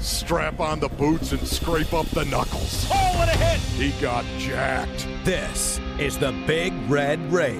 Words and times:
strap 0.00 0.60
on 0.60 0.80
the 0.80 0.88
boots 0.88 1.32
and 1.32 1.46
scrape 1.46 1.92
up 1.92 2.06
the 2.06 2.24
knuckles. 2.24 2.86
Oh, 2.90 3.18
what 3.18 3.28
a 3.28 3.36
hit! 3.36 3.60
He 3.60 3.90
got 4.00 4.24
jacked. 4.38 5.06
This 5.24 5.80
is 5.98 6.18
the 6.18 6.32
Big 6.46 6.72
Red 6.88 7.20
Rage. 7.32 7.58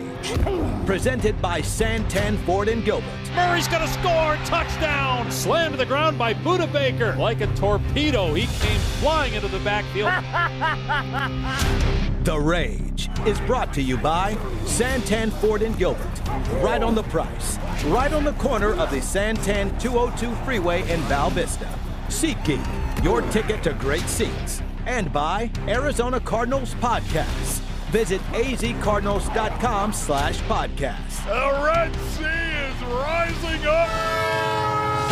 Presented 0.86 1.40
by 1.40 1.60
Santan 1.60 2.38
Ford 2.44 2.68
and 2.68 2.84
Gilbert. 2.84 3.06
Murray's 3.34 3.68
gonna 3.68 3.88
score! 3.88 4.36
Touchdown! 4.46 5.30
Slammed 5.30 5.72
to 5.72 5.78
the 5.78 5.86
ground 5.86 6.18
by 6.18 6.34
Budda 6.34 6.72
Baker. 6.72 7.14
Like 7.16 7.40
a 7.40 7.46
torpedo, 7.54 8.34
he 8.34 8.46
came 8.64 8.80
flying 9.00 9.34
into 9.34 9.48
the 9.48 9.60
backfield. 9.60 10.10
The 12.22 12.38
Rage 12.38 13.08
is 13.26 13.40
brought 13.40 13.72
to 13.72 13.80
you 13.80 13.96
by 13.96 14.34
Santan 14.64 15.32
Ford 15.32 15.62
and 15.62 15.76
Gilbert. 15.78 16.28
Right 16.60 16.82
on 16.82 16.94
the 16.94 17.02
price. 17.04 17.58
Right 17.86 18.12
on 18.12 18.24
the 18.24 18.34
corner 18.34 18.74
of 18.74 18.90
the 18.90 18.98
Santan 18.98 19.80
202 19.80 20.34
freeway 20.44 20.82
in 20.92 21.00
Val 21.02 21.30
Vista. 21.30 21.66
SeatGeek, 22.10 23.04
your 23.04 23.22
ticket 23.30 23.62
to 23.62 23.72
great 23.74 24.02
seats. 24.08 24.60
And 24.86 25.12
by 25.12 25.50
Arizona 25.68 26.18
Cardinals 26.20 26.74
Podcasts. 26.74 27.60
Visit 27.90 28.20
azcardinals.com 28.32 29.92
slash 29.92 30.38
podcast. 30.42 31.24
The 31.26 31.64
Red 31.64 31.94
Sea 32.10 32.24
is 32.24 32.82
rising 32.84 33.66
up. 33.66 35.10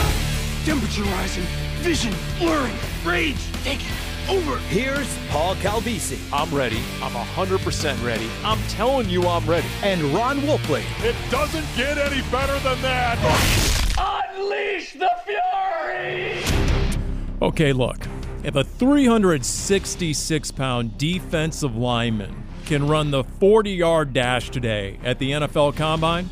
Temperature 0.64 1.02
rising, 1.02 1.44
vision 1.78 2.14
blurring, 2.38 2.76
rage 3.04 3.36
taking 3.64 3.88
over. 4.28 4.58
Here's 4.68 5.08
Paul 5.30 5.54
Calvisi 5.56 6.18
I'm 6.32 6.54
ready. 6.54 6.80
I'm 7.02 7.12
100% 7.12 8.04
ready. 8.04 8.28
I'm 8.44 8.60
telling 8.68 9.08
you 9.08 9.26
I'm 9.26 9.44
ready. 9.48 9.66
and 9.82 10.02
Ron 10.14 10.38
Wolfley. 10.40 10.82
It 11.04 11.16
doesn't 11.30 11.66
get 11.76 11.96
any 11.98 12.20
better 12.30 12.58
than 12.60 12.80
that. 12.82 13.18
Unleash 14.36 14.92
the 14.92 15.10
fury! 15.24 16.67
Okay, 17.40 17.72
look. 17.72 17.98
If 18.42 18.56
a 18.56 18.64
366 18.64 20.50
pound 20.50 20.98
defensive 20.98 21.76
lineman 21.76 22.44
can 22.66 22.88
run 22.88 23.10
the 23.10 23.22
40 23.22 23.70
yard 23.70 24.12
dash 24.12 24.50
today 24.50 24.98
at 25.04 25.20
the 25.20 25.30
NFL 25.30 25.76
Combine, 25.76 26.28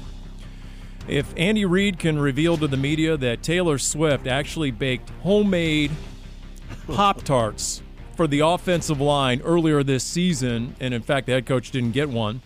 if 1.06 1.32
Andy 1.36 1.64
Reid 1.64 2.00
can 2.00 2.18
reveal 2.18 2.56
to 2.56 2.66
the 2.66 2.76
media 2.76 3.16
that 3.16 3.42
Taylor 3.42 3.78
Swift 3.78 4.26
actually 4.26 4.72
baked 4.72 5.10
homemade 5.22 5.92
Pop 6.88 7.22
Tarts 7.22 7.82
for 8.16 8.26
the 8.26 8.40
offensive 8.40 9.00
line 9.00 9.40
earlier 9.42 9.84
this 9.84 10.02
season, 10.02 10.74
and 10.80 10.92
in 10.92 11.02
fact, 11.02 11.26
the 11.26 11.32
head 11.32 11.46
coach 11.46 11.70
didn't 11.70 11.92
get 11.92 12.08
one, 12.08 12.40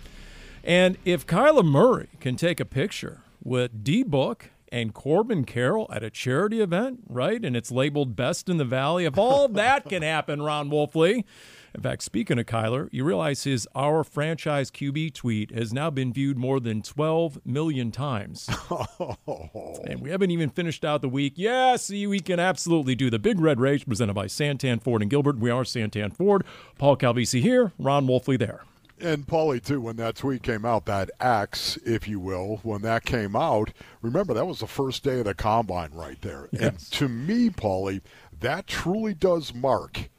and 0.62 0.98
if 1.06 1.26
Kyler 1.26 1.64
Murray 1.64 2.08
can 2.20 2.36
take 2.36 2.60
a 2.60 2.66
picture 2.66 3.22
with 3.42 3.82
D 3.82 4.02
Book 4.02 4.50
and 4.72 4.94
Corbin 4.94 5.44
Carroll 5.44 5.88
at 5.92 6.02
a 6.02 6.10
charity 6.10 6.60
event, 6.60 7.00
right? 7.08 7.44
And 7.44 7.56
it's 7.56 7.70
labeled 7.70 8.16
Best 8.16 8.48
in 8.48 8.56
the 8.56 8.64
Valley. 8.64 9.04
If 9.04 9.18
all 9.18 9.48
that 9.62 9.88
can 9.88 10.02
happen, 10.02 10.42
Ron 10.42 10.70
Wolfley. 10.70 11.24
In 11.72 11.82
fact, 11.82 12.02
speaking 12.02 12.38
of 12.38 12.46
Kyler, 12.46 12.88
you 12.91 13.04
realize 13.04 13.44
his 13.44 13.68
Our 13.76 14.02
Franchise 14.02 14.70
QB 14.72 15.14
tweet 15.14 15.52
has 15.52 15.72
now 15.72 15.88
been 15.88 16.12
viewed 16.12 16.36
more 16.36 16.58
than 16.58 16.82
12 16.82 17.41
million 17.44 17.91
times. 17.92 18.48
Oh. 18.72 19.80
and 19.86 20.00
we 20.00 20.10
haven't 20.10 20.30
even 20.30 20.50
finished 20.50 20.84
out 20.84 21.00
the 21.00 21.08
week. 21.08 21.34
Yeah, 21.36 21.76
see, 21.76 22.06
we 22.06 22.20
can 22.20 22.38
absolutely 22.41 22.94
do 22.94 23.08
the 23.10 23.18
Big 23.18 23.41
Red 23.41 23.60
Rage 23.60 23.86
presented 23.86 24.14
by 24.14 24.26
Santan 24.26 24.82
Ford 24.82 25.02
and 25.02 25.10
Gilbert. 25.10 25.38
We 25.38 25.50
are 25.50 25.62
Santan 25.62 26.14
Ford. 26.16 26.44
Paul 26.78 26.96
Calvisi 26.96 27.41
here, 27.41 27.72
Ron 27.78 28.06
Wolfley 28.06 28.38
there. 28.38 28.64
And 29.00 29.26
Paulie, 29.26 29.64
too, 29.64 29.80
when 29.80 29.96
that 29.96 30.16
tweet 30.16 30.42
came 30.42 30.64
out, 30.64 30.84
that 30.86 31.10
axe, 31.20 31.78
if 31.86 32.06
you 32.06 32.20
will, 32.20 32.60
when 32.62 32.82
that 32.82 33.04
came 33.04 33.34
out, 33.34 33.72
remember 34.02 34.34
that 34.34 34.46
was 34.46 34.60
the 34.60 34.66
first 34.66 35.02
day 35.02 35.20
of 35.20 35.24
the 35.24 35.34
combine 35.34 35.92
right 35.92 36.20
there. 36.20 36.48
And 36.58 36.78
to 36.92 37.08
me, 37.08 37.50
Paulie, 37.50 38.02
that 38.40 38.66
truly 38.66 39.14
does 39.14 39.54
mark 39.54 40.10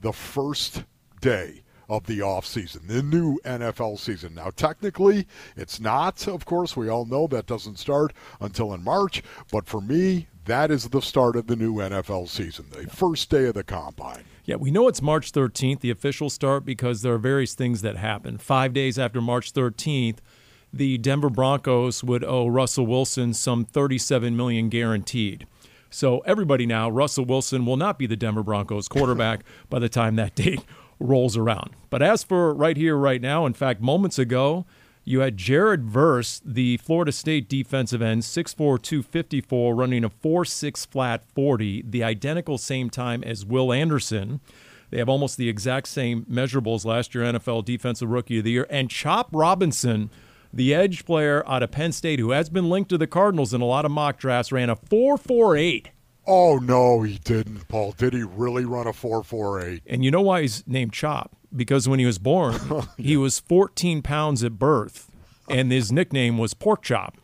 the 0.00 0.12
first 0.12 0.84
day 1.20 1.62
of 1.88 2.06
the 2.06 2.18
offseason, 2.18 2.88
the 2.88 3.02
new 3.02 3.38
NFL 3.44 3.98
season. 3.98 4.34
Now, 4.34 4.50
technically, 4.50 5.26
it's 5.56 5.78
not, 5.78 6.26
of 6.26 6.44
course, 6.44 6.76
we 6.76 6.88
all 6.88 7.04
know 7.04 7.28
that 7.28 7.46
doesn't 7.46 7.78
start 7.78 8.12
until 8.40 8.74
in 8.74 8.82
March, 8.82 9.22
but 9.52 9.66
for 9.66 9.80
me, 9.80 10.26
that 10.46 10.70
is 10.70 10.88
the 10.88 11.00
start 11.00 11.36
of 11.36 11.46
the 11.46 11.56
new 11.56 11.74
NFL 11.76 12.28
season, 12.28 12.66
the 12.70 12.88
first 12.88 13.30
day 13.30 13.46
of 13.46 13.54
the 13.54 13.64
combine. 13.64 14.24
Yeah, 14.46 14.54
we 14.54 14.70
know 14.70 14.86
it's 14.86 15.02
March 15.02 15.32
13th, 15.32 15.80
the 15.80 15.90
official 15.90 16.30
start, 16.30 16.64
because 16.64 17.02
there 17.02 17.12
are 17.12 17.18
various 17.18 17.54
things 17.54 17.82
that 17.82 17.96
happen. 17.96 18.38
Five 18.38 18.72
days 18.72 18.96
after 18.96 19.20
March 19.20 19.52
13th, 19.52 20.18
the 20.72 20.98
Denver 20.98 21.28
Broncos 21.28 22.04
would 22.04 22.22
owe 22.22 22.46
Russell 22.46 22.86
Wilson 22.86 23.34
some 23.34 23.64
37 23.64 24.36
million 24.36 24.68
guaranteed. 24.68 25.48
So 25.90 26.20
everybody 26.20 26.64
now, 26.64 26.88
Russell 26.88 27.24
Wilson 27.24 27.66
will 27.66 27.76
not 27.76 27.98
be 27.98 28.06
the 28.06 28.14
Denver 28.14 28.44
Broncos 28.44 28.86
quarterback 28.86 29.42
by 29.68 29.80
the 29.80 29.88
time 29.88 30.14
that 30.14 30.36
date 30.36 30.64
rolls 31.00 31.36
around. 31.36 31.70
But 31.90 32.02
as 32.02 32.22
for 32.22 32.54
right 32.54 32.76
here, 32.76 32.96
right 32.96 33.20
now, 33.20 33.46
in 33.46 33.52
fact, 33.52 33.80
moments 33.80 34.16
ago, 34.16 34.64
you 35.08 35.20
had 35.20 35.36
Jared 35.36 35.84
Verse, 35.84 36.42
the 36.44 36.78
Florida 36.78 37.12
State 37.12 37.48
defensive 37.48 38.02
end, 38.02 38.22
6'4", 38.22 38.82
254, 38.82 39.72
running 39.72 40.02
a 40.02 40.10
4'6 40.10 40.84
flat 40.84 41.22
40, 41.32 41.84
the 41.88 42.02
identical 42.02 42.58
same 42.58 42.90
time 42.90 43.22
as 43.22 43.46
Will 43.46 43.72
Anderson. 43.72 44.40
They 44.90 44.98
have 44.98 45.08
almost 45.08 45.36
the 45.36 45.48
exact 45.48 45.86
same 45.86 46.24
measurables 46.24 46.84
last 46.84 47.14
year, 47.14 47.22
NFL 47.22 47.64
Defensive 47.64 48.10
Rookie 48.10 48.38
of 48.38 48.44
the 48.44 48.50
Year. 48.50 48.66
And 48.68 48.90
Chop 48.90 49.28
Robinson, 49.32 50.10
the 50.52 50.74
edge 50.74 51.04
player 51.04 51.48
out 51.48 51.62
of 51.62 51.70
Penn 51.70 51.92
State, 51.92 52.18
who 52.18 52.32
has 52.32 52.50
been 52.50 52.68
linked 52.68 52.90
to 52.90 52.98
the 52.98 53.06
Cardinals 53.06 53.54
in 53.54 53.60
a 53.60 53.64
lot 53.64 53.84
of 53.84 53.92
mock 53.92 54.18
drafts, 54.18 54.50
ran 54.50 54.70
a 54.70 54.74
4'4'8. 54.74 55.86
Oh, 56.26 56.58
no, 56.58 57.02
he 57.02 57.18
didn't, 57.18 57.68
Paul. 57.68 57.92
Did 57.92 58.12
he 58.12 58.22
really 58.22 58.64
run 58.64 58.86
a 58.86 58.92
448? 58.92 59.82
And 59.86 60.04
you 60.04 60.10
know 60.10 60.22
why 60.22 60.42
he's 60.42 60.66
named 60.66 60.92
Chop? 60.92 61.36
Because 61.54 61.88
when 61.88 61.98
he 61.98 62.06
was 62.06 62.18
born, 62.18 62.56
oh, 62.70 62.88
he 62.96 63.16
was 63.16 63.38
14 63.38 64.02
pounds 64.02 64.42
at 64.42 64.58
birth, 64.58 65.10
and 65.48 65.70
his 65.70 65.92
nickname 65.92 66.38
was 66.38 66.54
Pork 66.54 66.82
Chop. 66.82 67.16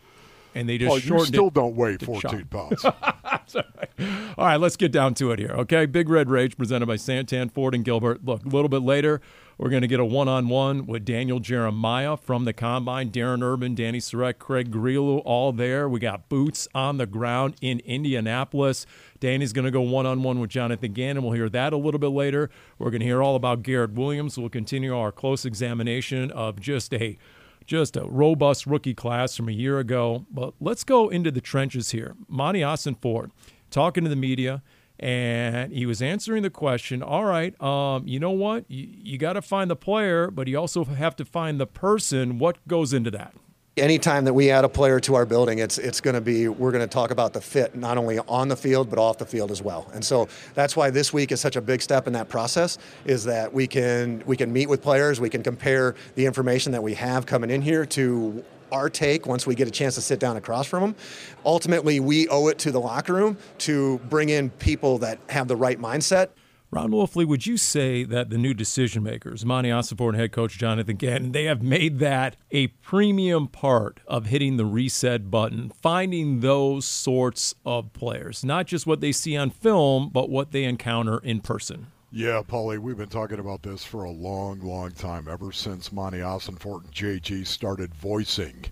And 0.55 0.69
they 0.69 0.77
just 0.79 0.89
Paul, 0.89 0.99
you 0.99 1.25
still 1.25 1.51
don't 1.51 1.75
weigh 1.75 1.97
14 1.97 2.21
Chop. 2.21 2.51
pounds. 2.51 2.85
All 4.37 4.47
right, 4.47 4.59
let's 4.59 4.77
get 4.77 4.93
down 4.93 5.15
to 5.15 5.33
it 5.33 5.39
here, 5.39 5.53
okay? 5.53 5.87
Big 5.87 6.09
Red 6.09 6.29
Rage 6.29 6.57
presented 6.57 6.87
by 6.87 6.97
Santan 6.97 7.51
Ford 7.51 7.75
and 7.75 7.85
Gilbert. 7.85 8.25
Look, 8.25 8.45
a 8.45 8.49
little 8.49 8.69
bit 8.69 8.83
later, 8.83 9.21
we're 9.59 9.71
going 9.71 9.83
to 9.83 9.89
get 9.89 10.01
a 10.01 10.05
one 10.05 10.29
on 10.29 10.49
one 10.49 10.87
with 10.87 11.05
Daniel 11.05 11.41
Jeremiah 11.41 12.17
from 12.17 12.45
the 12.45 12.53
Combine, 12.53 13.11
Darren 13.11 13.43
Urban, 13.43 13.77
Dani 13.77 13.97
Sureck, 13.97 14.39
Craig 14.39 14.71
Grialou, 14.71 15.23
all 15.25 15.53
there. 15.53 15.89
We 15.89 16.01
got 16.01 16.29
boots 16.29 16.67
on 16.75 16.97
the 16.97 17.07
ground 17.07 17.55
in 17.61 17.81
Indianapolis. 17.81 18.87
Dani's 19.21 19.53
going 19.53 19.65
to 19.65 19.71
go 19.71 19.83
one 19.83 20.07
on 20.07 20.23
one 20.23 20.41
with 20.41 20.51
Jonathan 20.51 20.93
Gannon. 20.93 21.23
We'll 21.23 21.33
hear 21.33 21.49
that 21.49 21.73
a 21.73 21.77
little 21.77 22.01
bit 22.01 22.09
later. 22.09 22.51
We're 22.79 22.91
going 22.91 23.01
to 23.01 23.07
hear 23.07 23.23
all 23.23 23.37
about 23.37 23.63
Garrett 23.63 23.93
Williams. 23.93 24.39
We'll 24.39 24.49
continue 24.49 24.97
our 24.97 25.13
close 25.13 25.45
examination 25.45 26.31
of 26.31 26.61
just 26.61 26.93
a 26.95 27.19
just 27.65 27.97
a 27.97 28.05
robust 28.05 28.67
rookie 28.67 28.95
class 28.95 29.37
from 29.37 29.49
a 29.49 29.53
year 29.53 29.79
ago. 29.79 30.27
But 30.31 30.55
let's 30.61 30.83
go 30.83 31.09
into 31.09 31.31
the 31.31 31.41
trenches 31.41 31.93
here. 31.93 32.17
Monti 32.29 32.61
Ossenfort 32.61 33.31
talking 33.71 34.05
to 34.05 34.11
the 34.11 34.17
media, 34.17 34.63
and 35.03 35.73
he 35.73 35.85
was 35.85 36.01
answering 36.01 36.45
the 36.45 36.51
question. 36.51 37.03
All 37.03 37.25
right, 37.25 37.61
um, 37.61 38.07
you 38.07 38.21
know 38.21 38.31
what? 38.31 38.71
You, 38.71 38.89
you 38.89 39.19
got 39.19 39.33
to 39.33 39.43
find 39.43 39.69
the 39.69 39.77
player, 39.77 40.31
but 40.31 40.47
you 40.47 40.57
also 40.57 40.85
have 40.85 41.17
to 41.17 41.25
find 41.25 41.59
the 41.59 41.67
person. 41.67 42.39
What 42.39 42.57
goes 42.69 42.93
into 42.93 43.11
that? 43.11 43.35
Anytime 43.77 44.27
that 44.27 44.35
we 44.35 44.51
add 44.51 44.65
a 44.65 44.69
player 44.69 45.01
to 45.01 45.15
our 45.15 45.25
building, 45.27 45.59
it's 45.59 45.79
it's 45.79 46.01
going 46.01 46.15
to 46.15 46.21
be 46.21 46.47
we're 46.47 46.71
going 46.71 46.87
to 46.87 46.93
talk 46.93 47.11
about 47.11 47.33
the 47.33 47.41
fit 47.41 47.75
not 47.75 47.97
only 47.99 48.19
on 48.21 48.49
the 48.49 48.57
field 48.57 48.91
but 48.91 48.99
off 48.99 49.19
the 49.19 49.27
field 49.27 49.51
as 49.51 49.63
well. 49.63 49.91
And 49.95 50.05
so 50.05 50.29
that's 50.55 50.77
why 50.77 50.91
this 50.91 51.13
week 51.13 51.33
is 51.33 51.41
such 51.41 51.57
a 51.57 51.61
big 51.63 51.81
step 51.81 52.07
in 52.07 52.13
that 52.13 52.29
process 52.29 52.77
is 53.07 53.25
that 53.25 53.53
we 53.53 53.67
can 53.67 54.23
we 54.27 54.37
can 54.37 54.53
meet 54.53 54.69
with 54.69 54.83
players, 54.83 55.21
we 55.21 55.31
can 55.31 55.43
compare 55.43 55.95
the 56.15 56.27
information 56.27 56.71
that 56.73 56.83
we 56.83 56.95
have 56.95 57.25
coming 57.25 57.51
in 57.51 57.63
here 57.63 57.87
to 57.87 58.45
our 58.73 58.91
take 58.91 59.27
once 59.27 59.47
we 59.47 59.55
get 59.55 59.69
a 59.69 59.71
chance 59.71 59.95
to 59.95 60.01
sit 60.01 60.19
down 60.19 60.37
across 60.37 60.67
from 60.67 60.83
them. 60.83 60.97
Ultimately, 61.45 62.01
we 62.01 62.27
owe 62.29 62.49
it 62.49 62.59
to 62.61 62.73
the 62.73 62.81
locker 62.81 63.15
room 63.15 63.37
to 63.59 63.99
bring 64.09 64.31
in 64.31 64.51
people 64.51 64.99
that 64.99 65.21
have 65.29 65.47
the 65.47 65.57
right 65.57 65.81
mindset. 65.81 66.31
Ron 66.73 66.91
Wolfley, 66.91 67.29
would 67.29 67.47
you 67.47 67.59
say 67.59 68.03
that 68.03 68.31
the 68.31 68.39
new 68.39 68.55
decision 68.55 69.03
makers, 69.03 69.45
Monty 69.45 69.69
Ossenford 69.69 70.09
and 70.09 70.17
head 70.17 70.33
coach 70.33 70.57
Jonathan 70.57 70.97
Gannon, 70.97 71.33
they 71.33 71.45
have 71.45 71.63
made 71.63 71.99
that 71.99 72.39
a 72.51 72.69
premium 72.69 73.47
part 73.47 74.01
of 74.07 74.25
hitting 74.25 74.57
the 74.57 74.65
reset 74.65 75.31
button, 75.31 75.69
finding 75.69 76.41
those 76.41 76.87
sorts 76.87 77.55
of 77.67 77.93
players, 77.93 78.43
not 78.43 78.67
just 78.67 78.87
what 78.87 79.03
they 79.03 79.13
see 79.13 79.37
on 79.37 79.51
film, 79.51 80.09
but 80.09 80.31
what 80.31 80.53
they 80.53 80.65
encounter 80.65 81.19
in 81.19 81.43
person? 81.43 81.89
Yeah, 82.15 82.43
Paulie, 82.47 82.79
we've 82.79 82.99
been 82.99 83.09
talking 83.09 83.39
about 83.39 83.63
this 83.63 83.85
for 83.85 84.05
a 84.05 84.11
long, 84.11 84.61
long 84.61 84.91
time, 84.91 85.27
ever 85.29 85.51
since 85.51 85.91
Monti 85.91 86.19
Ossenfort 86.19 86.85
and 86.85 86.93
JG 86.93 87.47
started 87.47 87.95
voicing 87.95 88.67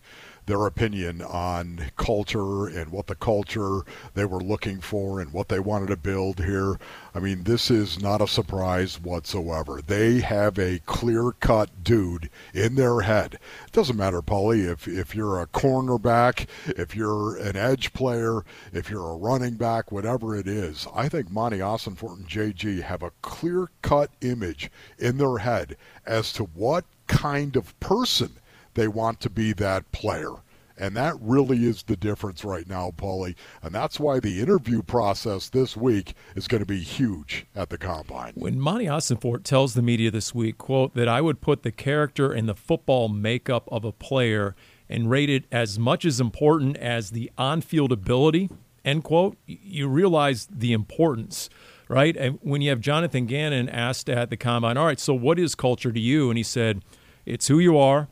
their 0.46 0.66
opinion 0.66 1.22
on 1.22 1.90
culture 1.96 2.66
and 2.66 2.90
what 2.90 3.06
the 3.06 3.14
culture 3.14 3.82
they 4.14 4.24
were 4.24 4.42
looking 4.42 4.80
for 4.80 5.20
and 5.20 5.32
what 5.32 5.48
they 5.48 5.60
wanted 5.60 5.88
to 5.88 5.96
build 5.96 6.44
here. 6.44 6.78
I 7.14 7.20
mean, 7.20 7.44
this 7.44 7.70
is 7.70 8.00
not 8.00 8.20
a 8.20 8.26
surprise 8.26 9.00
whatsoever. 9.00 9.80
They 9.86 10.20
have 10.20 10.58
a 10.58 10.80
clear 10.86 11.32
cut 11.40 11.84
dude 11.84 12.30
in 12.54 12.74
their 12.74 13.00
head. 13.00 13.34
It 13.66 13.72
doesn't 13.72 13.96
matter, 13.96 14.22
Paulie, 14.22 14.70
if, 14.70 14.86
if 14.86 15.14
you're 15.14 15.40
a 15.40 15.46
cornerback, 15.46 16.46
if 16.66 16.94
you're 16.94 17.36
an 17.36 17.56
edge 17.56 17.92
player, 17.92 18.44
if 18.72 18.90
you're 18.90 19.10
a 19.10 19.16
running 19.16 19.54
back, 19.54 19.92
whatever 19.92 20.36
it 20.36 20.46
is. 20.46 20.86
I 20.94 21.08
think 21.08 21.30
Monti 21.30 21.58
Ossenfort 21.58 22.16
and 22.16 22.28
JG 22.28 22.82
have 22.82 23.02
a 23.02 23.12
clear 23.22 23.68
cut 23.82 24.10
image 24.20 24.70
in 24.98 25.18
their 25.18 25.38
head 25.38 25.76
as 26.06 26.32
to 26.34 26.44
what 26.44 26.84
kind 27.06 27.56
of 27.56 27.78
person 27.80 28.30
they 28.74 28.88
want 28.88 29.20
to 29.20 29.30
be 29.30 29.52
that 29.54 29.90
player. 29.92 30.32
And 30.80 30.96
that 30.96 31.14
really 31.20 31.66
is 31.66 31.82
the 31.82 31.96
difference 31.96 32.42
right 32.42 32.66
now, 32.66 32.92
Paulie. 32.96 33.34
And 33.62 33.74
that's 33.74 34.00
why 34.00 34.18
the 34.18 34.40
interview 34.40 34.82
process 34.82 35.50
this 35.50 35.76
week 35.76 36.14
is 36.34 36.48
going 36.48 36.62
to 36.62 36.66
be 36.66 36.80
huge 36.80 37.44
at 37.54 37.68
the 37.68 37.76
combine. 37.76 38.32
When 38.34 38.58
Monti 38.58 38.86
Ossenfort 38.86 39.44
tells 39.44 39.74
the 39.74 39.82
media 39.82 40.10
this 40.10 40.34
week, 40.34 40.56
quote, 40.56 40.94
that 40.94 41.06
I 41.06 41.20
would 41.20 41.42
put 41.42 41.64
the 41.64 41.70
character 41.70 42.32
and 42.32 42.48
the 42.48 42.54
football 42.54 43.10
makeup 43.10 43.68
of 43.70 43.84
a 43.84 43.92
player 43.92 44.56
and 44.88 45.10
rate 45.10 45.28
it 45.28 45.44
as 45.52 45.78
much 45.78 46.06
as 46.06 46.18
important 46.18 46.78
as 46.78 47.10
the 47.10 47.30
on-field 47.36 47.92
ability, 47.92 48.48
end 48.82 49.04
quote, 49.04 49.36
you 49.46 49.86
realize 49.86 50.48
the 50.50 50.72
importance 50.72 51.50
right? 51.90 52.16
And 52.16 52.38
when 52.42 52.62
you 52.62 52.70
have 52.70 52.80
Jonathan 52.80 53.26
Gannon 53.26 53.68
asked 53.68 54.08
at 54.08 54.30
the 54.30 54.36
combine, 54.36 54.76
all 54.76 54.86
right, 54.86 55.00
so 55.00 55.12
what 55.12 55.40
is 55.40 55.56
culture 55.56 55.90
to 55.90 55.98
you? 55.98 56.30
And 56.30 56.38
he 56.38 56.44
said, 56.44 56.82
it's 57.26 57.48
who 57.48 57.58
you 57.58 57.76
are, 57.76 58.08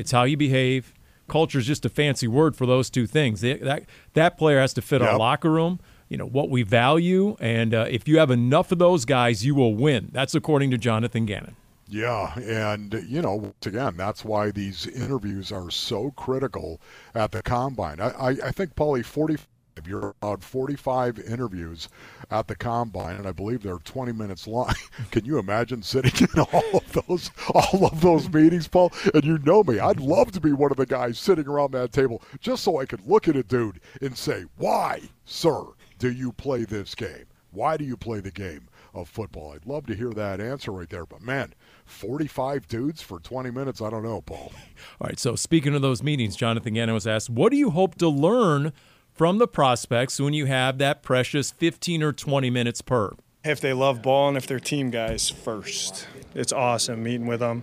it's 0.00 0.10
how 0.10 0.24
you 0.24 0.36
behave. 0.36 0.92
Culture 1.28 1.58
is 1.58 1.66
just 1.66 1.84
a 1.84 1.88
fancy 1.88 2.26
word 2.26 2.56
for 2.56 2.66
those 2.66 2.90
two 2.90 3.06
things. 3.06 3.40
That 3.40 3.84
that 4.14 4.36
player 4.36 4.60
has 4.60 4.74
to 4.74 4.82
fit 4.82 5.00
yep. 5.00 5.12
our 5.12 5.18
locker 5.18 5.50
room. 5.50 5.78
You 6.08 6.16
know 6.16 6.26
what 6.26 6.50
we 6.50 6.64
value, 6.64 7.36
and 7.38 7.72
uh, 7.72 7.86
if 7.88 8.08
you 8.08 8.18
have 8.18 8.32
enough 8.32 8.72
of 8.72 8.78
those 8.78 9.04
guys, 9.04 9.46
you 9.46 9.54
will 9.54 9.76
win. 9.76 10.08
That's 10.10 10.34
according 10.34 10.72
to 10.72 10.78
Jonathan 10.78 11.24
Gannon. 11.24 11.54
Yeah, 11.90 12.38
and 12.38 13.04
you 13.08 13.20
know, 13.20 13.52
again, 13.66 13.96
that's 13.96 14.24
why 14.24 14.52
these 14.52 14.86
interviews 14.86 15.50
are 15.50 15.70
so 15.70 16.12
critical 16.12 16.80
at 17.14 17.32
the 17.32 17.42
combine. 17.42 18.00
I, 18.00 18.10
I, 18.10 18.28
I 18.44 18.50
think, 18.52 18.76
Paulie, 18.76 19.04
40 19.04 19.38
you're 19.86 20.14
allowed 20.22 20.42
45 20.42 21.18
interviews 21.18 21.88
at 22.30 22.48
the 22.48 22.56
combine, 22.56 23.16
and 23.16 23.26
I 23.26 23.32
believe 23.32 23.62
they're 23.62 23.78
20 23.78 24.12
minutes 24.12 24.46
long. 24.46 24.72
Can 25.10 25.24
you 25.24 25.38
imagine 25.38 25.82
sitting 25.82 26.28
in 26.34 26.40
all 26.40 26.76
of 26.76 26.92
those 26.92 27.30
all 27.54 27.86
of 27.86 28.00
those 28.00 28.28
meetings, 28.28 28.68
Paul? 28.68 28.92
And 29.14 29.24
you 29.24 29.38
know 29.38 29.62
me, 29.62 29.78
I'd 29.78 30.00
love 30.00 30.32
to 30.32 30.40
be 30.40 30.52
one 30.52 30.70
of 30.70 30.76
the 30.76 30.86
guys 30.86 31.18
sitting 31.18 31.46
around 31.46 31.72
that 31.72 31.92
table 31.92 32.22
just 32.40 32.62
so 32.64 32.78
I 32.78 32.86
could 32.86 33.06
look 33.06 33.28
at 33.28 33.36
a 33.36 33.42
dude 33.42 33.80
and 34.00 34.16
say, 34.16 34.44
"Why, 34.56 35.02
sir, 35.24 35.62
do 35.98 36.10
you 36.10 36.32
play 36.32 36.64
this 36.64 36.94
game? 36.94 37.26
Why 37.52 37.76
do 37.76 37.84
you 37.84 37.96
play 37.96 38.20
the 38.20 38.30
game 38.30 38.68
of 38.94 39.08
football?" 39.08 39.52
I'd 39.52 39.66
love 39.66 39.86
to 39.86 39.94
hear 39.94 40.10
that 40.10 40.40
answer 40.40 40.72
right 40.72 40.88
there. 40.88 41.06
But 41.06 41.22
man, 41.22 41.54
45 41.84 42.68
dudes 42.68 43.02
for 43.02 43.18
20 43.18 43.50
minutes, 43.50 43.82
I 43.82 43.90
don't 43.90 44.04
know, 44.04 44.20
Paul. 44.20 44.52
All 45.00 45.08
right. 45.08 45.18
So 45.18 45.34
speaking 45.36 45.74
of 45.74 45.82
those 45.82 46.02
meetings, 46.02 46.36
Jonathan 46.36 46.74
Gannon 46.74 46.94
was 46.94 47.06
asked, 47.06 47.30
"What 47.30 47.50
do 47.50 47.56
you 47.56 47.70
hope 47.70 47.96
to 47.96 48.08
learn?" 48.08 48.72
From 49.20 49.36
the 49.36 49.46
prospects 49.46 50.18
when 50.18 50.32
you 50.32 50.46
have 50.46 50.78
that 50.78 51.02
precious 51.02 51.50
15 51.50 52.02
or 52.02 52.10
20 52.10 52.48
minutes 52.48 52.80
per. 52.80 53.12
If 53.44 53.60
they 53.60 53.74
love 53.74 54.00
ball 54.00 54.28
and 54.28 54.36
if 54.38 54.46
they're 54.46 54.58
team 54.58 54.88
guys 54.88 55.28
first, 55.28 56.08
it's 56.34 56.54
awesome 56.54 57.02
meeting 57.02 57.26
with 57.26 57.40
them, 57.40 57.62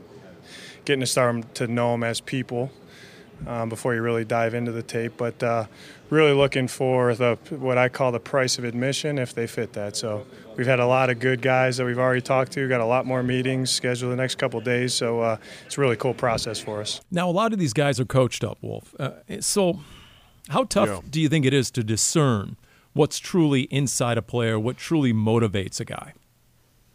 getting 0.86 1.00
to 1.00 1.08
start 1.08 1.56
to 1.56 1.66
know 1.66 1.94
them 1.94 2.04
as 2.04 2.22
people 2.22 2.72
um, 3.48 3.70
before 3.70 3.96
you 3.96 4.04
really 4.04 4.24
dive 4.24 4.54
into 4.54 4.72
the 4.72 4.84
tape. 4.84 5.14
But 5.18 5.42
uh, 5.42 5.66
really 6.12 6.32
looking 6.32 6.68
for 6.68 7.16
the 7.16 7.40
what 7.50 7.80
I 7.80 7.90
call 7.90 8.12
the 8.12 8.20
price 8.20 8.60
of 8.60 8.64
admission 8.64 9.18
if 9.18 9.34
they 9.34 9.48
fit 9.48 9.74
that. 9.74 9.96
So 9.96 10.28
we've 10.58 10.68
had 10.68 10.80
a 10.80 10.86
lot 10.86 11.10
of 11.10 11.18
good 11.18 11.42
guys 11.42 11.78
that 11.78 11.86
we've 11.86 11.98
already 11.98 12.22
talked 12.22 12.52
to. 12.52 12.70
Got 12.70 12.82
a 12.82 12.86
lot 12.86 13.08
more 13.08 13.24
meetings 13.24 13.72
scheduled 13.72 14.12
the 14.12 14.16
next 14.16 14.36
couple 14.36 14.62
days. 14.62 14.94
So 14.94 15.22
uh, 15.22 15.38
it's 15.66 15.76
a 15.76 15.82
really 15.82 15.96
cool 15.96 16.14
process 16.14 16.60
for 16.60 16.82
us. 16.82 17.02
Now 17.10 17.28
a 17.28 17.32
lot 17.32 17.52
of 17.52 17.58
these 17.58 17.74
guys 17.74 18.00
are 18.00 18.06
coached 18.06 18.44
up, 18.44 18.60
Wolf. 18.62 18.94
Uh, 19.00 19.14
so 19.40 19.80
how 20.50 20.64
tough 20.64 20.90
yeah. 20.90 21.00
do 21.10 21.22
you 21.22 21.30
think 21.30 21.46
it 21.46 21.54
is 21.54 21.72
to 21.72 21.84
discern 21.84 22.58
what's 22.94 23.20
truly 23.20 23.64
inside 23.64 24.18
a 24.18 24.22
player, 24.22 24.60
what 24.60 24.78
truly 24.78 25.14
motivates 25.14 25.80
a 25.80 25.86
guy? 25.86 26.14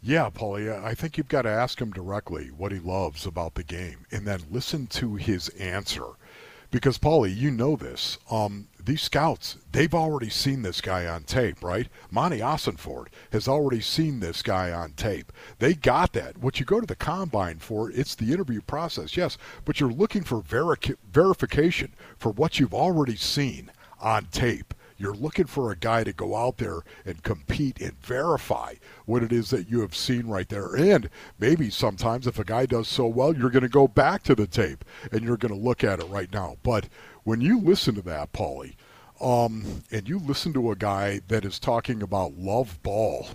Yeah, 0.01 0.29
Paulie, 0.29 0.69
I 0.83 0.93
think 0.95 1.17
you've 1.17 1.29
got 1.29 1.43
to 1.43 1.49
ask 1.49 1.79
him 1.79 1.91
directly 1.91 2.47
what 2.47 2.73
he 2.73 2.79
loves 2.79 3.25
about 3.25 3.55
the 3.55 3.63
game 3.63 4.05
and 4.11 4.27
then 4.27 4.41
listen 4.51 4.87
to 4.87 5.15
his 5.15 5.47
answer. 5.49 6.05
Because, 6.73 6.97
Paulie, 6.97 7.37
you 7.37 7.51
know 7.51 7.75
this. 7.75 8.17
Um, 8.31 8.67
these 8.83 9.03
scouts, 9.03 9.57
they've 9.71 9.93
already 9.93 10.31
seen 10.31 10.63
this 10.63 10.81
guy 10.81 11.05
on 11.05 11.21
tape, 11.21 11.63
right? 11.63 11.87
Monti 12.09 12.39
Ossenfort 12.39 13.09
has 13.31 13.47
already 13.47 13.79
seen 13.79 14.19
this 14.19 14.41
guy 14.41 14.71
on 14.71 14.93
tape. 14.93 15.31
They 15.59 15.75
got 15.75 16.13
that. 16.13 16.39
What 16.39 16.59
you 16.59 16.65
go 16.65 16.81
to 16.81 16.87
the 16.87 16.95
combine 16.95 17.59
for, 17.59 17.91
it's 17.91 18.15
the 18.15 18.33
interview 18.33 18.59
process, 18.61 19.15
yes, 19.15 19.37
but 19.65 19.79
you're 19.79 19.91
looking 19.91 20.23
for 20.23 20.41
veri- 20.41 20.97
verification 21.11 21.93
for 22.17 22.31
what 22.31 22.59
you've 22.59 22.73
already 22.73 23.17
seen 23.17 23.69
on 24.01 24.25
tape. 24.31 24.73
You're 25.03 25.13
looking 25.13 25.47
for 25.47 25.69
a 25.69 25.75
guy 25.75 26.05
to 26.05 26.13
go 26.13 26.33
out 26.33 26.59
there 26.59 26.79
and 27.05 27.21
compete 27.23 27.81
and 27.81 28.01
verify 28.01 28.75
what 29.05 29.21
it 29.21 29.33
is 29.33 29.49
that 29.49 29.69
you 29.69 29.81
have 29.81 29.93
seen 29.93 30.27
right 30.27 30.47
there. 30.47 30.77
And 30.77 31.09
maybe 31.37 31.69
sometimes 31.69 32.25
if 32.25 32.39
a 32.39 32.45
guy 32.45 32.65
does 32.65 32.87
so 32.87 33.07
well, 33.07 33.35
you're 33.35 33.49
going 33.49 33.63
to 33.63 33.67
go 33.69 33.85
back 33.85 34.23
to 34.23 34.33
the 34.33 34.47
tape 34.47 34.85
and 35.11 35.21
you're 35.21 35.35
going 35.35 35.53
to 35.53 35.59
look 35.59 35.83
at 35.83 35.99
it 35.99 36.05
right 36.05 36.31
now. 36.31 36.55
But 36.63 36.87
when 37.25 37.41
you 37.41 37.59
listen 37.59 37.95
to 37.95 38.01
that, 38.03 38.31
Paulie, 38.31 38.75
um, 39.19 39.83
and 39.91 40.07
you 40.07 40.19
listen 40.19 40.53
to 40.53 40.71
a 40.71 40.75
guy 40.77 41.19
that 41.27 41.43
is 41.43 41.59
talking 41.59 42.01
about 42.01 42.37
love 42.37 42.81
ball, 42.81 43.27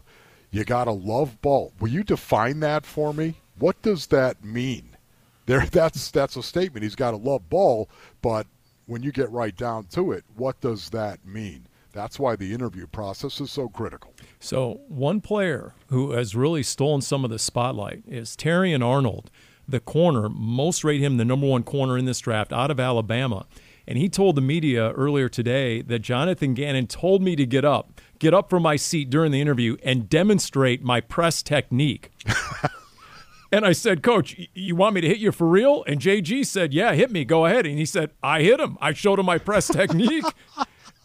you 0.51 0.65
got 0.65 0.85
to 0.85 0.93
love 0.93 1.39
ball. 1.43 1.75
Will 1.81 1.91
you 1.91 2.03
define 2.03 2.61
that 2.61 2.87
for 2.87 3.13
me? 3.13 3.35
What 3.59 3.83
does 3.83 4.07
that 4.07 4.43
mean? 4.43 4.97
There, 5.45 5.67
that's 5.71 6.11
that's 6.11 6.37
a 6.37 6.43
statement. 6.43 6.85
He's 6.85 6.95
got 6.95 7.11
to 7.11 7.19
love 7.19 7.51
ball, 7.51 7.91
but 8.23 8.47
when 8.89 9.03
you 9.03 9.13
get 9.13 9.31
right 9.31 9.55
down 9.55 9.85
to 9.85 10.13
it, 10.13 10.25
what 10.35 10.61
does 10.61 10.89
that 10.91 11.25
mean? 11.25 11.69
That's 11.93 12.19
why 12.19 12.37
the 12.37 12.53
interview 12.53 12.87
process 12.87 13.41
is 13.41 13.51
so 13.51 13.69
critical. 13.69 14.15
So, 14.41 14.81
one 14.89 15.21
player 15.21 15.75
who 15.89 16.13
has 16.13 16.35
really 16.35 16.63
stolen 16.63 17.03
some 17.03 17.23
of 17.23 17.31
the 17.31 17.39
spotlight 17.39 18.03
is 18.07 18.37
Terrion 18.37 18.85
Arnold, 18.85 19.31
the 19.67 19.81
corner. 19.81 20.29
Most 20.29 20.85
rate 20.85 21.01
him 21.01 21.19
the 21.19 21.25
number 21.25 21.47
one 21.47 21.65
corner 21.65 21.99
in 21.99 22.07
this 22.07 22.21
draft 22.21 22.53
out 22.53 22.71
of 22.71 22.81
Alabama. 22.81 23.47
And 23.87 23.99
he 23.99 24.09
told 24.09 24.37
the 24.37 24.43
media 24.43 24.93
earlier 24.93 25.29
today 25.29 25.83
that 25.83 26.01
Jonathan 26.01 26.55
Gannon 26.55 26.87
told 26.87 27.23
me 27.23 27.37
to 27.37 27.47
get 27.47 27.65
up, 27.65 28.01
get 28.19 28.35
up 28.35 28.51
from 28.51 28.63
my 28.63 28.77
seat 28.77 29.11
during 29.11 29.33
the 29.33 29.41
interview 29.41 29.77
and 29.83 30.09
demonstrate 30.09 30.83
my 30.83 31.01
press 31.01 31.43
technique. 31.43 32.11
And 33.51 33.65
I 33.65 33.73
said, 33.73 34.03
Coach, 34.03 34.37
you 34.53 34.77
want 34.77 34.95
me 34.95 35.01
to 35.01 35.09
hit 35.09 35.19
you 35.19 35.33
for 35.33 35.47
real? 35.47 35.83
And 35.87 36.01
JG 36.01 36.45
said, 36.45 36.75
Yeah, 36.75 36.93
hit 36.93 37.11
me. 37.11 37.25
Go 37.25 37.47
ahead. 37.47 37.67
And 37.67 37.79
he 37.79 37.87
said, 37.87 38.11
I 38.23 38.43
hit 38.43 38.61
him. 38.61 38.77
I 38.81 38.93
showed 38.93 39.19
him 39.19 39.27
my 39.27 39.39
press 39.39 39.69
technique. 39.73 40.25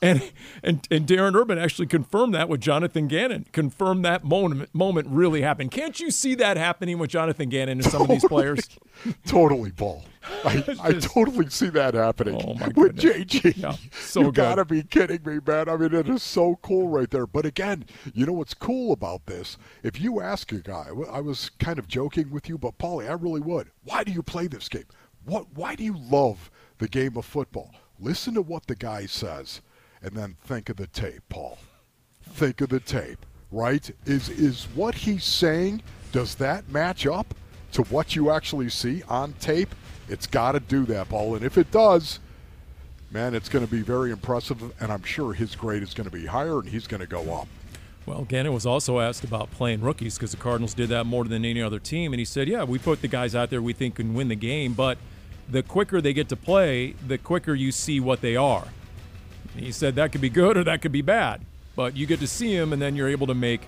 And, 0.03 0.31
and 0.61 0.85
and 0.91 1.07
Darren 1.07 1.33
Urban 1.33 1.57
actually 1.57 1.87
confirmed 1.87 2.33
that 2.33 2.49
with 2.49 2.59
Jonathan 2.59 3.07
Gannon. 3.07 3.45
Confirmed 3.53 4.03
that 4.03 4.25
moment 4.25 4.73
moment 4.75 5.07
really 5.09 5.41
happened. 5.41 5.71
Can't 5.71 5.97
you 5.97 6.11
see 6.11 6.35
that 6.35 6.57
happening 6.57 6.99
with 6.99 7.09
Jonathan 7.09 7.47
Gannon 7.47 7.79
and 7.79 7.83
some 7.83 8.01
totally, 8.01 8.17
of 8.17 8.21
these 8.21 8.27
players? 8.27 8.69
Totally, 9.25 9.71
Paul. 9.71 10.03
I, 10.45 10.57
just, 10.61 10.85
I 10.85 10.93
totally 10.93 11.49
see 11.49 11.69
that 11.69 11.93
happening 11.93 12.35
oh 12.35 12.53
with 12.75 12.97
JG. 12.97 13.57
Yeah, 13.57 13.75
so 13.91 14.19
you 14.19 14.25
good. 14.27 14.35
gotta 14.35 14.65
be 14.65 14.83
kidding 14.83 15.21
me, 15.25 15.39
man. 15.45 15.69
I 15.69 15.77
mean, 15.77 15.93
it 15.93 16.09
is 16.09 16.21
so 16.21 16.59
cool 16.61 16.89
right 16.89 17.09
there. 17.09 17.25
But 17.25 17.45
again, 17.45 17.85
you 18.13 18.25
know 18.25 18.33
what's 18.33 18.53
cool 18.53 18.91
about 18.91 19.25
this? 19.25 19.57
If 19.83 19.99
you 20.01 20.21
ask 20.21 20.51
a 20.51 20.59
guy, 20.59 20.87
I 21.11 21.21
was 21.21 21.49
kind 21.59 21.79
of 21.79 21.87
joking 21.87 22.29
with 22.29 22.49
you, 22.49 22.57
but 22.57 22.77
Paulie, 22.77 23.09
I 23.09 23.13
really 23.13 23.41
would. 23.41 23.71
Why 23.83 24.03
do 24.03 24.11
you 24.11 24.21
play 24.21 24.47
this 24.47 24.67
game? 24.67 24.85
What? 25.25 25.47
Why 25.55 25.75
do 25.75 25.83
you 25.83 25.97
love 25.97 26.51
the 26.77 26.89
game 26.89 27.15
of 27.15 27.25
football? 27.25 27.73
Listen 27.99 28.33
to 28.33 28.41
what 28.41 28.67
the 28.67 28.75
guy 28.75 29.05
says 29.05 29.61
and 30.03 30.15
then 30.15 30.35
think 30.43 30.69
of 30.69 30.77
the 30.77 30.87
tape, 30.87 31.21
Paul. 31.29 31.57
Think 32.23 32.61
of 32.61 32.69
the 32.69 32.79
tape, 32.79 33.25
right? 33.51 33.89
Is 34.05 34.29
is 34.29 34.65
what 34.75 34.95
he's 34.95 35.23
saying 35.23 35.81
does 36.11 36.35
that 36.35 36.69
match 36.69 37.07
up 37.07 37.33
to 37.71 37.81
what 37.83 38.15
you 38.15 38.29
actually 38.29 38.69
see 38.69 39.01
on 39.09 39.33
tape? 39.33 39.73
It's 40.07 40.27
got 40.27 40.51
to 40.51 40.59
do 40.59 40.85
that, 40.85 41.09
Paul. 41.09 41.35
And 41.35 41.43
if 41.43 41.57
it 41.57 41.71
does, 41.71 42.19
man, 43.11 43.33
it's 43.33 43.49
going 43.49 43.65
to 43.65 43.71
be 43.71 43.81
very 43.81 44.11
impressive. 44.11 44.61
And 44.79 44.91
I'm 44.91 45.03
sure 45.03 45.33
his 45.33 45.55
grade 45.55 45.81
is 45.81 45.93
going 45.93 46.09
to 46.09 46.15
be 46.15 46.27
higher 46.27 46.59
and 46.59 46.69
he's 46.69 46.87
going 46.87 47.01
to 47.01 47.07
go 47.07 47.33
up. 47.33 47.47
Well, 48.05 48.25
Gannon 48.25 48.53
was 48.53 48.65
also 48.65 48.99
asked 48.99 49.23
about 49.23 49.49
playing 49.51 49.81
rookies 49.81 50.17
because 50.17 50.31
the 50.31 50.37
Cardinals 50.37 50.73
did 50.73 50.89
that 50.89 51.05
more 51.05 51.23
than 51.23 51.45
any 51.45 51.61
other 51.61 51.79
team. 51.79 52.13
And 52.13 52.19
he 52.19 52.25
said, 52.25 52.47
yeah, 52.47 52.63
we 52.63 52.77
put 52.77 53.01
the 53.01 53.07
guys 53.07 53.33
out 53.33 53.49
there 53.49 53.61
we 53.61 53.73
think 53.73 53.95
can 53.95 54.13
win 54.13 54.27
the 54.27 54.35
game, 54.35 54.73
but 54.73 54.97
the 55.49 55.63
quicker 55.63 56.01
they 56.01 56.13
get 56.13 56.29
to 56.29 56.35
play, 56.35 56.95
the 57.07 57.17
quicker 57.17 57.55
you 57.55 57.71
see 57.71 57.99
what 57.99 58.21
they 58.21 58.35
are. 58.35 58.67
He 59.55 59.71
said 59.71 59.95
that 59.95 60.11
could 60.11 60.21
be 60.21 60.29
good 60.29 60.57
or 60.57 60.63
that 60.63 60.81
could 60.81 60.91
be 60.91 61.01
bad, 61.01 61.41
but 61.75 61.95
you 61.95 62.05
get 62.05 62.19
to 62.19 62.27
see 62.27 62.55
him 62.55 62.73
and 62.73 62.81
then 62.81 62.95
you're 62.95 63.09
able 63.09 63.27
to 63.27 63.35
make 63.35 63.61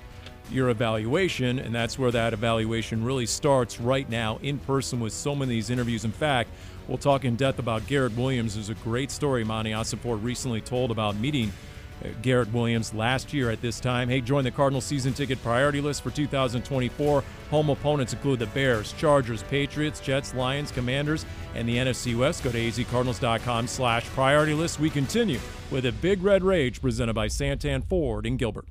your 0.52 0.70
evaluation, 0.70 1.60
and 1.60 1.74
that's 1.74 1.98
where 1.98 2.12
that 2.12 2.34
evaluation 2.34 3.04
really 3.04 3.26
starts 3.26 3.80
right 3.80 4.08
now 4.10 4.40
in 4.44 4.60
person 4.60 5.00
with 5.00 5.14
so 5.14 5.34
many 5.34 5.44
of 5.44 5.50
these 5.50 5.70
interviews. 5.70 6.06
In 6.06 6.12
fact, 6.12 6.50
we'll 6.88 6.98
talk 6.98 7.26
in 7.26 7.36
depth 7.36 7.60
about 7.60 7.88
Garrett 7.88 8.16
Williams. 8.16 8.56
There's 8.56 8.70
a 8.70 8.76
great 8.76 9.10
story 9.10 9.44
Monti 9.44 9.72
Ossenfort 9.72 10.24
recently 10.24 10.62
told 10.62 10.92
about 10.92 11.16
meeting 11.16 11.52
Uh, 12.04 12.10
Garrett 12.22 12.52
Williams 12.52 12.94
last 12.94 13.34
year 13.34 13.50
at 13.50 13.62
this 13.62 13.80
time. 13.80 14.10
Hey, 14.10 14.22
join 14.22 14.44
the 14.44 14.52
Cardinals 14.52 14.86
season 14.86 15.14
ticket 15.14 15.42
priority 15.42 15.82
list 15.82 16.02
for 16.02 16.10
2024. 16.12 17.24
Home 17.52 17.70
opponents 17.70 18.14
include 18.14 18.40
the 18.40 18.48
Bears, 18.48 18.94
Chargers, 18.94 19.44
Patriots, 19.44 20.00
Jets, 20.00 20.34
Lions, 20.34 20.72
Commanders, 20.72 21.26
and 21.54 21.68
the 21.68 21.78
NFC 21.78 22.18
West. 22.18 22.44
Go 22.44 22.52
to 22.52 22.58
azcardinals.com 22.58 23.68
slash 23.68 24.06
priority 24.08 24.54
list. 24.54 24.80
We 24.80 24.90
continue 24.90 25.40
with 25.72 25.86
a 25.86 25.92
Big 25.92 26.22
Red 26.22 26.44
Rage 26.44 26.82
presented 26.82 27.14
by 27.14 27.28
Santan 27.28 27.84
Ford 27.84 28.26
in 28.26 28.38
Gilbert. 28.38 28.68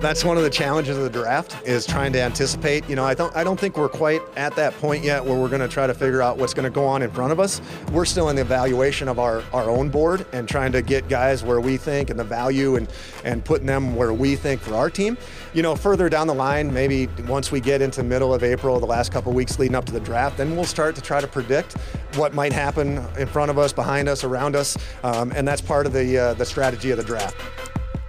That's 0.00 0.24
one 0.24 0.36
of 0.36 0.44
the 0.44 0.50
challenges 0.50 0.96
of 0.96 1.02
the 1.02 1.10
draft 1.10 1.56
is 1.66 1.84
trying 1.84 2.12
to 2.12 2.22
anticipate. 2.22 2.88
You 2.88 2.94
know, 2.94 3.04
I 3.04 3.14
don't 3.14 3.34
I 3.34 3.42
don't 3.42 3.58
think 3.58 3.76
we're 3.76 3.88
quite 3.88 4.20
at 4.36 4.54
that 4.54 4.72
point 4.74 5.02
yet 5.02 5.24
where 5.24 5.36
we're 5.36 5.48
going 5.48 5.60
to 5.60 5.68
try 5.68 5.88
to 5.88 5.94
figure 5.94 6.22
out 6.22 6.38
what's 6.38 6.54
going 6.54 6.64
to 6.64 6.70
go 6.70 6.84
on 6.84 7.02
in 7.02 7.10
front 7.10 7.32
of 7.32 7.40
us. 7.40 7.60
We're 7.90 8.04
still 8.04 8.28
in 8.28 8.36
the 8.36 8.42
evaluation 8.42 9.08
of 9.08 9.18
our, 9.18 9.42
our 9.52 9.68
own 9.68 9.88
board 9.88 10.24
and 10.32 10.48
trying 10.48 10.70
to 10.72 10.82
get 10.82 11.08
guys 11.08 11.42
where 11.42 11.60
we 11.60 11.76
think 11.76 12.10
and 12.10 12.18
the 12.18 12.24
value 12.24 12.76
and 12.76 12.88
and 13.24 13.44
putting 13.44 13.66
them 13.66 13.96
where 13.96 14.12
we 14.12 14.36
think 14.36 14.60
for 14.60 14.74
our 14.74 14.88
team. 14.88 15.18
You 15.52 15.62
know, 15.62 15.74
further 15.74 16.08
down 16.08 16.28
the 16.28 16.34
line, 16.34 16.72
maybe 16.72 17.08
once 17.26 17.50
we 17.50 17.60
get 17.60 17.82
into 17.82 18.02
middle 18.04 18.32
of 18.32 18.44
April, 18.44 18.78
the 18.78 18.86
last 18.86 19.10
couple 19.10 19.32
weeks 19.32 19.58
leading 19.58 19.74
up 19.74 19.84
to 19.86 19.92
the 19.92 20.00
draft, 20.00 20.36
then 20.36 20.54
we'll 20.54 20.64
start 20.64 20.94
to 20.94 21.02
try 21.02 21.20
to 21.20 21.26
predict 21.26 21.72
what 22.14 22.34
might 22.34 22.52
happen 22.52 23.04
in 23.18 23.26
front 23.26 23.50
of 23.50 23.58
us, 23.58 23.72
behind 23.72 24.08
us, 24.08 24.22
around 24.22 24.54
us, 24.54 24.76
um, 25.02 25.32
and 25.34 25.48
that's 25.48 25.60
part 25.60 25.86
of 25.86 25.92
the 25.92 26.16
uh, 26.16 26.34
the 26.34 26.46
strategy 26.46 26.92
of 26.92 26.98
the 26.98 27.04
draft. 27.04 27.34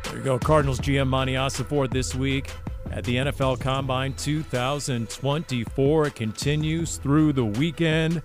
There 0.10 0.18
you 0.18 0.24
go. 0.24 0.40
Cardinals 0.40 0.80
GM 0.80 1.08
Monti 1.08 1.34
Ossenfort 1.34 1.92
this 1.92 2.16
week 2.16 2.50
at 2.90 3.04
the 3.04 3.18
NFL 3.18 3.60
Combine 3.60 4.14
2024. 4.14 6.08
It 6.08 6.16
continues 6.16 6.98
through 6.98 7.34
the 7.34 7.46
weekend. 7.46 8.24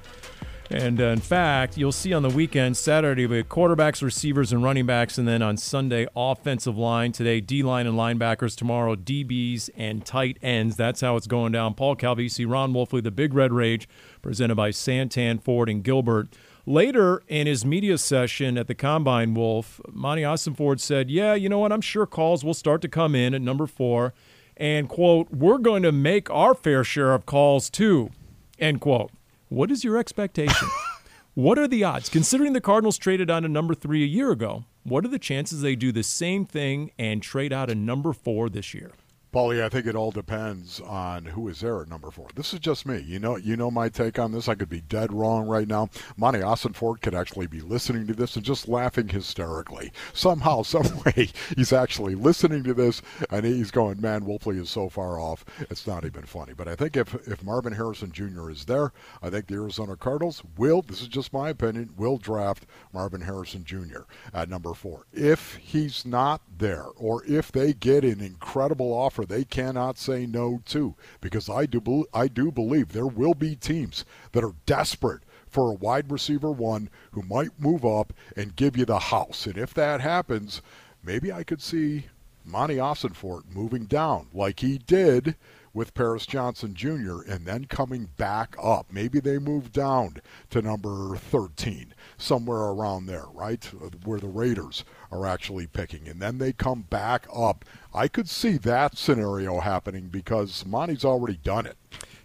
And 0.71 0.99
uh, 0.99 1.05
in 1.05 1.21
fact, 1.21 1.76
you'll 1.76 1.93
see 1.93 2.14
on 2.14 2.23
the 2.23 2.31
weekend, 2.31 2.79
Saturday, 2.79 3.26
we 3.26 3.37
have 3.37 3.50
quarterbacks, 3.50 4.00
receivers, 4.00 4.50
and 4.50 4.64
running 4.64 4.87
backs. 4.87 5.19
And 5.19 5.29
then 5.29 5.43
on 5.43 5.59
Sunday, 5.59 6.07
offensive 6.17 6.79
line. 6.79 7.12
Today, 7.12 7.43
D 7.43 7.62
line 7.62 7.87
and 7.87 7.99
linebackers. 7.99 8.57
Tomorrow, 8.57 8.97
DBs 8.97 9.69
and 9.76 10.07
tight 10.07 10.38
ends. 10.41 10.76
That's 10.76 11.03
how 11.03 11.17
it's 11.17 11.26
going 11.26 11.53
down. 11.53 11.75
Paul 11.75 11.97
Calvisi, 11.97 12.50
Ron 12.50 12.73
Wolfley, 12.73 13.03
the 13.03 13.11
Big 13.11 13.35
Red 13.35 13.53
Rage, 13.53 13.87
presented 14.23 14.55
by 14.55 14.71
Santan 14.71 15.43
Ford 15.43 15.69
and 15.69 15.85
Gilbert. 15.85 16.29
Later 16.66 17.23
in 17.28 17.47
his 17.47 17.64
media 17.66 17.99
session 17.99 18.56
at 18.56 18.68
the 18.68 18.75
Combine, 18.75 19.35
Wolf, 19.35 19.83
Monti 19.92 20.23
Ossenfort 20.23 20.80
said, 20.80 21.11
Yeah, 21.11 21.35
you 21.35 21.50
know 21.50 21.59
what? 21.59 21.73
I'm 21.73 21.83
sure 21.83 22.06
calls 22.06 22.42
will 22.42 22.54
start 22.54 22.80
to 22.83 22.88
come 22.88 23.14
in 23.14 23.35
at 23.35 23.42
number 23.42 23.66
four. 23.66 24.14
And, 24.56 24.88
quote, 24.88 25.30
we're 25.30 25.59
going 25.59 25.83
to 25.83 25.92
make 25.92 26.30
our 26.30 26.54
fair 26.54 26.85
share 26.85 27.12
of 27.12 27.26
calls 27.26 27.68
too, 27.68 28.11
end 28.59 28.80
quote. 28.80 29.11
What 29.49 29.71
is 29.71 29.85
your 29.85 29.99
expectation? 29.99 30.68
what 31.35 31.59
are 31.59 31.68
the 31.68 31.85
odds? 31.85 32.09
Considering 32.09 32.52
the 32.54 32.61
Cardinals 32.61 32.97
traded 32.97 33.30
on 33.30 33.44
a 33.44 33.49
number 33.49 33.75
three 33.75 34.02
a 34.02 34.06
year 34.06 34.30
ago, 34.30 34.64
what 34.85 35.04
are 35.04 35.09
the 35.09 35.18
chances 35.18 35.61
they 35.61 35.75
do 35.76 35.92
the 35.92 36.02
same 36.02 36.47
thing 36.47 36.92
and 36.99 37.21
trade 37.21 37.52
out 37.52 37.68
a 37.68 37.75
number 37.75 38.12
four 38.12 38.49
this 38.49 38.73
year? 38.73 38.92
Paulie, 39.35 39.64
I 39.64 39.69
think 39.69 39.87
it 39.87 39.97
all 39.97 40.12
depends 40.12 40.79
on 40.79 41.25
who 41.25 41.49
is 41.49 41.59
there 41.59 41.83
at 41.83 41.88
number 41.88 42.12
four. 42.12 42.29
This 42.37 42.55
is 42.55 42.61
just 42.61 42.87
me. 42.87 43.00
You 43.00 43.19
know, 43.19 43.37
you 43.37 43.57
know 43.57 43.69
my 43.69 43.88
take 43.88 44.17
on 44.17 44.31
this. 44.31 44.49
I 44.49 44.55
could 44.55 44.69
be 44.69 44.83
dead 44.83 45.12
wrong 45.12 45.49
right 45.49 45.67
now. 45.67 45.88
Monti 46.17 46.38
Ossenfort 46.38 47.00
could 47.00 47.17
actually 47.17 47.49
be 47.49 47.61
listening 47.61 48.07
to 48.07 48.14
this 48.14 48.37
and 48.37 48.45
just 48.45 48.69
laughing 48.69 49.09
hysterically. 49.09 49.91
Somehow, 50.12 50.62
some 50.62 50.87
way, 51.05 51.31
he's 51.57 51.73
actually 51.73 52.14
listening 52.14 52.62
to 52.62 52.75
this 52.75 53.03
and 53.29 53.45
he's 53.45 53.73
going, 53.73 54.00
"Man, 54.00 54.21
Wolfley 54.21 54.61
is 54.61 54.71
so 54.71 54.88
far 54.88 55.19
off. 55.19 55.45
It's 55.69 55.85
not 55.85 56.05
even 56.05 56.23
funny." 56.23 56.53
But 56.53 56.69
I 56.69 56.76
think 56.76 56.97
if 56.97 57.12
if 57.26 57.43
Marvin 57.43 57.73
Harrison 57.73 58.12
Jr. 58.12 58.50
is 58.50 58.67
there, 58.67 58.93
I 59.21 59.31
think 59.31 59.49
the 59.49 59.55
Arizona 59.57 59.97
Cardinals 59.97 60.45
will. 60.57 60.83
This 60.83 61.03
is 61.03 61.09
just 61.09 61.33
my 61.33 61.49
opinion. 61.49 61.91
Will 61.97 62.19
draft 62.19 62.67
Marvin 62.93 63.23
Harrison 63.23 63.64
Jr. 63.64 64.03
at 64.33 64.49
number 64.49 64.75
four. 64.75 65.07
If 65.12 65.57
he's 65.57 66.07
not 66.07 66.41
there, 66.57 66.87
or 66.95 67.25
if 67.26 67.50
they 67.50 67.73
get 67.73 68.05
an 68.05 68.21
incredible 68.21 68.93
offer 68.93 69.24
they 69.25 69.45
cannot 69.45 69.99
say 69.99 70.26
no 70.26 70.61
to 70.66 70.95
because 71.21 71.49
I 71.49 71.66
do 71.66 72.04
I 72.12 72.28
do 72.28 72.50
believe 72.50 72.93
there 72.93 73.07
will 73.07 73.35
be 73.35 73.57
teams 73.57 74.04
that 74.33 74.45
are 74.45 74.54
desperate 74.66 75.23
for 75.47 75.71
a 75.71 75.75
wide 75.75 76.11
receiver 76.11 76.50
one 76.50 76.90
who 77.12 77.23
might 77.23 77.61
move 77.61 77.85
up 77.85 78.12
and 78.37 78.57
give 78.57 78.76
you 78.76 78.85
the 78.85 78.99
house. 78.99 79.47
And 79.47 79.57
if 79.57 79.73
that 79.75 80.00
happens, 80.00 80.62
maybe 81.02 81.33
I 81.33 81.45
could 81.45 81.62
see 81.62 82.07
Monti 82.45 82.76
Ossenfort 82.76 83.45
moving 83.49 83.85
down 83.85 84.28
like 84.35 84.61
he 84.61 84.78
did 84.78 85.37
with 85.73 85.95
Paris 85.95 86.25
Johnson 86.25 86.75
Jr. 86.75 87.23
and 87.28 87.45
then 87.47 87.64
coming 87.64 88.11
back 88.16 88.54
up. 88.62 88.87
Maybe 88.93 89.19
they 89.19 89.38
move 89.38 89.73
down 89.73 90.16
to 90.50 90.62
number 90.62 91.16
13, 91.16 91.95
somewhere 92.16 92.59
around 92.59 93.07
there, 93.07 93.26
right? 93.33 93.64
Where 94.04 94.21
the 94.21 94.28
Raiders 94.28 94.85
are 95.14 95.26
actually 95.26 95.66
picking. 95.66 96.09
And 96.09 96.21
then 96.21 96.38
they 96.38 96.52
come 96.52 96.83
back 96.83 97.26
up. 97.35 97.64
I 97.94 98.09
could 98.09 98.28
see 98.28 98.56
that 98.59 98.99
scenario 98.99 99.61
happening 99.61 100.09
because 100.09 100.64
Monti's 100.64 101.04
already 101.04 101.38
done 101.42 101.66
it. 101.66 101.76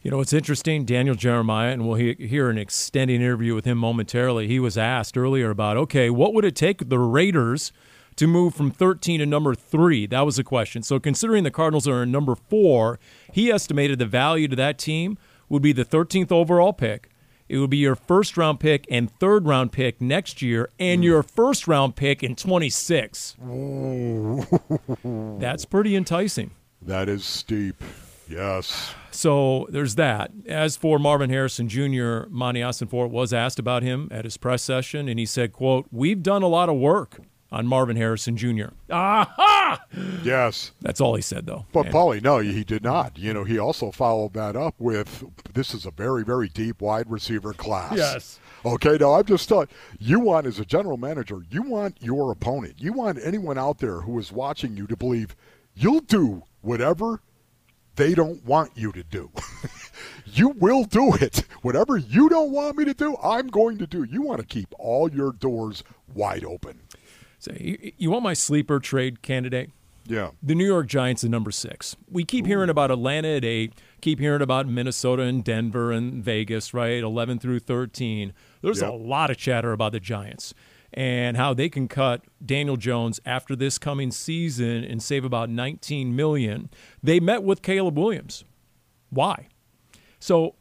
You 0.01 0.12
know, 0.12 0.22
it's 0.22 0.34
interesting. 0.34 0.86
Daniel 0.86 1.15
Jeremiah, 1.15 1.72
and 1.72 1.88
we'll 1.88 1.98
hear 1.98 2.50
an 2.50 2.58
extended 2.58 3.15
interview 3.15 3.53
with 3.53 3.65
him 3.65 3.77
momentarily. 3.77 4.48
He 4.48 4.60
was 4.60 4.77
asked 4.77 5.17
earlier 5.17 5.50
about, 5.50 5.77
okay, 5.77 6.10
what 6.10 6.34
would 6.34 6.46
it 6.46 6.55
take 6.55 6.89
the 6.89 7.00
Raiders– 7.00 7.72
to 8.19 8.27
move 8.27 8.53
from 8.53 8.69
13 8.69 9.22
to 9.22 9.25
number 9.25 9.55
three? 9.55 10.05
That 10.05 10.25
was 10.25 10.36
the 10.36 10.43
question. 10.43 10.84
So, 10.84 11.00
considering 11.00 11.46
the 11.46 11.51
Cardinals 11.51 11.88
are 11.88 12.03
in 12.03 12.12
number 12.12 12.36
four, 12.36 13.00
he 13.31 13.50
estimated 13.50 13.98
the 13.98 14.05
value 14.05 14.50
to 14.50 14.58
that 14.58 14.77
team 14.77 15.17
would 15.48 15.62
be 15.62 15.72
the 15.72 15.86
13th 15.86 16.29
overall 16.29 16.74
pick. 16.74 17.10
It 17.50 17.58
would 17.58 17.72
be 17.72 17.77
your 17.77 17.96
first 17.96 18.38
round 18.38 18.60
pick 18.60 18.86
and 18.91 19.12
third 19.12 19.48
round 19.48 19.72
pick 19.72 20.00
next 20.00 20.41
year, 20.41 20.70
and 20.79 21.03
your 21.03 21.24
first 21.24 21.68
round 21.68 21.96
pick 21.96 22.24
in 22.24 22.36
26. 22.36 23.36
That's 25.39 25.65
pretty 25.65 25.96
enticing. 25.96 26.51
That 26.82 27.10
is 27.10 27.25
steep. 27.25 27.84
Yes. 28.29 28.94
So 29.10 29.68
there's 29.72 29.96
that. 29.96 30.32
As 30.48 30.77
for 30.77 31.00
Marvin 31.00 31.32
Harrison 31.32 31.68
Jr., 31.68 32.27
Monti 32.29 32.62
Ossenfort 32.62 33.10
was 33.10 33.34
asked 33.34 33.58
about 33.58 33.82
him 33.82 34.08
at 34.12 34.24
his 34.24 34.38
press 34.38 34.62
session, 34.62 35.10
and 35.10 35.18
he 35.18 35.25
said, 35.25 35.51
quote, 35.51 35.88
We've 35.91 36.22
done 36.22 36.44
a 36.44 36.48
lot 36.48 36.70
of 36.70 36.75
work 36.75 37.20
on 37.51 37.65
Marvin 37.68 37.98
Harrison 37.98 38.38
Jr. 38.38 38.70
Aha! 38.89 39.82
Yes. 40.24 40.72
That's 40.82 41.01
all 41.01 41.15
he 41.15 41.22
said, 41.22 41.46
though. 41.46 41.65
But, 41.72 41.88
and, 41.88 41.96
Paulie, 41.96 42.22
no, 42.22 42.39
he 42.39 42.63
did 42.63 42.84
not. 42.84 43.18
You 43.18 43.34
know, 43.34 43.44
he 43.44 43.58
also 43.58 43.91
followed 43.91 44.34
that 44.34 44.56
up 44.56 44.75
with 44.77 45.24
this 45.53 45.74
is 45.74 45.86
a 45.86 45.91
very, 45.91 46.24
very 46.24 46.50
deep 46.50 46.82
wide 46.82 47.10
receiver 47.10 47.53
class. 47.53 47.96
Yes. 47.96 48.39
Okay, 48.65 48.98
now 49.00 49.13
I'm 49.13 49.25
just 49.25 49.48
telling 49.50 49.68
you 50.00 50.20
want, 50.20 50.46
as 50.46 50.60
a 50.60 50.65
general 50.65 50.98
manager, 50.98 51.44
you 51.50 51.63
want 51.63 51.98
your 52.01 52.32
opponent, 52.32 52.75
you 52.77 52.94
want 52.94 53.20
anyone 53.24 53.58
out 53.58 53.79
there 53.79 54.01
who 54.01 54.20
is 54.20 54.32
watching 54.32 54.75
you 54.75 54.86
to 54.88 54.98
believe 54.98 55.36
you'll 55.75 56.01
do 56.01 56.44
whatever 56.62 57.22
they 57.96 58.13
don't 58.13 58.44
want 58.46 58.72
you 58.75 58.91
to 58.94 59.03
do. 59.03 59.29
you 60.25 60.50
will 60.50 60.86
do 60.86 61.13
it. 61.15 61.44
Whatever 61.62 61.98
you 61.98 62.29
don't 62.29 62.51
want 62.51 62.77
me 62.77 62.86
to 62.86 62.94
do, 62.94 63.18
I'm 63.22 63.48
going 63.48 63.77
to 63.79 63.88
do. 63.88 64.03
You 64.03 64.22
want 64.22 64.39
to 64.39 64.46
keep 64.46 64.74
all 64.79 65.12
your 65.12 65.34
doors 65.34 65.84
wide 66.13 66.46
open. 66.46 66.79
Say, 67.39 67.93
you 67.98 68.12
want 68.12 68.24
my 68.24 68.34
sleeper 68.34 68.79
trade 68.79 69.22
candidate? 69.22 69.72
Yeah. 70.05 70.31
The 70.41 70.55
New 70.55 70.65
York 70.65 70.88
Giants 70.88 71.24
at 71.24 71.29
number 71.29 71.51
six. 71.51 71.96
We 72.12 72.25
keep 72.25 72.46
Ooh. 72.46 72.48
hearing 72.48 72.69
about 72.69 72.91
Atlanta 72.91 73.38
at 73.38 73.46
eight, 73.46 73.74
keep 74.01 74.19
hearing 74.19 74.41
about 74.41 74.67
Minnesota 74.67 75.24
and 75.24 75.43
Denver 75.43 75.91
and 75.91 76.24
Vegas, 76.24 76.74
right? 76.74 77.01
11 77.01 77.39
through 77.39 77.60
13. 77.60 78.34
There's 78.62 78.81
yep. 78.81 78.89
a 78.89 78.93
lot 78.93 79.29
of 79.29 79.38
chatter 79.38 79.72
about 79.72 79.91
the 79.93 80.00
Giants 80.00 80.53
and 80.91 81.38
how 81.38 81.53
they 81.53 81.69
can 81.69 81.88
cut 81.88 82.24
Daniel 82.43 82.75
Jones 82.75 83.19
after 83.25 83.55
this 83.55 83.77
coming 83.77 84.12
season 84.12 84.84
and 84.84 85.01
save 85.01 85.24
about 85.24 85.50
19 85.50 86.15
million. 86.15 86.69
They 87.03 87.19
met 87.19 87.43
with 87.43 87.62
Caleb 87.62 87.98
Williams. 87.98 88.43
Why? 89.12 89.48
So 90.19 90.55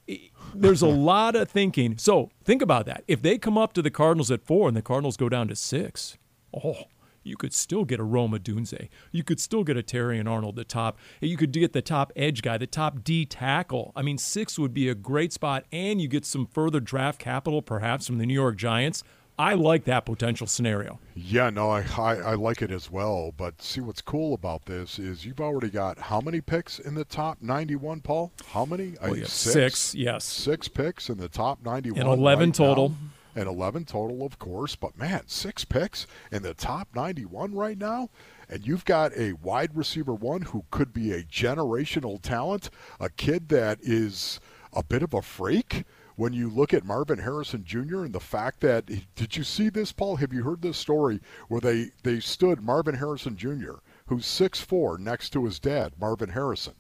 there's 0.55 0.83
a 0.83 0.89
lot 0.89 1.35
of 1.35 1.51
thinking. 1.51 1.97
So 1.99 2.31
think 2.45 2.63
about 2.63 2.87
that. 2.87 3.05
If 3.09 3.23
they 3.23 3.39
come 3.39 3.57
up 3.57 3.73
to 3.73 3.83
the 3.83 3.91
Cardinals 3.91 4.31
at 4.31 4.43
four 4.43 4.69
and 4.69 4.77
the 4.77 4.83
Cardinals 4.83 5.17
go 5.17 5.29
down 5.29 5.49
to 5.49 5.57
six, 5.57 6.19
oh, 6.55 6.85
you 7.23 7.37
could 7.37 7.53
still 7.53 7.85
get 7.85 8.01
a 8.01 8.05
Rome 8.05 8.33
Odunze. 8.33 8.89
You 9.13 9.23
could 9.23 9.41
still 9.41 9.65
get 9.65 9.77
a 9.77 9.83
Terrion 9.83 10.29
Arnold, 10.29 10.57
the 10.57 10.65
top. 10.65 10.99
You 11.21 11.37
could 11.37 11.53
get 11.53 11.73
the 11.73 11.83
top 11.83 12.13
edge 12.17 12.43
guy, 12.43 12.59
the 12.59 12.67
top 12.67 13.05
D 13.05 13.27
tackle. 13.27 13.93
I 13.95 14.03
mean, 14.03 14.19
six 14.19 14.59
would 14.59 14.73
be 14.73 14.89
a 14.89 14.95
great 14.95 15.33
spot, 15.33 15.65
and 15.71 16.01
you 16.01 16.09
get 16.09 16.25
some 16.25 16.47
further 16.47 16.81
draft 16.81 17.19
capital, 17.19 17.63
perhaps 17.63 18.07
from 18.07 18.19
the 18.19 18.27
New 18.27 18.35
York 18.35 18.57
Giants. 18.57 19.05
I 19.41 19.55
like 19.55 19.85
that 19.85 20.05
potential 20.05 20.49
scenario. 20.49 20.99
Yeah, 21.15 21.49
no, 21.51 21.71
I, 21.71 21.85
I, 21.97 22.15
I 22.17 22.35
like 22.35 22.61
it 22.61 22.73
as 22.73 22.91
well. 22.91 23.33
But 23.37 23.63
see, 23.63 23.81
what's 23.81 24.01
cool 24.01 24.35
about 24.35 24.67
this 24.67 24.99
is 24.99 25.25
you've 25.25 25.41
already 25.41 25.71
got 25.71 25.97
how 25.97 26.21
many 26.21 26.41
picks 26.41 26.81
in 26.81 26.97
the 26.97 27.05
top 27.05 27.39
91, 27.41 28.01
Paul? 28.01 28.33
How 28.49 28.65
many? 28.65 28.95
Well, 29.01 29.15
six. 29.15 29.31
six. 29.31 29.95
yes. 29.95 30.25
Six 30.25 30.67
picks 30.67 31.09
in 31.09 31.19
the 31.19 31.29
top 31.29 31.65
91. 31.65 32.01
And 32.01 32.09
11 32.19 32.49
right 32.49 32.55
total. 32.55 32.89
Now 32.89 32.97
and 33.39 33.47
11 33.47 33.85
total, 33.85 34.27
of 34.27 34.39
course. 34.41 34.75
But 34.75 34.99
man, 34.99 35.23
six 35.27 35.65
picks 35.65 36.09
in 36.33 36.43
the 36.43 36.55
top 36.55 36.89
91 36.95 37.55
right 37.55 37.79
now. 37.79 38.11
And 38.49 38.67
you've 38.67 38.85
got 38.85 39.17
a 39.17 39.35
wide 39.35 39.77
receiver 39.77 40.15
one 40.15 40.43
who 40.43 40.65
could 40.73 40.93
be 40.93 41.13
a 41.13 41.23
generational 41.23 42.21
talent, 42.21 42.69
a 42.99 43.09
kid 43.09 43.49
that 43.51 43.79
is 43.81 44.41
a 44.73 44.83
bit 44.83 45.05
of 45.05 45.15
a 45.15 45.23
freak 45.23 45.85
when 46.17 46.33
you 46.33 46.51
look 46.51 46.75
at 46.75 46.85
Marvin 46.85 47.21
Harrison 47.21 47.63
Jr. 47.65 48.03
and 48.05 48.13
the 48.13 48.19
fact 48.19 48.59
that 48.61 48.87
did 49.15 49.37
you 49.37 49.45
see 49.45 49.69
this, 49.69 49.93
Paul? 49.93 50.17
Have 50.17 50.33
you 50.33 50.43
heard 50.43 50.63
this 50.63 50.77
story 50.77 51.21
where 51.47 51.61
they 51.61 51.93
they 52.03 52.19
stood 52.19 52.61
Marvin 52.61 52.97
Harrison 52.97 53.37
Jr., 53.37 53.75
who's 54.07 54.27
six 54.27 54.61
four, 54.61 54.99
next 54.99 55.31
to 55.31 55.45
his 55.45 55.61
dad, 55.61 55.93
Marvin 56.01 56.31
Harrison, 56.31 56.75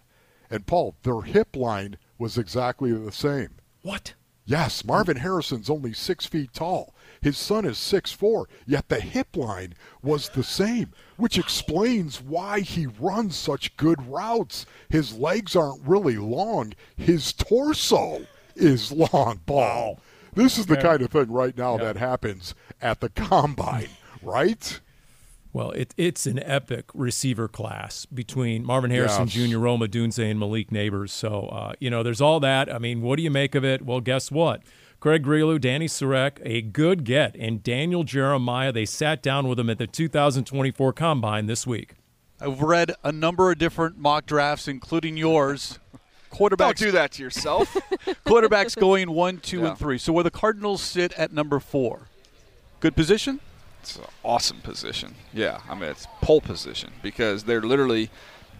and 0.50 0.67
Paul, 0.67 0.97
their 1.05 1.21
hip 1.21 1.55
line 1.55 1.99
was 2.19 2.37
exactly 2.37 2.91
the 2.91 3.12
same. 3.12 3.50
What? 3.83 4.15
Yes, 4.49 4.83
Marvin 4.83 5.19
Harrison's 5.19 5.69
only 5.69 5.93
six 5.93 6.25
feet 6.25 6.55
tall. 6.55 6.95
His 7.21 7.37
son 7.37 7.67
is 7.67 7.76
six 7.76 8.12
four, 8.12 8.49
yet 8.67 8.88
the 8.88 8.99
hip 8.99 9.37
line 9.37 9.75
was 10.02 10.31
the 10.31 10.43
same, 10.43 10.95
which 11.19 11.37
explains 11.37 12.23
why 12.23 12.61
he 12.61 12.87
runs 12.87 13.37
such 13.37 13.76
good 13.76 14.09
routes. 14.09 14.64
His 14.88 15.14
legs 15.14 15.55
aren't 15.55 15.87
really 15.87 16.17
long, 16.17 16.73
his 16.97 17.35
torso 17.35 18.26
is 18.57 18.90
long, 18.90 19.40
Ball. 19.45 20.00
This 20.33 20.57
is 20.57 20.64
the 20.64 20.76
Yeah. 20.76 20.83
kind 20.83 21.02
of 21.02 21.11
thing 21.11 21.31
right 21.31 21.57
now 21.57 21.76
Yeah. 21.76 21.85
that 21.85 21.97
happens 21.99 22.55
at 22.81 23.00
the 23.00 23.11
combine, 23.11 23.90
right? 24.23 24.81
Well, 25.52 25.71
it, 25.73 25.95
it's 25.97 26.26
an 26.26 26.38
epic 26.43 26.87
receiver 26.95 27.49
class 27.49 28.05
between 28.07 28.64
Marvin 28.64 28.90
Harrison 28.90 29.28
Yes. 29.28 29.50
Jr., 29.50 29.59
Rome 29.59 29.81
Odunze, 29.81 30.31
and 30.31 30.38
Malik 30.38 30.71
Nabers. 30.71 31.11
So, 31.11 31.47
uh, 31.47 31.73
you 31.81 31.88
know, 31.90 32.02
there's 32.02 32.21
all 32.21 32.38
that. 32.40 32.73
I 32.73 32.78
mean, 32.78 33.00
what 33.00 33.17
do 33.17 33.23
you 33.23 33.31
make 33.31 33.55
of 33.55 33.64
it? 33.64 33.83
Well, 33.85 34.00
guess 34.00 34.31
what? 34.31 34.62
Craig 35.00 35.25
Grialou, 35.25 35.59
Dani 35.59 35.85
Sureck, 35.85 36.38
a 36.45 36.61
good 36.61 37.05
get, 37.05 37.35
and 37.37 37.62
Daniel 37.62 38.05
Jeremiah, 38.05 38.73
they 38.73 38.85
sat 38.85 39.23
down 39.23 39.49
with 39.49 39.59
him 39.59 39.71
at 39.71 39.78
the 39.78 39.87
2024 39.87 40.93
Combine 40.93 41.47
this 41.47 41.67
week. 41.67 41.95
I've 42.40 42.61
read 42.62 42.93
a 43.02 43.11
number 43.12 43.50
of 43.50 43.59
different 43.59 43.97
mock 43.97 44.26
drafts, 44.26 44.69
including 44.69 45.17
yours. 45.17 45.78
Don't 46.31 46.52
Quarterbacks, 46.52 46.76
do 46.76 46.90
that 46.93 47.12
to 47.12 47.23
yourself. 47.23 47.75
quarterbacks 48.26 48.78
going 48.78 49.11
one, 49.12 49.38
two, 49.38 49.61
Yeah. 49.61 49.69
and 49.71 49.78
three. 49.78 49.99
So 49.99 50.12
where 50.12 50.25
the 50.25 50.31
Cardinals 50.31 50.83
sit 50.83 51.12
at 51.14 51.33
number 51.33 51.59
four, 51.59 52.09
good 52.81 52.95
position. 52.95 53.40
It's 53.88 53.99
an 53.99 54.04
awesome 54.25 54.61
position. 54.61 55.14
Yeah, 55.33 55.61
I 55.68 55.75
mean 55.75 55.90
it's 55.90 56.07
pole 56.21 56.40
position 56.40 56.92
because 57.02 57.45
they're 57.45 57.62
literally 57.62 58.11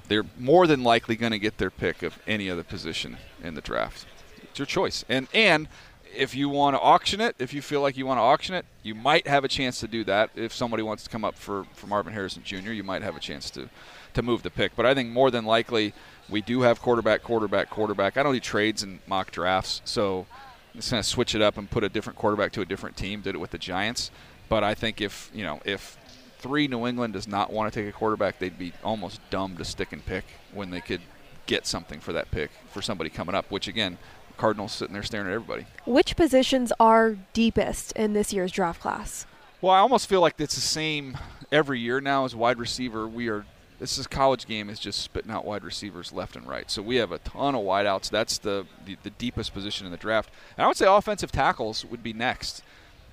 they're 0.09 0.25
more 0.39 0.67
than 0.67 0.83
likely 0.83 1.17
going 1.17 1.33
to 1.33 1.39
get 1.39 1.59
their 1.59 1.71
pick 1.71 2.03
of 2.03 2.19
any 2.27 2.51
other 2.51 2.65
position 2.65 3.19
in 3.43 3.55
the 3.55 3.61
draft. 3.61 4.07
It's 4.43 4.59
your 4.59 4.67
choice. 4.67 5.05
And 5.09 5.29
and 5.35 5.69
if 6.17 6.35
you 6.35 6.49
want 6.49 6.75
to 6.75 6.81
auction 6.81 7.21
it, 7.21 7.37
if 7.39 7.53
you 7.53 7.61
feel 7.61 7.83
like 7.83 7.97
you 7.97 8.07
want 8.07 8.19
to 8.19 8.23
auction 8.23 8.55
it, 8.55 8.65
you 8.83 8.95
might 8.95 9.27
have 9.27 9.45
a 9.45 9.49
chance 9.49 9.79
to 9.81 9.89
do 9.89 10.05
that. 10.05 10.31
If 10.35 10.55
somebody 10.55 10.83
wants 10.83 11.05
to 11.05 11.11
come 11.11 11.25
up 11.25 11.37
for, 11.37 11.65
for 11.75 11.87
Marvin 11.87 12.15
Harrison 12.15 12.43
Jr., 12.43 12.73
you 12.73 12.83
might 12.83 13.03
have 13.03 13.17
a 13.17 13.21
chance 13.21 13.51
to 13.51 13.69
to 14.15 14.23
move 14.23 14.43
the 14.43 14.51
pick. 14.51 14.75
But 14.75 14.87
I 14.87 14.95
think 14.95 15.11
more 15.11 15.31
than 15.31 15.45
likely 15.45 15.93
we 16.29 16.41
do 16.41 16.63
have 16.63 16.81
quarterback, 16.81 17.23
quarterback, 17.23 17.69
quarterback. 17.69 18.17
I 18.17 18.23
don't 18.23 18.33
do 18.33 18.41
trades 18.41 18.83
and 18.83 19.01
mock 19.07 19.31
drafts, 19.31 19.83
so 19.85 20.27
just 20.75 20.91
going 20.91 21.03
to 21.03 21.09
switch 21.09 21.35
it 21.35 21.43
up 21.43 21.59
and 21.59 21.71
put 21.71 21.85
a 21.85 21.89
different 21.89 22.19
quarterback 22.19 22.53
to 22.53 22.61
a 22.63 22.65
different 22.65 22.97
team. 22.97 23.21
Did 23.21 23.35
it 23.35 23.39
with 23.39 23.51
the 23.51 23.59
Giants, 23.59 24.11
but 24.49 24.65
I 24.65 24.75
think 24.75 25.01
if 25.01 25.31
you 25.35 25.45
know 25.45 25.61
if 25.65 25.97
three 26.39 26.69
New 26.69 26.87
England 26.87 27.15
does 27.15 27.29
not 27.29 27.53
want 27.53 27.73
to 27.73 27.81
take 27.81 27.89
a 27.89 27.97
quarterback, 27.97 28.39
they'd 28.39 28.59
be 28.59 28.73
almost 28.83 29.21
dumb 29.31 29.57
to 29.57 29.65
stick 29.65 29.93
and 29.93 30.05
pick 30.05 30.25
when 30.53 30.71
they 30.71 30.81
could 30.81 31.01
get 31.47 31.67
something 31.67 32.01
for 32.01 32.13
that 32.13 32.31
pick 32.31 32.51
for 32.71 32.83
somebody 32.83 33.11
coming 33.11 33.35
up. 33.35 33.51
Which 33.51 33.69
again, 33.69 33.99
Cardinals 34.37 34.73
sitting 34.73 34.95
there 34.95 35.03
staring 35.03 35.27
at 35.27 35.33
everybody. 35.33 35.67
Which 35.85 36.17
positions 36.17 36.73
are 36.81 37.17
deepest 37.33 37.93
in 37.93 38.13
this 38.13 38.33
year's 38.33 38.53
draft 38.53 38.81
class? 38.81 39.27
Well, 39.61 39.73
I 39.73 39.81
almost 39.81 40.09
feel 40.09 40.21
like 40.21 40.35
it's 40.39 40.55
the 40.55 40.61
same 40.61 41.19
every 41.51 41.81
year 41.81 42.01
now 42.01 42.25
as 42.25 42.35
wide 42.35 42.59
receiver. 42.59 43.09
We 43.09 43.29
are 43.29 43.45
this 43.79 43.97
is 43.97 44.07
college 44.09 44.47
game 44.47 44.71
is 44.71 44.81
just 44.81 45.01
spitting 45.01 45.31
out 45.31 45.45
wide 45.45 45.63
receivers 45.63 46.13
left 46.13 46.35
and 46.35 46.47
right. 46.49 46.69
So 46.71 46.83
we 46.83 46.97
have 46.97 47.13
a 47.13 47.19
ton 47.19 47.55
of 47.55 47.63
wideouts. 47.63 48.11
That's 48.11 48.39
the, 48.39 48.67
the 48.85 48.97
the 49.03 49.11
deepest 49.11 49.53
position 49.53 49.87
in 49.87 49.93
the 49.93 49.99
draft. 49.99 50.31
And 50.57 50.65
I 50.65 50.69
would 50.69 50.77
say 50.77 50.87
offensive 50.87 51.33
tackles 51.33 51.85
would 51.85 52.03
be 52.03 52.13
next. 52.13 52.63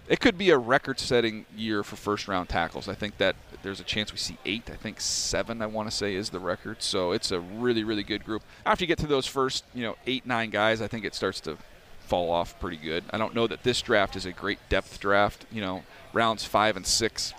It 0.08 0.20
could 0.20 0.38
be 0.38 0.52
a 0.52 0.58
record-setting 0.58 1.46
year 1.56 1.84
for 1.84 1.96
first-round 1.96 2.50
tackles. 2.50 2.88
I 2.88 2.94
think 2.94 3.18
that 3.18 3.36
there's 3.64 3.80
a 3.80 3.84
chance 3.84 4.12
we 4.12 4.20
see 4.20 4.38
eight. 4.46 4.70
I 4.70 4.76
think 4.76 5.02
seven. 5.02 5.62
I 5.62 5.66
want 5.66 5.90
to 5.90 5.96
say 5.96 6.16
is 6.16 6.30
the 6.30 6.40
record. 6.40 6.84
So 6.84 7.12
it's 7.12 7.32
a 7.32 7.40
really, 7.40 7.84
really 7.84 8.04
good 8.04 8.24
group. 8.24 8.44
After 8.66 8.84
you 8.84 8.88
get 8.88 9.00
to 9.00 9.08
those 9.08 9.26
first, 9.26 9.64
you 9.74 9.84
know, 9.84 9.96
eight, 10.06 10.26
nine 10.26 10.52
guys, 10.52 10.82
I 10.82 10.88
think 10.88 11.06
it 11.06 11.16
starts 11.16 11.40
to 11.42 11.58
fall 12.00 12.32
off 12.32 12.60
pretty 12.60 12.78
good. 12.78 13.04
I 13.10 13.18
don't 13.18 13.34
know 13.34 13.48
that 13.48 13.64
this 13.64 13.82
draft 13.82 14.16
is 14.16 14.28
a 14.28 14.32
great 14.32 14.60
depth 14.70 15.00
draft. 15.00 15.48
You 15.52 15.62
know, 15.62 15.84
rounds 16.14 16.46
five 16.46 16.78
and 16.78 16.86
six 16.86 17.34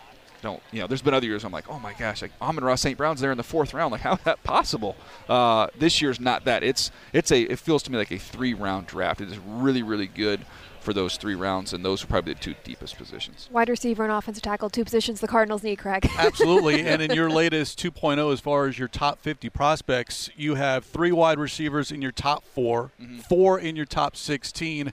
don't. 0.46 0.62
You 0.72 0.80
know, 0.80 0.86
there's 0.86 1.02
been 1.02 1.14
other 1.14 1.26
years 1.26 1.44
I'm 1.44 1.52
like, 1.52 1.68
oh 1.68 1.78
my 1.78 1.92
gosh, 1.94 2.22
like 2.22 2.32
Amon-Ra 2.40 2.76
St. 2.76 2.96
Brown's 2.96 3.20
there 3.20 3.32
in 3.32 3.36
the 3.36 3.42
fourth 3.42 3.74
round. 3.74 3.92
Like, 3.92 4.02
how 4.02 4.14
is 4.14 4.20
that 4.24 4.42
possible? 4.44 4.96
Uh, 5.28 5.68
this 5.78 6.00
year's 6.00 6.20
not 6.20 6.44
that. 6.44 6.62
It's 6.62 6.90
it's 7.12 7.30
a. 7.30 7.42
It 7.42 7.58
feels 7.58 7.82
to 7.84 7.92
me 7.92 7.98
like 7.98 8.12
a 8.12 8.18
three 8.18 8.54
round 8.54 8.86
draft. 8.86 9.20
It 9.20 9.30
is 9.30 9.38
really, 9.38 9.82
really 9.82 10.06
good 10.06 10.40
for 10.86 10.94
those 10.94 11.16
three 11.16 11.34
rounds, 11.34 11.72
and 11.72 11.84
those 11.84 12.04
are 12.04 12.06
probably 12.06 12.32
the 12.32 12.38
two 12.38 12.54
deepest 12.62 12.96
positions. 12.96 13.48
Wide 13.50 13.68
receiver 13.68 14.04
and 14.04 14.12
offensive 14.12 14.44
tackle, 14.44 14.70
two 14.70 14.84
positions 14.84 15.20
the 15.20 15.26
Cardinals 15.26 15.64
need, 15.64 15.80
Craig. 15.80 16.08
Absolutely. 16.16 16.86
and 16.86 17.02
in 17.02 17.10
your 17.10 17.28
latest 17.28 17.80
2.0, 17.80 18.32
as 18.32 18.38
far 18.38 18.66
as 18.66 18.78
your 18.78 18.86
top 18.86 19.18
50 19.18 19.50
prospects, 19.50 20.30
you 20.36 20.54
have 20.54 20.84
three 20.84 21.10
wide 21.10 21.40
receivers 21.40 21.90
in 21.90 22.00
your 22.00 22.12
top 22.12 22.44
4 22.44 22.92
mm-hmm. 23.02 23.18
four 23.18 23.58
in 23.58 23.74
your 23.74 23.84
top 23.84 24.14
16. 24.16 24.92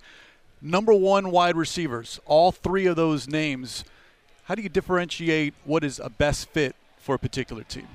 Number 0.64 0.94
one 0.94 1.30
wide 1.30 1.56
receivers, 1.56 2.20
all 2.26 2.52
three 2.52 2.88
of 2.88 2.96
those 2.96 3.28
names. 3.28 3.86
How 4.46 4.56
do 4.56 4.64
you 4.64 4.70
differentiate 4.70 5.54
what 5.64 5.84
is 5.84 6.00
a 6.00 6.10
best 6.10 6.50
fit 6.50 6.76
for 6.98 7.14
a 7.14 7.20
particular 7.20 7.64
team? 7.64 7.88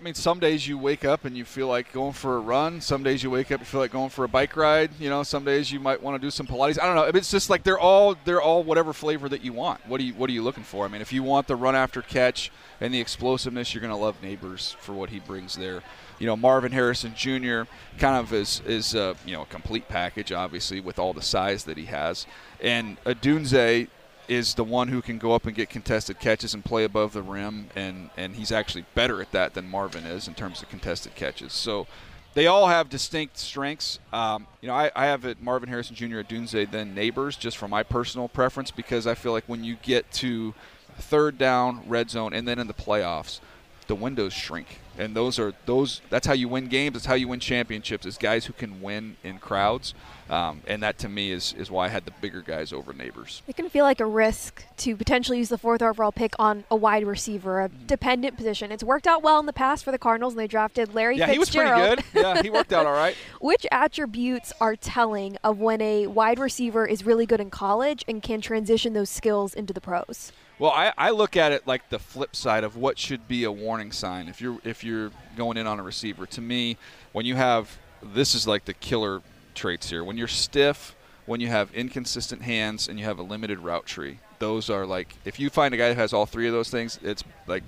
I 0.00 0.02
mean, 0.02 0.14
some 0.14 0.40
days 0.40 0.66
you 0.66 0.78
wake 0.78 1.04
up 1.04 1.26
and 1.26 1.36
you 1.36 1.44
feel 1.44 1.66
like 1.66 1.92
going 1.92 2.14
for 2.14 2.36
a 2.36 2.40
run. 2.40 2.80
Some 2.80 3.02
days 3.02 3.22
you 3.22 3.28
wake 3.28 3.52
up 3.52 3.60
and 3.60 3.66
feel 3.66 3.80
like 3.80 3.92
going 3.92 4.08
for 4.08 4.24
a 4.24 4.28
bike 4.28 4.56
ride. 4.56 4.92
You 4.98 5.10
know, 5.10 5.22
some 5.22 5.44
days 5.44 5.70
you 5.70 5.78
might 5.78 6.02
want 6.02 6.14
to 6.14 6.26
do 6.26 6.30
some 6.30 6.46
Pilates. 6.46 6.80
I 6.80 6.86
don't 6.86 6.96
know. 6.96 7.02
It's 7.02 7.30
just 7.30 7.50
like 7.50 7.64
they're 7.64 7.78
all 7.78 8.16
they're 8.24 8.40
all 8.40 8.62
whatever 8.62 8.94
flavor 8.94 9.28
that 9.28 9.44
you 9.44 9.52
want. 9.52 9.86
What 9.86 9.98
do 9.98 10.04
you 10.04 10.14
what 10.14 10.30
are 10.30 10.32
you 10.32 10.42
looking 10.42 10.64
for? 10.64 10.86
I 10.86 10.88
mean, 10.88 11.02
if 11.02 11.12
you 11.12 11.22
want 11.22 11.48
the 11.48 11.56
run 11.56 11.76
after 11.76 12.00
catch 12.00 12.50
and 12.80 12.94
the 12.94 13.00
explosiveness, 13.00 13.74
you're 13.74 13.82
going 13.82 13.92
to 13.92 13.96
love 13.96 14.16
Nabers 14.22 14.74
for 14.76 14.94
what 14.94 15.10
he 15.10 15.18
brings 15.18 15.56
there. 15.56 15.82
You 16.18 16.26
know, 16.26 16.36
Marvin 16.36 16.72
Harrison 16.72 17.12
Jr. 17.14 17.64
kind 17.98 18.16
of 18.16 18.32
is 18.32 18.62
is 18.66 18.94
uh, 18.94 19.12
you 19.26 19.34
know 19.34 19.42
a 19.42 19.46
complete 19.46 19.86
package, 19.88 20.32
obviously 20.32 20.80
with 20.80 20.98
all 20.98 21.12
the 21.12 21.20
size 21.20 21.64
that 21.64 21.76
he 21.76 21.84
has, 21.84 22.26
and 22.62 22.96
Odunze 23.04 23.88
is 24.30 24.54
the 24.54 24.62
one 24.62 24.88
who 24.88 25.02
can 25.02 25.18
go 25.18 25.32
up 25.32 25.44
and 25.44 25.56
get 25.56 25.68
contested 25.68 26.20
catches 26.20 26.54
and 26.54 26.64
play 26.64 26.84
above 26.84 27.12
the 27.12 27.20
rim, 27.20 27.66
and, 27.74 28.10
and 28.16 28.36
he's 28.36 28.52
actually 28.52 28.84
better 28.94 29.20
at 29.20 29.32
that 29.32 29.54
than 29.54 29.68
Marvin 29.68 30.06
is 30.06 30.28
in 30.28 30.34
terms 30.34 30.62
of 30.62 30.68
contested 30.68 31.16
catches. 31.16 31.52
So 31.52 31.88
they 32.34 32.46
all 32.46 32.68
have 32.68 32.88
distinct 32.88 33.38
strengths. 33.38 33.98
Um, 34.12 34.46
you 34.60 34.68
know, 34.68 34.74
I, 34.74 34.92
I 34.94 35.06
have 35.06 35.24
it 35.24 35.42
Marvin 35.42 35.68
Harrison 35.68 35.96
Jr. 35.96 36.20
Odunze, 36.20 36.70
then 36.70 36.94
Nabers, 36.94 37.36
just 37.36 37.56
for 37.56 37.66
my 37.66 37.82
personal 37.82 38.28
preference, 38.28 38.70
because 38.70 39.04
I 39.06 39.16
feel 39.16 39.32
like 39.32 39.44
when 39.48 39.64
you 39.64 39.76
get 39.82 40.10
to 40.12 40.54
third 40.96 41.36
down, 41.36 41.82
red 41.88 42.08
zone, 42.08 42.32
and 42.32 42.46
then 42.46 42.60
in 42.60 42.68
the 42.68 42.74
playoffs, 42.74 43.40
the 43.88 43.96
windows 43.96 44.32
shrink. 44.32 44.79
And 44.98 45.14
those 45.14 45.38
are 45.38 45.52
those. 45.66 46.00
That's 46.10 46.26
how 46.26 46.32
you 46.34 46.48
win 46.48 46.66
games. 46.66 46.94
That's 46.94 47.06
how 47.06 47.14
you 47.14 47.28
win 47.28 47.40
championships. 47.40 48.04
Is 48.04 48.18
guys 48.18 48.46
who 48.46 48.52
can 48.52 48.82
win 48.82 49.16
in 49.22 49.38
crowds, 49.38 49.94
um, 50.28 50.62
and 50.66 50.82
that 50.82 50.98
to 50.98 51.08
me 51.08 51.30
is 51.30 51.54
is 51.54 51.70
why 51.70 51.86
I 51.86 51.88
had 51.88 52.04
the 52.04 52.12
bigger 52.20 52.42
guys 52.42 52.72
over 52.72 52.92
Nabers. 52.92 53.42
It 53.46 53.56
can 53.56 53.68
feel 53.68 53.84
like 53.84 54.00
a 54.00 54.06
risk 54.06 54.64
to 54.78 54.96
potentially 54.96 55.38
use 55.38 55.48
the 55.48 55.58
fourth 55.58 55.82
overall 55.82 56.12
pick 56.12 56.34
on 56.38 56.64
a 56.70 56.76
wide 56.76 57.06
receiver, 57.06 57.60
a 57.60 57.68
dependent 57.68 58.36
position. 58.36 58.72
It's 58.72 58.84
worked 58.84 59.06
out 59.06 59.22
well 59.22 59.38
in 59.40 59.46
the 59.46 59.52
past 59.52 59.84
for 59.84 59.90
the 59.90 59.98
Cardinals, 59.98 60.34
and 60.34 60.40
they 60.40 60.46
drafted 60.46 60.94
Larry 60.94 61.16
Yeah, 61.16 61.28
he 61.28 61.38
was 61.38 61.50
pretty 61.50 61.70
good. 61.70 62.04
Yeah, 62.14 62.42
he 62.42 62.50
worked 62.50 62.72
out 62.72 62.86
all 62.86 62.92
right. 62.92 63.16
Which 63.40 63.66
attributes 63.70 64.52
are 64.60 64.76
telling 64.76 65.36
of 65.42 65.58
when 65.58 65.80
a 65.80 66.06
wide 66.08 66.38
receiver 66.38 66.86
is 66.86 67.06
really 67.06 67.26
good 67.26 67.40
in 67.40 67.50
college 67.50 68.04
and 68.06 68.22
can 68.22 68.40
transition 68.40 68.92
those 68.92 69.10
skills 69.10 69.54
into 69.54 69.72
the 69.72 69.80
pros? 69.80 70.32
Well, 70.60 70.72
I, 70.72 70.92
I 70.98 71.10
look 71.10 71.38
at 71.38 71.52
it 71.52 71.66
like 71.66 71.88
the 71.88 71.98
flip 71.98 72.36
side 72.36 72.64
of 72.64 72.76
what 72.76 72.98
should 72.98 73.26
be 73.26 73.44
a 73.44 73.50
warning 73.50 73.92
sign 73.92 74.28
if 74.28 74.42
you're 74.42 74.58
if 74.62 74.84
you're 74.84 75.10
going 75.34 75.56
in 75.56 75.66
on 75.66 75.80
a 75.80 75.82
receiver. 75.82 76.26
To 76.26 76.42
me, 76.42 76.76
when 77.12 77.24
you 77.24 77.34
have 77.34 77.78
this 78.02 78.34
is 78.34 78.46
like 78.46 78.66
the 78.66 78.74
killer 78.74 79.22
traits 79.54 79.88
here. 79.88 80.04
When 80.04 80.18
you're 80.18 80.28
stiff, 80.28 80.94
when 81.24 81.40
you 81.40 81.48
have 81.48 81.72
inconsistent 81.72 82.42
hands, 82.42 82.88
and 82.88 82.98
you 82.98 83.06
have 83.06 83.18
a 83.18 83.22
limited 83.22 83.60
route 83.60 83.86
tree, 83.86 84.18
those 84.38 84.68
are 84.68 84.84
like 84.84 85.16
if 85.24 85.40
you 85.40 85.48
find 85.48 85.72
a 85.72 85.78
guy 85.78 85.88
that 85.88 85.96
has 85.96 86.12
all 86.12 86.26
three 86.26 86.46
of 86.46 86.52
those 86.52 86.68
things, 86.68 87.00
it's 87.02 87.24
like 87.46 87.62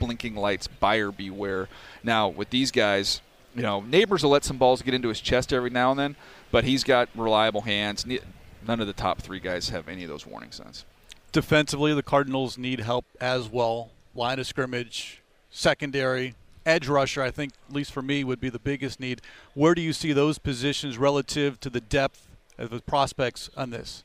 blinking 0.00 0.34
lights, 0.34 0.68
buyer 0.68 1.12
beware. 1.12 1.68
Now 2.02 2.28
with 2.28 2.48
these 2.48 2.70
guys, 2.70 3.20
you 3.54 3.60
know, 3.60 3.82
Nabers 3.82 4.22
will 4.22 4.30
let 4.30 4.44
some 4.44 4.56
balls 4.56 4.80
get 4.80 4.94
into 4.94 5.10
his 5.10 5.20
chest 5.20 5.52
every 5.52 5.68
now 5.68 5.90
and 5.90 6.00
then, 6.00 6.16
but 6.50 6.64
he's 6.64 6.82
got 6.82 7.10
reliable 7.14 7.60
hands. 7.60 8.06
None 8.06 8.80
of 8.80 8.86
the 8.86 8.94
top 8.94 9.20
three 9.20 9.38
guys 9.38 9.68
have 9.68 9.86
any 9.86 10.02
of 10.02 10.08
those 10.08 10.24
warning 10.24 10.50
signs. 10.50 10.86
Defensively, 11.32 11.92
the 11.94 12.02
Cardinals 12.02 12.56
need 12.56 12.80
help 12.80 13.04
as 13.20 13.48
well. 13.48 13.90
Line 14.14 14.38
of 14.38 14.46
scrimmage, 14.46 15.22
secondary, 15.50 16.34
edge 16.64 16.88
rusher, 16.88 17.22
I 17.22 17.30
think, 17.30 17.52
at 17.68 17.74
least 17.74 17.92
for 17.92 18.02
me, 18.02 18.24
would 18.24 18.40
be 18.40 18.48
the 18.48 18.58
biggest 18.58 18.98
need. 18.98 19.20
Where 19.54 19.74
do 19.74 19.82
you 19.82 19.92
see 19.92 20.12
those 20.12 20.38
positions 20.38 20.98
relative 20.98 21.60
to 21.60 21.70
the 21.70 21.80
depth 21.80 22.26
of 22.56 22.70
the 22.70 22.80
prospects 22.80 23.50
on 23.56 23.70
this? 23.70 24.04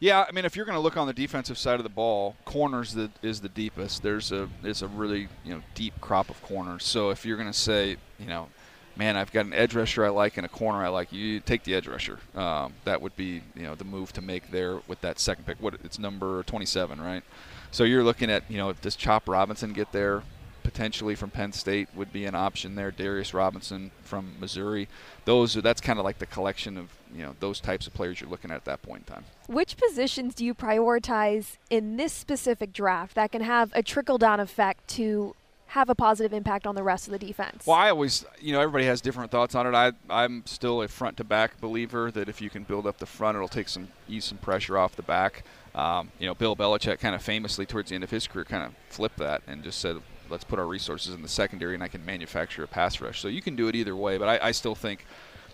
Yeah, 0.00 0.26
I 0.28 0.32
mean, 0.32 0.44
if 0.44 0.56
you're 0.56 0.66
going 0.66 0.76
to 0.76 0.82
look 0.82 0.96
on 0.96 1.06
the 1.06 1.14
defensive 1.14 1.56
side 1.56 1.80
of 1.80 1.84
the 1.84 1.88
ball, 1.88 2.36
corners 2.44 2.92
the, 2.92 3.10
is 3.22 3.40
the 3.40 3.48
deepest. 3.48 4.02
There's 4.02 4.32
a 4.32 4.48
it's 4.62 4.82
a 4.82 4.88
really 4.88 5.28
you 5.44 5.54
know 5.54 5.62
deep 5.74 5.98
crop 6.00 6.28
of 6.28 6.42
corners. 6.42 6.84
So 6.84 7.10
if 7.10 7.24
you're 7.24 7.36
going 7.36 7.50
to 7.50 7.58
say, 7.58 7.96
you 8.18 8.26
know, 8.26 8.48
man, 8.96 9.16
I've 9.16 9.32
got 9.32 9.46
an 9.46 9.52
edge 9.52 9.74
rusher 9.74 10.04
I 10.04 10.08
like 10.08 10.36
and 10.36 10.46
a 10.46 10.48
corner 10.48 10.84
I 10.84 10.88
like, 10.88 11.12
you 11.12 11.40
take 11.40 11.64
the 11.64 11.74
edge 11.74 11.86
rusher. 11.86 12.18
Um, 12.34 12.74
that 12.84 13.00
would 13.00 13.16
be 13.16 13.42
you 13.54 13.62
know 13.62 13.74
the 13.74 13.84
move 13.84 14.12
to 14.14 14.22
make 14.22 14.50
there 14.50 14.80
with 14.86 15.00
that 15.02 15.18
second 15.18 15.46
pick. 15.46 15.60
What 15.60 15.74
it's 15.84 15.98
number 15.98 16.42
27, 16.44 17.00
right? 17.00 17.22
So 17.70 17.84
you're 17.84 18.04
looking 18.04 18.30
at 18.30 18.50
you 18.50 18.58
know 18.58 18.72
does 18.72 18.96
Chop 18.96 19.28
Robinson 19.28 19.72
get 19.72 19.92
there? 19.92 20.22
potentially 20.64 21.14
from 21.14 21.30
Penn 21.30 21.52
State 21.52 21.88
would 21.94 22.12
be 22.12 22.24
an 22.24 22.34
option 22.34 22.74
there. 22.74 22.90
Darius 22.90 23.32
Robinson 23.32 23.92
from 24.02 24.32
Missouri. 24.40 24.88
Those 25.24 25.54
that's 25.54 25.80
kind 25.80 26.00
of 26.00 26.04
like 26.04 26.18
the 26.18 26.26
collection 26.26 26.76
of 26.76 26.90
you 27.14 27.22
know 27.22 27.36
those 27.38 27.60
types 27.60 27.86
of 27.86 27.94
players 27.94 28.20
you're 28.20 28.30
looking 28.30 28.50
at 28.50 28.56
at 28.56 28.64
that 28.64 28.82
point 28.82 29.04
in 29.06 29.14
time. 29.14 29.24
Which 29.46 29.76
positions 29.76 30.34
do 30.34 30.44
you 30.44 30.54
prioritize 30.54 31.58
in 31.70 31.96
this 31.96 32.12
specific 32.12 32.72
draft 32.72 33.14
that 33.14 33.30
can 33.30 33.42
have 33.42 33.70
a 33.74 33.82
trickle 33.82 34.18
down 34.18 34.40
effect 34.40 34.88
to 34.88 35.36
have 35.74 35.90
a 35.90 35.94
positive 35.94 36.32
impact 36.32 36.68
on 36.68 36.76
the 36.76 36.82
rest 36.84 37.08
of 37.08 37.12
the 37.12 37.18
defense? 37.18 37.66
Well, 37.66 37.76
I 37.76 37.90
always, 37.90 38.24
you 38.40 38.52
know, 38.52 38.60
everybody 38.60 38.84
has 38.84 39.00
different 39.00 39.32
thoughts 39.32 39.56
on 39.56 39.66
it. 39.66 39.74
I, 39.74 39.90
I'm 40.08 40.46
still 40.46 40.82
a 40.82 40.88
front 40.88 41.16
to 41.16 41.24
back 41.24 41.60
believer 41.60 42.12
that 42.12 42.28
if 42.28 42.40
you 42.40 42.48
can 42.48 42.62
build 42.62 42.86
up 42.86 42.98
the 42.98 43.06
front, 43.06 43.34
it'll 43.34 43.48
take 43.48 43.68
some 43.68 43.88
ease 44.08 44.24
some 44.24 44.38
pressure 44.38 44.78
off 44.78 44.94
the 44.94 45.02
back. 45.02 45.42
Um, 45.74 46.12
you 46.20 46.28
know, 46.28 46.34
Bill 46.34 46.54
Belichick 46.54 47.00
kind 47.00 47.16
of 47.16 47.22
famously 47.22 47.66
towards 47.66 47.88
the 47.88 47.96
end 47.96 48.04
of 48.04 48.10
his 48.10 48.28
career 48.28 48.44
kind 48.44 48.62
of 48.62 48.72
flipped 48.88 49.18
that 49.18 49.42
and 49.48 49.64
just 49.64 49.80
said, 49.80 49.96
let's 50.30 50.44
put 50.44 50.60
our 50.60 50.66
resources 50.66 51.12
in 51.12 51.22
the 51.22 51.28
secondary 51.28 51.74
and 51.74 51.82
I 51.82 51.88
can 51.88 52.04
manufacture 52.04 52.62
a 52.62 52.68
pass 52.68 53.00
rush. 53.00 53.20
So 53.20 53.26
you 53.26 53.42
can 53.42 53.56
do 53.56 53.66
it 53.66 53.74
either 53.74 53.96
way, 53.96 54.16
but 54.16 54.28
I, 54.28 54.48
I 54.48 54.52
still 54.52 54.76
think 54.76 55.04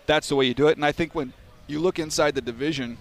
that's 0.05 0.29
the 0.29 0.35
way 0.35 0.45
you 0.45 0.53
do 0.53 0.67
it. 0.67 0.77
And 0.77 0.85
I 0.85 0.91
think 0.91 1.15
when 1.15 1.33
you 1.65 1.79
look 1.79 1.97
inside 1.97 2.35
the 2.35 2.41
division, 2.41 2.99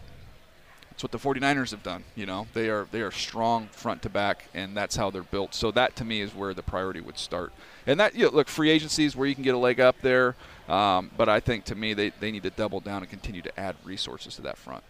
it's 1.00 1.02
what 1.02 1.12
the 1.12 1.40
49ers 1.40 1.70
have 1.70 1.82
done. 1.82 2.04
You 2.14 2.26
know, 2.26 2.46
they 2.52 2.68
are 2.68 2.86
they 2.90 3.00
are 3.00 3.10
strong 3.10 3.68
front 3.68 4.02
to 4.02 4.10
back, 4.10 4.44
and 4.52 4.76
that's 4.76 4.96
how 4.96 5.10
they're 5.10 5.22
built. 5.22 5.54
So 5.54 5.70
that 5.70 5.96
to 5.96 6.04
me 6.04 6.20
is 6.20 6.34
where 6.34 6.52
the 6.52 6.62
priority 6.62 7.00
would 7.00 7.16
start. 7.16 7.52
And 7.86 7.98
that 7.98 8.14
you 8.14 8.24
know, 8.24 8.30
look, 8.30 8.48
free 8.48 8.68
agency 8.68 9.06
is 9.06 9.16
where 9.16 9.26
you 9.26 9.34
can 9.34 9.42
get 9.42 9.54
a 9.54 9.58
leg 9.58 9.80
up 9.80 9.98
there. 10.02 10.36
Um, 10.68 11.10
but 11.16 11.28
I 11.28 11.40
think 11.40 11.64
to 11.66 11.74
me 11.74 11.94
they, 11.94 12.10
they 12.20 12.30
need 12.30 12.42
to 12.42 12.50
double 12.50 12.80
down 12.80 13.00
and 13.00 13.10
continue 13.10 13.40
to 13.42 13.60
add 13.60 13.76
resources 13.82 14.36
to 14.36 14.42
that 14.42 14.58
front. 14.58 14.84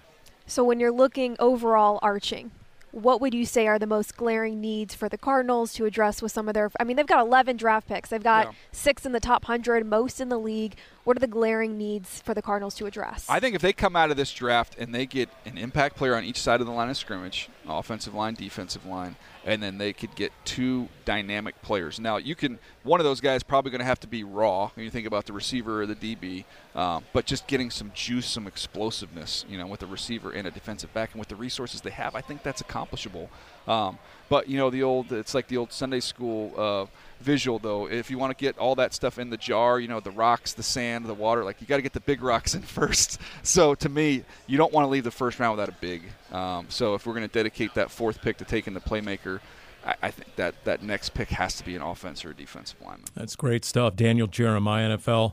So 0.47 0.65
when 0.65 0.81
you're 0.81 0.91
looking 0.91 1.37
overall 1.39 2.01
arching, 2.03 2.51
what 2.93 3.21
would 3.21 3.33
you 3.33 3.47
say 3.47 3.69
are 3.69 3.79
the 3.79 3.87
most 3.87 4.17
glaring 4.17 4.61
needs 4.61 4.95
for 4.95 5.09
the 5.09 5.17
Cardinals 5.17 5.75
to 5.75 5.85
address 5.85 6.21
with 6.21 6.33
some 6.33 6.49
of 6.49 6.55
their? 6.55 6.71
I 6.81 6.85
mean, 6.85 6.97
they've 6.97 7.07
got 7.07 7.25
11 7.25 7.57
draft 7.57 7.87
picks. 7.87 8.11
They've 8.11 8.23
got 8.23 8.47
yeah. 8.47 8.53
six 8.73 9.07
in 9.07 9.13
the 9.13 9.21
top 9.21 9.45
100, 9.45 9.87
most 9.87 10.21
in 10.21 10.29
the 10.29 10.39
league. 10.39 10.75
What 11.05 11.17
are 11.17 11.21
the 11.21 11.27
glaring 11.27 11.79
needs 11.79 12.21
for 12.21 12.35
the 12.35 12.43
Cardinals 12.43 12.75
to 12.75 12.87
address? 12.87 13.25
I 13.29 13.41
think 13.41 13.55
if 13.55 13.63
they 13.63 13.73
come 13.73 13.97
out 13.97 14.11
of 14.11 14.19
this 14.19 14.33
draft 14.33 14.77
and 14.79 14.95
they 14.95 15.07
get 15.07 15.31
an 15.47 15.57
impact 15.57 15.97
player 15.97 16.15
on 16.15 16.25
each 16.25 16.41
side 16.41 16.61
of 16.61 16.67
the 16.67 16.73
line 16.73 16.91
of 16.91 16.97
scrimmage, 16.97 17.49
offensive 17.67 18.15
line, 18.15 18.35
defensive 18.35 18.85
line, 18.85 19.17
and 19.45 19.63
then 19.63 19.79
they 19.79 19.95
could 19.95 20.15
get 20.15 20.31
two 20.45 20.89
dynamic 21.07 21.61
players. 21.63 21.99
Now, 21.99 22.19
you 22.19 22.35
can 22.35 22.59
one 22.83 23.01
of 23.01 23.05
those 23.05 23.21
guys 23.21 23.43
probably 23.43 23.71
going 23.71 23.81
to 23.81 23.87
have 23.87 24.01
to 24.01 24.07
be 24.07 24.25
raw 24.25 24.71
when 24.75 24.85
you 24.85 24.91
think 24.91 25.07
about 25.07 25.25
the 25.25 25.33
receiver 25.33 25.83
or 25.83 25.87
the 25.87 25.95
DB, 25.95 26.45
um, 26.75 27.05
but 27.15 27.25
just 27.25 27.47
getting 27.47 27.71
some 27.71 27.91
juice, 27.95 28.27
some 28.27 28.47
explosiveness, 28.47 29.47
you 29.49 29.57
know, 29.57 29.67
with 29.67 29.83
a 29.83 29.87
receiver 29.87 30.31
and 30.33 30.47
a 30.47 30.51
defensive 30.51 30.93
back, 30.93 31.13
and 31.13 31.19
with 31.19 31.29
the 31.29 31.37
resources 31.37 31.81
they 31.81 31.91
have, 31.91 32.15
I 32.15 32.21
think 32.21 32.43
that's 32.43 32.61
accomplishable. 32.61 33.31
Um, 33.67 33.99
but 34.29 34.49
you 34.49 34.59
know, 34.59 34.71
the 34.71 34.83
old 34.83 35.13
it's 35.13 35.35
like 35.35 35.49
the 35.49 35.57
old 35.57 35.73
Sunday 35.73 36.01
school. 36.01 36.55
Uh, 36.57 36.87
visual 37.21 37.59
though. 37.59 37.87
If 37.87 38.11
you 38.11 38.19
want 38.19 38.37
to 38.37 38.43
get 38.43 38.59
all 38.59 38.75
that 38.77 38.95
stuff 38.95 39.19
in 39.19 39.31
the 39.31 39.37
jar, 39.37 39.79
you 39.79 39.89
know, 39.89 40.01
the 40.01 40.11
rocks, 40.11 40.53
the 40.53 40.63
sand, 40.63 41.05
the 41.07 41.15
water, 41.15 41.45
like 41.45 41.61
you 41.61 41.67
got 41.67 41.77
to 41.77 41.83
get 41.83 41.93
the 41.93 42.01
big 42.01 42.23
rocks 42.23 42.55
in 42.57 42.63
first. 42.63 43.21
So 43.43 43.75
to 43.77 43.89
me, 43.89 44.25
you 44.47 44.59
don't 44.59 44.73
want 44.73 44.85
to 44.85 44.89
leave 44.89 45.05
the 45.05 45.11
first 45.11 45.39
round 45.39 45.57
without 45.59 45.69
a 45.69 45.79
big. 45.81 46.03
Um, 46.33 46.67
so 46.69 46.95
if 46.95 47.07
we're 47.07 47.15
going 47.15 47.29
to 47.29 47.33
dedicate 47.33 47.75
that 47.75 47.91
fourth 47.91 48.21
pick 48.23 48.39
to 48.39 48.45
taking 48.45 48.75
the 48.75 48.81
playmaker, 48.81 49.41
I, 49.85 49.95
I, 50.03 50.11
think 50.11 50.37
that 50.37 50.65
that 50.65 50.83
next 50.83 51.15
pick 51.15 51.29
has 51.31 51.57
to 51.57 51.65
be 51.65 51.75
an 51.75 51.83
offense 51.83 52.25
or 52.25 52.31
a 52.31 52.35
defensive 52.35 52.81
lineman. 52.83 53.07
That's 53.15 53.35
great 53.35 53.65
stuff. 53.65 53.97
Daniel 53.97 54.27
Jeremiah, 54.27 54.97
NFL 54.97 55.33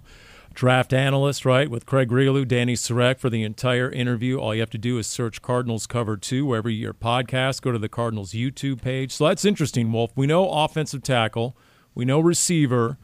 draft 0.58 0.91
analyst, 0.91 1.46
right, 1.46 1.70
with 1.70 1.86
Craig 1.86 2.10
Grialou, 2.10 2.43
Dani 2.43 2.74
Sureck 2.74 3.20
for 3.20 3.30
the 3.30 3.43
entire 3.43 3.89
interview. 3.89 4.39
All 4.39 4.54
you 4.54 4.60
have 4.60 4.70
to 4.72 4.78
do 4.78 4.98
is 4.98 5.08
search 5.08 5.41
Cardinals 5.41 5.88
Cover 5.88 6.17
2 6.17 6.46
wherever 6.46 6.70
your 6.70 6.93
podcast. 6.93 7.62
Go 7.62 7.72
to 7.72 7.80
the 7.80 7.88
Cardinals 7.88 8.32
YouTube 8.32 8.82
page. 8.82 9.12
So 9.13 9.28
that's 9.28 9.46
interesting, 9.46 9.91
Wolf. 9.91 10.12
We 10.15 10.28
know 10.28 10.50
offensive 10.50 11.04
tackle– 11.04 11.56
we 11.98 12.06
know 12.06 12.20
receiver 12.20 13.00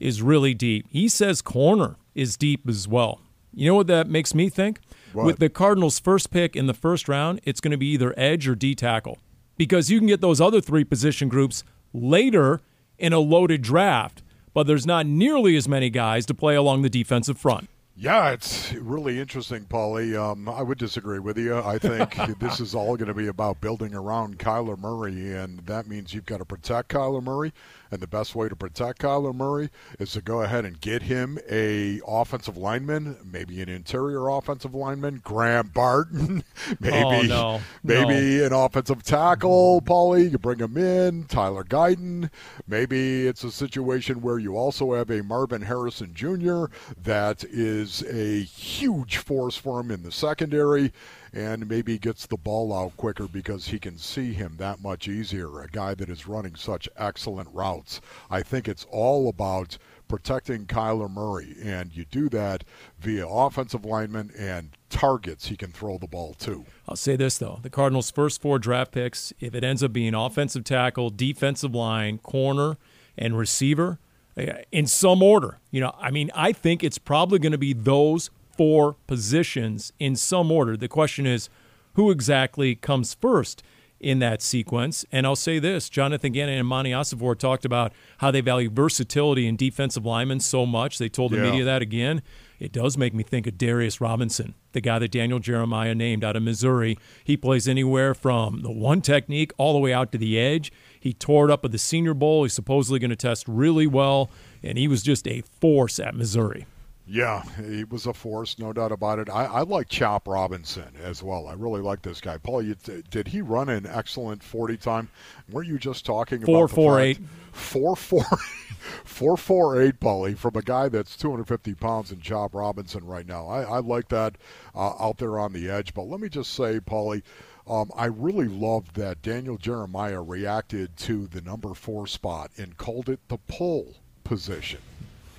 is 0.00 0.22
really 0.22 0.54
deep. 0.54 0.86
He 0.88 1.06
says 1.06 1.42
corner 1.42 1.96
is 2.14 2.38
deep 2.38 2.66
as 2.66 2.88
well. 2.88 3.20
You 3.52 3.68
know 3.68 3.74
what 3.74 3.88
that 3.88 4.08
makes 4.08 4.34
me 4.34 4.48
think? 4.48 4.80
What? 5.12 5.26
With 5.26 5.38
the 5.38 5.50
Cardinals' 5.50 5.98
first 5.98 6.30
pick 6.30 6.56
in 6.56 6.66
the 6.66 6.72
first 6.72 7.10
round, 7.10 7.42
it's 7.44 7.60
going 7.60 7.72
to 7.72 7.76
be 7.76 7.88
either 7.88 8.14
edge 8.16 8.48
or 8.48 8.54
D 8.54 8.74
tackle 8.74 9.18
because 9.58 9.90
you 9.90 9.98
can 9.98 10.06
get 10.06 10.22
those 10.22 10.40
other 10.40 10.62
three 10.62 10.82
position 10.82 11.28
groups 11.28 11.62
later 11.92 12.62
in 12.96 13.12
a 13.12 13.18
loaded 13.18 13.60
draft, 13.60 14.22
but 14.58 14.66
there's 14.66 14.84
not 14.84 15.06
nearly 15.06 15.54
as 15.54 15.68
many 15.68 15.88
guys 15.88 16.26
to 16.26 16.34
play 16.34 16.56
along 16.56 16.82
the 16.82 16.90
defensive 16.90 17.38
front. 17.38 17.68
Yeah, 18.00 18.30
it's 18.30 18.72
really 18.74 19.18
interesting, 19.18 19.64
Paulie. 19.64 20.16
Um, 20.16 20.48
I 20.48 20.62
would 20.62 20.78
disagree 20.78 21.18
with 21.18 21.36
you. 21.36 21.58
I 21.58 21.78
think 21.78 22.14
this 22.38 22.60
is 22.60 22.72
all 22.72 22.96
going 22.96 23.08
to 23.08 23.14
be 23.14 23.26
about 23.26 23.60
building 23.60 23.92
around 23.92 24.38
Kyler 24.38 24.78
Murray, 24.78 25.34
and 25.34 25.58
that 25.66 25.88
means 25.88 26.14
you've 26.14 26.24
got 26.24 26.38
to 26.38 26.44
protect 26.44 26.90
Kyler 26.90 27.20
Murray. 27.20 27.52
And 27.90 28.00
the 28.00 28.06
best 28.06 28.34
way 28.34 28.48
to 28.48 28.54
protect 28.54 29.00
Kyler 29.00 29.34
Murray 29.34 29.70
is 29.98 30.12
to 30.12 30.20
go 30.20 30.42
ahead 30.42 30.64
and 30.64 30.80
get 30.80 31.02
him 31.02 31.38
a 31.50 32.00
offensive 32.06 32.56
lineman, 32.56 33.16
maybe 33.24 33.62
an 33.62 33.68
interior 33.68 34.28
offensive 34.28 34.74
lineman, 34.74 35.20
Graham 35.24 35.68
Barton, 35.68 36.44
maybe 36.80 36.94
oh, 36.94 37.22
no. 37.22 37.60
maybe 37.82 38.38
no. 38.38 38.46
an 38.46 38.52
offensive 38.52 39.02
tackle, 39.02 39.80
Paulie. 39.80 40.30
You 40.30 40.38
bring 40.38 40.58
him 40.58 40.76
in, 40.76 41.24
Tyler 41.24 41.64
Guyton. 41.64 42.30
Maybe 42.68 43.26
it's 43.26 43.42
a 43.42 43.50
situation 43.50 44.20
where 44.20 44.38
you 44.38 44.56
also 44.56 44.92
have 44.94 45.10
a 45.10 45.22
Marvin 45.22 45.62
Harrison 45.62 46.12
Jr. 46.14 46.66
that 47.02 47.42
is 47.88 48.02
a 48.02 48.42
huge 48.44 49.16
force 49.16 49.56
for 49.56 49.80
him 49.80 49.90
in 49.90 50.02
the 50.02 50.12
secondary 50.12 50.92
and 51.32 51.68
maybe 51.68 51.98
gets 51.98 52.26
the 52.26 52.36
ball 52.36 52.72
out 52.72 52.96
quicker 52.96 53.26
because 53.26 53.68
he 53.68 53.78
can 53.78 53.98
see 53.98 54.32
him 54.32 54.54
that 54.58 54.82
much 54.82 55.08
easier. 55.08 55.60
A 55.60 55.68
guy 55.68 55.94
that 55.94 56.08
is 56.08 56.26
running 56.26 56.54
such 56.54 56.88
excellent 56.96 57.48
routes. 57.52 58.00
I 58.30 58.42
think 58.42 58.68
it's 58.68 58.86
all 58.90 59.28
about 59.28 59.78
protecting 60.06 60.64
Kyler 60.66 61.10
Murray, 61.10 61.54
and 61.62 61.94
you 61.94 62.06
do 62.10 62.28
that 62.30 62.64
via 62.98 63.26
offensive 63.26 63.84
linemen 63.84 64.30
and 64.38 64.70
targets 64.88 65.48
he 65.48 65.56
can 65.56 65.70
throw 65.70 65.98
the 65.98 66.06
ball 66.06 66.34
to. 66.40 66.64
I'll 66.88 66.96
say 66.96 67.16
this 67.16 67.36
though: 67.38 67.60
the 67.62 67.70
Cardinals' 67.70 68.10
first 68.10 68.40
four 68.40 68.58
draft 68.58 68.92
picks, 68.92 69.32
if 69.40 69.54
it 69.54 69.64
ends 69.64 69.82
up 69.82 69.92
being 69.92 70.14
offensive 70.14 70.64
tackle, 70.64 71.10
defensive 71.10 71.74
line, 71.74 72.18
corner, 72.18 72.78
and 73.18 73.36
receiver, 73.36 73.98
Uh, 74.38 74.58
in 74.70 74.86
some 74.86 75.22
order, 75.22 75.58
you 75.70 75.80
know, 75.80 75.94
I 75.98 76.10
mean, 76.10 76.30
I 76.34 76.52
think 76.52 76.84
it's 76.84 76.98
probably 76.98 77.38
going 77.38 77.52
to 77.52 77.58
be 77.58 77.72
those 77.72 78.30
four 78.56 78.96
positions 79.06 79.92
in 79.98 80.16
some 80.16 80.50
order. 80.50 80.76
The 80.76 80.88
question 80.88 81.26
is, 81.26 81.48
who 81.94 82.10
exactly 82.10 82.74
comes 82.74 83.14
first 83.14 83.62
in 83.98 84.20
that 84.20 84.40
sequence? 84.42 85.04
And 85.10 85.26
I'll 85.26 85.36
say 85.36 85.58
this 85.58 85.88
Jonathan 85.88 86.32
Gannon 86.32 86.58
and 86.58 86.68
Monti 86.68 86.90
Ossenfort 86.90 87.38
talked 87.38 87.64
about 87.64 87.92
how 88.18 88.30
they 88.30 88.40
value 88.40 88.70
versatility 88.70 89.46
in 89.46 89.56
defensive 89.56 90.04
linemen 90.04 90.40
so 90.40 90.66
much. 90.66 90.98
They 90.98 91.08
told 91.08 91.32
the 91.32 91.38
yeah. 91.38 91.50
media 91.50 91.64
that 91.64 91.82
again. 91.82 92.22
It 92.58 92.72
does 92.72 92.98
make 92.98 93.14
me 93.14 93.22
think 93.22 93.46
of 93.46 93.56
Darius 93.56 94.00
Robinson, 94.00 94.54
the 94.72 94.80
guy 94.80 94.98
that 94.98 95.12
Daniel 95.12 95.38
Jeremiah 95.38 95.94
named 95.94 96.24
out 96.24 96.36
of 96.36 96.42
Missouri. 96.42 96.98
He 97.24 97.36
plays 97.36 97.68
anywhere 97.68 98.14
from 98.14 98.62
the 98.62 98.72
one 98.72 99.00
technique 99.00 99.52
all 99.58 99.72
the 99.72 99.78
way 99.78 99.92
out 99.92 100.10
to 100.12 100.18
the 100.18 100.38
edge. 100.38 100.72
He 100.98 101.12
tore 101.12 101.44
it 101.44 101.52
up 101.52 101.64
at 101.64 101.70
the 101.70 101.78
Senior 101.78 102.14
Bowl. 102.14 102.42
He's 102.42 102.52
supposedly 102.52 102.98
going 102.98 103.10
to 103.10 103.16
test 103.16 103.46
really 103.46 103.86
well, 103.86 104.30
and 104.62 104.76
he 104.76 104.88
was 104.88 105.02
just 105.02 105.28
a 105.28 105.42
force 105.60 106.00
at 106.00 106.16
Missouri. 106.16 106.66
Yeah, 107.10 107.42
he 107.56 107.84
was 107.84 108.04
a 108.04 108.12
force, 108.12 108.58
no 108.58 108.74
doubt 108.74 108.92
about 108.92 109.18
it. 109.18 109.30
I, 109.30 109.46
I 109.46 109.62
like 109.62 109.88
Chop 109.88 110.28
Robinson 110.28 110.92
as 111.02 111.22
well. 111.22 111.46
I 111.46 111.54
really 111.54 111.80
like 111.80 112.02
this 112.02 112.20
guy. 112.20 112.36
Paul, 112.36 112.62
you, 112.62 112.76
did 113.10 113.28
he 113.28 113.40
run 113.40 113.70
an 113.70 113.86
excellent 113.86 114.42
40 114.42 114.76
time? 114.76 115.08
Were 115.50 115.62
you 115.62 115.78
just 115.78 116.04
talking 116.04 116.44
four, 116.44 116.64
about 116.66 116.74
four, 116.74 117.00
eight. 117.00 117.18
Four, 117.52 117.96
four, 117.96 118.24
four, 119.04 119.38
four, 119.38 119.80
eight, 119.80 119.98
Paulie, 120.00 120.36
from 120.36 120.56
a 120.56 120.62
guy 120.62 120.90
that's 120.90 121.16
250 121.16 121.74
pounds 121.76 122.12
in 122.12 122.20
Chop 122.20 122.54
Robinson 122.54 123.06
right 123.06 123.26
now. 123.26 123.46
I, 123.46 123.62
I 123.62 123.78
like 123.78 124.08
that 124.08 124.36
uh, 124.74 124.92
out 125.00 125.16
there 125.16 125.38
on 125.38 125.54
the 125.54 125.70
edge. 125.70 125.94
But 125.94 126.08
let 126.08 126.20
me 126.20 126.28
just 126.28 126.52
say, 126.52 126.78
Paulie, 126.78 127.22
um, 127.66 127.90
I 127.96 128.06
really 128.06 128.48
loved 128.48 128.96
that 128.96 129.22
Daniel 129.22 129.56
Jeremiah 129.56 130.20
reacted 130.20 130.94
to 130.98 131.26
the 131.26 131.40
number 131.40 131.72
four 131.72 132.06
spot 132.06 132.50
and 132.58 132.76
called 132.76 133.08
it 133.08 133.20
the 133.28 133.38
pull 133.38 133.94
position 134.24 134.80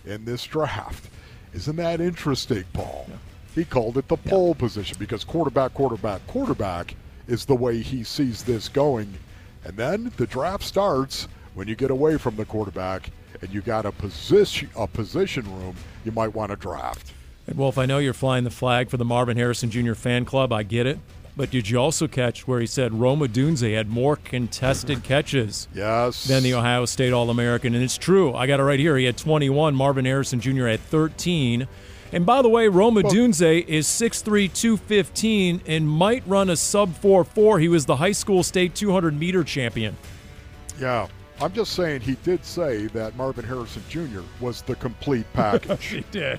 in 0.03 0.25
this 0.25 0.45
draft. 0.45 1.10
Isn't 1.53 1.75
that 1.77 2.01
interesting, 2.01 2.63
Paul? 2.73 3.05
Yeah. 3.09 3.15
He 3.55 3.65
called 3.65 3.97
it 3.97 4.07
the 4.07 4.17
pole 4.17 4.55
position 4.55 4.97
because 4.99 5.23
quarterback, 5.23 5.73
quarterback, 5.73 6.25
quarterback 6.27 6.95
is 7.27 7.45
the 7.45 7.55
way 7.55 7.81
he 7.81 8.03
sees 8.03 8.43
this 8.43 8.69
going. 8.69 9.13
And 9.65 9.75
then 9.75 10.12
the 10.17 10.27
draft 10.27 10.63
starts 10.63 11.27
when 11.55 11.67
you 11.67 11.75
get 11.75 11.91
away 11.91 12.17
from 12.17 12.35
the 12.35 12.45
quarterback 12.45 13.09
and 13.41 13.51
you 13.51 13.62
got 13.62 13.85
a 13.85 13.91
position 13.91 14.69
a 14.75 14.88
position 14.88 15.43
room 15.59 15.75
you 16.05 16.12
might 16.12 16.33
want 16.33 16.51
to 16.51 16.55
draft. 16.55 17.13
And 17.47 17.57
Wolf, 17.57 17.77
I 17.77 17.85
know 17.85 17.97
you're 17.97 18.13
flying 18.13 18.43
the 18.43 18.51
flag 18.51 18.89
for 18.89 18.97
the 18.97 19.05
Marvin 19.05 19.35
Harrison 19.38 19.71
Jr. 19.71 19.93
fan 19.93 20.23
club. 20.23 20.53
I 20.53 20.63
get 20.63 20.85
it. 20.85 20.99
But 21.39 21.52
did 21.52 21.69
you 21.69 21.78
also 21.78 22.06
catch 22.10 22.49
where 22.49 22.60
he 22.60 22.67
said 22.67 22.93
Rome 22.93 23.21
Odunze 23.21 23.73
had 23.73 23.88
more 23.88 24.17
contested 24.17 25.04
catches 25.04 25.69
yes. 25.73 26.25
than 26.25 26.43
the 26.43 26.54
Ohio 26.54 26.84
State 26.84 27.13
All 27.13 27.30
American? 27.30 27.73
And 27.73 27.82
it's 27.82 27.97
true. 27.97 28.34
I 28.34 28.45
got 28.45 28.60
it 28.60 28.63
right 28.63 28.78
here. 28.78 28.97
He 28.97 29.06
had 29.06 29.17
21. 29.17 29.73
Marvin 29.73 30.04
Harrison 30.04 30.41
Jr. 30.41 30.67
had 30.67 30.82
13. 30.82 31.65
And 32.12 32.25
by 32.25 32.41
the 32.41 32.49
way, 32.49 32.67
Rome 32.67 32.95
Odunze 32.95 33.65
is 33.67 33.88
6'3", 33.88 34.54
215 34.54 35.62
and 35.65 35.88
might 35.88 36.28
run 36.28 36.49
a 36.49 36.58
sub 36.58 36.93
4'4". 36.99 37.62
He 37.62 37.69
was 37.69 37.86
the 37.86 37.95
high 37.95 38.12
school 38.12 38.43
state 38.43 38.75
200 38.75 39.17
meter 39.17 39.45
champion. 39.45 39.95
Yeah. 40.78 41.08
I'm 41.39 41.54
just 41.54 41.71
saying 41.71 42.02
he 42.02 42.15
did 42.15 42.43
say 42.43 42.88
that 42.88 43.15
Marvin 43.15 43.45
Harrison 43.45 43.82
Jr. 43.88 44.23
was 44.41 44.62
the 44.63 44.75
complete 44.75 45.25
package. 45.34 45.86
he 45.86 46.04
did. 46.12 46.38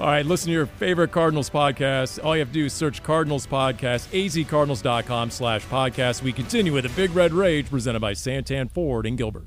All 0.00 0.06
right, 0.06 0.24
listen 0.24 0.46
to 0.46 0.52
your 0.52 0.66
favorite 0.66 1.12
Cardinals 1.12 1.50
podcast. 1.50 2.22
All 2.24 2.34
you 2.34 2.40
have 2.40 2.48
to 2.48 2.54
do 2.54 2.64
is 2.64 2.72
search 2.72 3.02
Cardinals 3.02 3.46
Podcast, 3.46 4.08
azcardinals.com 4.08 5.30
slash 5.30 5.64
podcast. 5.66 6.22
We 6.22 6.32
continue 6.32 6.72
with 6.72 6.86
a 6.86 6.88
Big 6.90 7.14
Red 7.14 7.32
Rage 7.32 7.70
presented 7.70 8.00
by 8.00 8.12
Santan 8.12 8.70
Ford 8.70 9.06
in 9.06 9.16
Gilbert. 9.16 9.46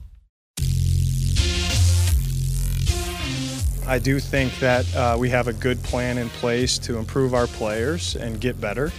I 3.87 3.99
do 3.99 4.19
think 4.19 4.57
that 4.59 4.95
uh, 4.95 5.15
we 5.19 5.29
have 5.29 5.47
a 5.47 5.53
good 5.53 5.81
plan 5.83 6.17
in 6.17 6.29
place 6.29 6.79
to 6.79 6.97
improve 6.97 7.33
our 7.33 7.47
players 7.47 8.15
and 8.15 8.41
get 8.41 8.59
better. 8.59 8.91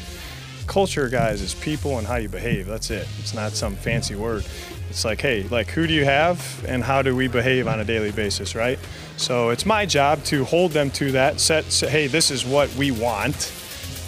Culture, 0.68 1.09
guys, 1.09 1.42
is 1.42 1.55
people 1.55 1.98
and 1.98 2.07
how 2.07 2.16
you 2.16 2.29
behave. 2.29 2.66
That's 2.66 2.90
it. 2.90 3.09
It's 3.18 3.35
not 3.35 3.52
some 3.52 3.74
fancy 3.76 4.14
word. 4.14 4.44
It's 4.90 5.05
like, 5.05 5.20
hey, 5.20 5.42
like 5.44 5.68
who 5.68 5.87
do 5.87 5.92
you 5.92 6.05
have 6.05 6.64
and 6.66 6.83
how 6.83 7.03
do 7.03 7.14
we 7.14 7.29
behave 7.29 7.68
on 7.68 7.81
a 7.81 7.85
daily 7.85 8.12
basis, 8.12 8.55
right? 8.55 8.79
So 9.16 9.51
it's 9.51 9.66
my 9.66 9.87
job 9.87 10.22
to 10.25 10.44
hold 10.44 10.72
them 10.72 10.90
to 10.92 11.12
that, 11.12 11.40
set, 11.40 11.64
say, 11.64 11.88
hey, 11.88 12.07
this 12.07 12.31
is 12.31 12.44
what 12.44 12.75
we 12.77 12.90
want, 12.90 13.53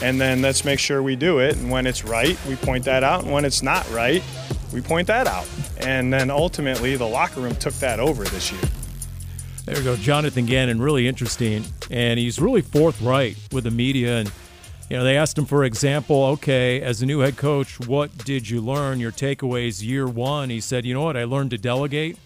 and 0.03 0.21
then 0.21 0.43
let's 0.43 0.64
make 0.64 0.79
sure 0.79 1.03
we 1.03 1.17
do 1.17 1.41
it. 1.41 1.57
And 1.57 1.71
when 1.71 1.87
it's 1.87 2.05
right, 2.05 2.38
we 2.47 2.57
point 2.57 2.85
that 2.85 3.03
out, 3.03 3.25
and 3.25 3.33
when 3.33 3.45
it's 3.45 3.62
not 3.62 3.91
right, 3.91 4.23
we 4.73 4.81
point 4.81 5.07
that 5.09 5.27
out. 5.27 5.49
And 5.81 6.12
then 6.12 6.31
ultimately, 6.31 6.97
the 6.97 7.09
locker 7.09 7.41
room 7.41 7.57
took 7.57 7.75
that 7.75 8.01
over 8.01 8.25
this 8.25 8.53
year. 8.53 8.61
There 9.64 9.77
we 9.77 9.83
go, 9.83 9.97
Jonathan 9.97 10.47
Gannon, 10.47 10.81
really 10.81 11.09
interesting, 11.09 11.64
and 11.91 12.19
he's 12.19 12.38
really 12.38 12.62
forthright 12.62 13.37
with 13.53 13.64
the 13.64 13.71
media 13.71 14.19
and 14.19 14.33
you 14.88 14.96
know, 14.96 15.05
they 15.05 15.16
asked 15.16 15.37
him, 15.37 15.44
for 15.44 15.64
example, 15.64 16.24
okay, 16.24 16.81
as 16.81 17.03
a 17.03 17.07
new 17.07 17.20
head 17.20 17.37
coach, 17.37 17.79
what 17.81 18.16
did 18.24 18.48
you 18.48 18.61
learn? 18.61 19.01
Your 19.01 19.12
takeaways 19.12 19.83
year 19.83 20.07
one. 20.07 20.48
He 20.48 20.61
said, 20.61 20.87
you 20.87 20.94
know 20.94 21.03
what? 21.03 21.16
I 21.16 21.24
learned 21.24 21.51
to 21.51 21.59
delegate. 21.59 22.18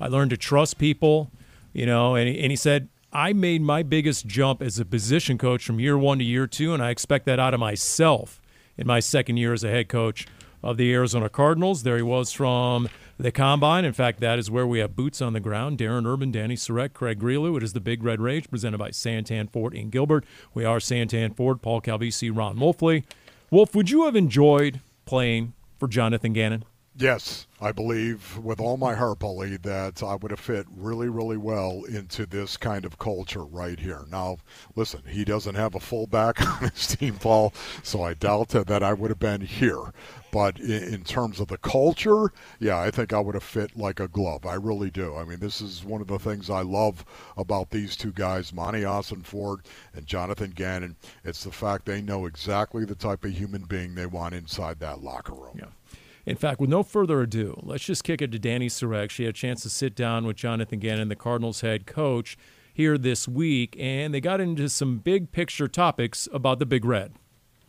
I 0.00 0.08
learned 0.08 0.30
to 0.30 0.36
trust 0.36 0.78
people, 0.78 1.30
you 1.72 1.86
know, 1.86 2.16
and, 2.16 2.28
and 2.28 2.50
he 2.50 2.56
said, 2.56 2.88
I 3.12 3.32
made 3.32 3.60
my 3.60 3.82
biggest 3.82 4.26
jump 4.26 4.62
as 4.62 4.78
a 4.78 4.84
position 4.84 5.36
coach 5.36 5.64
from 5.64 5.78
year 5.80 5.98
one 5.98 6.18
to 6.18 6.24
year 6.24 6.46
two, 6.46 6.72
and 6.72 6.82
I 6.82 6.90
expect 6.90 7.26
that 7.26 7.38
out 7.38 7.54
of 7.54 7.60
myself 7.60 8.40
in 8.76 8.86
my 8.86 9.00
second 9.00 9.36
year 9.36 9.52
as 9.52 9.62
a 9.62 9.70
head 9.70 9.88
coach 9.88 10.26
of 10.62 10.76
the 10.76 10.92
Arizona 10.92 11.28
Cardinals. 11.28 11.82
There 11.82 11.96
he 11.96 12.02
was 12.02 12.32
from 12.32 12.88
the 13.22 13.30
combine. 13.30 13.84
In 13.84 13.92
fact, 13.92 14.20
that 14.20 14.38
is 14.38 14.50
where 14.50 14.66
we 14.66 14.78
have 14.78 14.96
boots 14.96 15.20
on 15.20 15.34
the 15.34 15.40
ground. 15.40 15.78
Darren 15.78 16.06
Urban, 16.06 16.32
Dani 16.32 16.54
Sureck, 16.54 16.94
Craig 16.94 17.20
Grialou. 17.20 17.56
It 17.56 17.62
is 17.62 17.74
the 17.74 17.80
Big 17.80 18.02
Red 18.02 18.20
Rage 18.20 18.48
presented 18.48 18.78
by 18.78 18.90
Santan 18.90 19.50
Ford 19.50 19.74
in 19.74 19.90
Gilbert. 19.90 20.24
We 20.54 20.64
are 20.64 20.78
Santan 20.78 21.36
Ford, 21.36 21.60
Paul 21.60 21.82
Calvisi, 21.82 22.34
Ron 22.34 22.56
Wolfley. 22.56 23.04
Wolf, 23.50 23.74
would 23.74 23.90
you 23.90 24.04
have 24.04 24.16
enjoyed 24.16 24.80
playing 25.04 25.52
for 25.78 25.86
Jonathan 25.86 26.32
Gannon? 26.32 26.64
Yes, 27.00 27.46
I 27.62 27.72
believe 27.72 28.36
with 28.36 28.60
all 28.60 28.76
my 28.76 28.94
heart, 28.94 29.20
Paulie, 29.20 29.62
that 29.62 30.02
I 30.02 30.16
would 30.16 30.32
have 30.32 30.38
fit 30.38 30.66
really, 30.76 31.08
really 31.08 31.38
well 31.38 31.84
into 31.84 32.26
this 32.26 32.58
kind 32.58 32.84
of 32.84 32.98
culture 32.98 33.42
right 33.42 33.80
here. 33.80 34.04
Now, 34.10 34.36
listen, 34.76 35.00
he 35.08 35.24
doesn't 35.24 35.54
have 35.54 35.74
a 35.74 35.80
fullback 35.80 36.42
on 36.46 36.68
his 36.68 36.88
team, 36.88 37.14
Paul, 37.14 37.54
so 37.82 38.02
I 38.02 38.12
doubt 38.12 38.50
that 38.50 38.82
I 38.82 38.92
would 38.92 39.10
have 39.10 39.18
been 39.18 39.40
here. 39.40 39.94
But 40.30 40.60
in, 40.60 41.02
terms 41.02 41.40
of 41.40 41.48
the 41.48 41.56
culture, 41.56 42.34
yeah, 42.58 42.78
I 42.78 42.90
think 42.90 43.14
I 43.14 43.20
would 43.20 43.34
have 43.34 43.44
fit 43.44 43.78
like 43.78 43.98
a 43.98 44.06
glove. 44.06 44.44
I 44.44 44.54
really 44.54 44.90
do. 44.90 45.16
I 45.16 45.24
mean, 45.24 45.38
this 45.38 45.62
is 45.62 45.82
one 45.82 46.02
of 46.02 46.06
the 46.06 46.18
things 46.18 46.50
I 46.50 46.60
love 46.60 47.06
about 47.38 47.70
these 47.70 47.96
two 47.96 48.12
guys, 48.12 48.52
Monti 48.52 48.82
Ossenfort 48.82 49.60
and 49.94 50.06
Jonathan 50.06 50.50
Gannon. 50.50 50.96
It's 51.24 51.44
the 51.44 51.50
fact 51.50 51.86
they 51.86 52.02
know 52.02 52.26
exactly 52.26 52.84
the 52.84 52.94
type 52.94 53.24
of 53.24 53.32
human 53.32 53.62
being 53.64 53.94
they 53.94 54.04
want 54.04 54.34
inside 54.34 54.80
that 54.80 55.02
locker 55.02 55.32
room. 55.32 55.56
Yeah. 55.58 55.96
In 56.26 56.36
fact, 56.36 56.60
with 56.60 56.70
no 56.70 56.82
further 56.82 57.20
ado, 57.20 57.58
let's 57.62 57.84
just 57.84 58.04
kick 58.04 58.20
it 58.20 58.30
to 58.32 58.38
Dani 58.38 58.66
Sureck. 58.66 59.10
She 59.10 59.24
had 59.24 59.30
a 59.30 59.32
chance 59.32 59.62
to 59.62 59.70
sit 59.70 59.94
down 59.94 60.26
with 60.26 60.36
Jonathan 60.36 60.78
Gannon, 60.78 61.08
the 61.08 61.16
Cardinals 61.16 61.62
head 61.62 61.86
coach, 61.86 62.36
here 62.72 62.96
this 62.96 63.26
week, 63.26 63.76
and 63.78 64.14
they 64.14 64.20
got 64.20 64.40
into 64.40 64.68
some 64.68 64.98
big 64.98 65.32
picture 65.32 65.68
topics 65.68 66.28
about 66.32 66.58
the 66.58 66.66
Big 66.66 66.84
Red. 66.84 67.12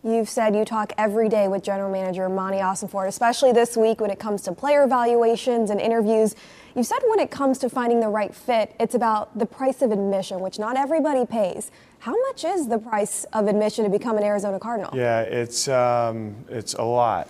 You've 0.03 0.29
said 0.29 0.55
you 0.55 0.65
talk 0.65 0.93
every 0.97 1.29
day 1.29 1.47
with 1.47 1.63
General 1.63 1.91
Manager 1.91 2.27
Monti 2.27 2.57
Ossenfort, 2.57 3.07
especially 3.07 3.51
this 3.51 3.77
week 3.77 4.01
when 4.01 4.09
it 4.09 4.17
comes 4.17 4.41
to 4.43 4.51
player 4.51 4.83
evaluations 4.83 5.69
and 5.69 5.79
interviews. 5.79 6.35
You've 6.75 6.87
said 6.87 6.99
when 7.05 7.19
it 7.19 7.29
comes 7.29 7.59
to 7.59 7.69
finding 7.69 7.99
the 7.99 8.07
right 8.07 8.33
fit, 8.33 8.73
it's 8.79 8.95
about 8.95 9.37
the 9.37 9.45
price 9.45 9.83
of 9.83 9.91
admission, 9.91 10.39
which 10.39 10.57
not 10.57 10.75
everybody 10.75 11.23
pays. 11.23 11.69
How 11.99 12.19
much 12.29 12.43
is 12.43 12.67
the 12.67 12.79
price 12.79 13.25
of 13.25 13.47
admission 13.47 13.83
to 13.83 13.91
become 13.91 14.17
an 14.17 14.23
Arizona 14.23 14.59
Cardinal? 14.59 14.89
Yeah, 14.95 15.21
it's 15.21 15.67
um, 15.67 16.35
it's 16.49 16.73
a 16.73 16.83
lot. 16.83 17.29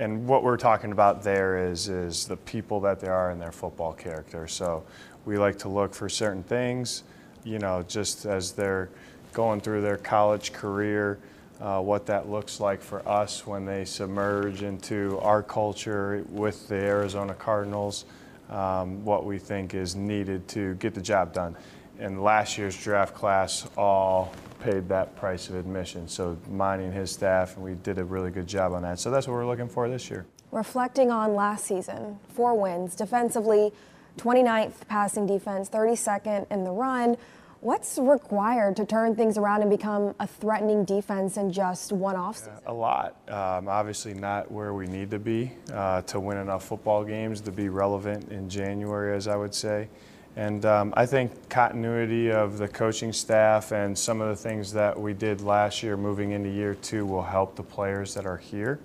And 0.00 0.26
what 0.26 0.42
we're 0.42 0.56
talking 0.56 0.92
about 0.92 1.22
there 1.22 1.70
is 1.70 1.88
is 1.88 2.26
the 2.26 2.38
people 2.38 2.80
that 2.80 3.00
they 3.00 3.08
are 3.08 3.30
and 3.30 3.40
their 3.40 3.52
football 3.52 3.92
character. 3.92 4.48
So 4.48 4.82
we 5.26 5.36
like 5.36 5.58
to 5.58 5.68
look 5.68 5.94
for 5.94 6.08
certain 6.08 6.42
things, 6.42 7.04
you 7.44 7.58
know, 7.58 7.84
just 7.86 8.24
as 8.24 8.52
they're 8.52 8.88
going 9.34 9.60
through 9.60 9.82
their 9.82 9.98
college 9.98 10.54
career 10.54 11.18
uh, 11.60 11.80
what 11.80 12.06
that 12.06 12.30
looks 12.30 12.58
like 12.58 12.80
for 12.80 13.06
us 13.06 13.46
when 13.46 13.66
they 13.66 13.84
submerge 13.84 14.62
into 14.62 15.18
our 15.20 15.42
culture 15.42 16.24
with 16.30 16.66
the 16.68 16.76
Arizona 16.76 17.34
Cardinals, 17.34 18.06
um, 18.48 19.04
what 19.04 19.26
we 19.26 19.38
think 19.38 19.74
is 19.74 19.94
needed 19.94 20.48
to 20.48 20.74
get 20.76 20.94
the 20.94 21.02
job 21.02 21.34
done. 21.34 21.54
And 22.00 22.22
last 22.22 22.56
year's 22.56 22.82
draft 22.82 23.14
class 23.14 23.68
all 23.76 24.32
paid 24.60 24.88
that 24.88 25.14
price 25.16 25.50
of 25.50 25.54
admission. 25.54 26.08
So 26.08 26.38
Monti 26.48 26.84
and 26.84 26.94
his 26.94 27.10
staff, 27.10 27.56
and 27.56 27.64
we 27.64 27.74
did 27.74 27.98
a 27.98 28.04
really 28.04 28.30
good 28.30 28.46
job 28.46 28.72
on 28.72 28.82
that. 28.82 28.98
So 28.98 29.10
that's 29.10 29.28
what 29.28 29.34
we're 29.34 29.46
looking 29.46 29.68
for 29.68 29.88
this 29.88 30.10
year. 30.10 30.24
Reflecting 30.50 31.10
on 31.10 31.34
last 31.34 31.66
season, 31.66 32.18
four 32.28 32.54
wins, 32.54 32.96
defensively, 32.96 33.72
29th 34.16 34.88
passing 34.88 35.26
defense, 35.26 35.68
32nd 35.68 36.50
in 36.50 36.64
the 36.64 36.70
run. 36.70 37.16
What's 37.60 37.98
required 37.98 38.76
to 38.76 38.86
turn 38.86 39.14
things 39.14 39.36
around 39.36 39.60
and 39.60 39.70
become 39.70 40.14
a 40.18 40.26
threatening 40.26 40.86
defense 40.86 41.36
in 41.36 41.52
just 41.52 41.92
one 41.92 42.16
offseason? 42.16 42.58
A 42.64 42.72
lot. 42.72 43.16
Um, 43.28 43.68
obviously, 43.68 44.14
not 44.14 44.50
where 44.50 44.72
we 44.72 44.86
need 44.86 45.10
to 45.10 45.18
be 45.18 45.52
uh, 45.70 46.00
to 46.02 46.18
win 46.18 46.38
enough 46.38 46.64
football 46.64 47.04
games 47.04 47.42
to 47.42 47.52
be 47.52 47.68
relevant 47.68 48.32
in 48.32 48.48
January, 48.48 49.14
as 49.14 49.28
I 49.28 49.36
would 49.36 49.54
say. 49.54 49.90
And 50.36 50.64
um, 50.64 50.94
I 50.96 51.06
think 51.06 51.48
continuity 51.48 52.30
of 52.30 52.58
the 52.58 52.68
coaching 52.68 53.12
staff 53.12 53.72
and 53.72 53.98
some 53.98 54.20
of 54.20 54.28
the 54.28 54.36
things 54.36 54.72
that 54.72 54.98
we 54.98 55.12
did 55.12 55.40
last 55.40 55.82
year 55.82 55.96
moving 55.96 56.30
into 56.30 56.48
year 56.48 56.74
two 56.76 57.04
will 57.04 57.22
help 57.22 57.56
the 57.56 57.62
players 57.62 58.14
that 58.14 58.26
are 58.26 58.36
here. 58.36 58.78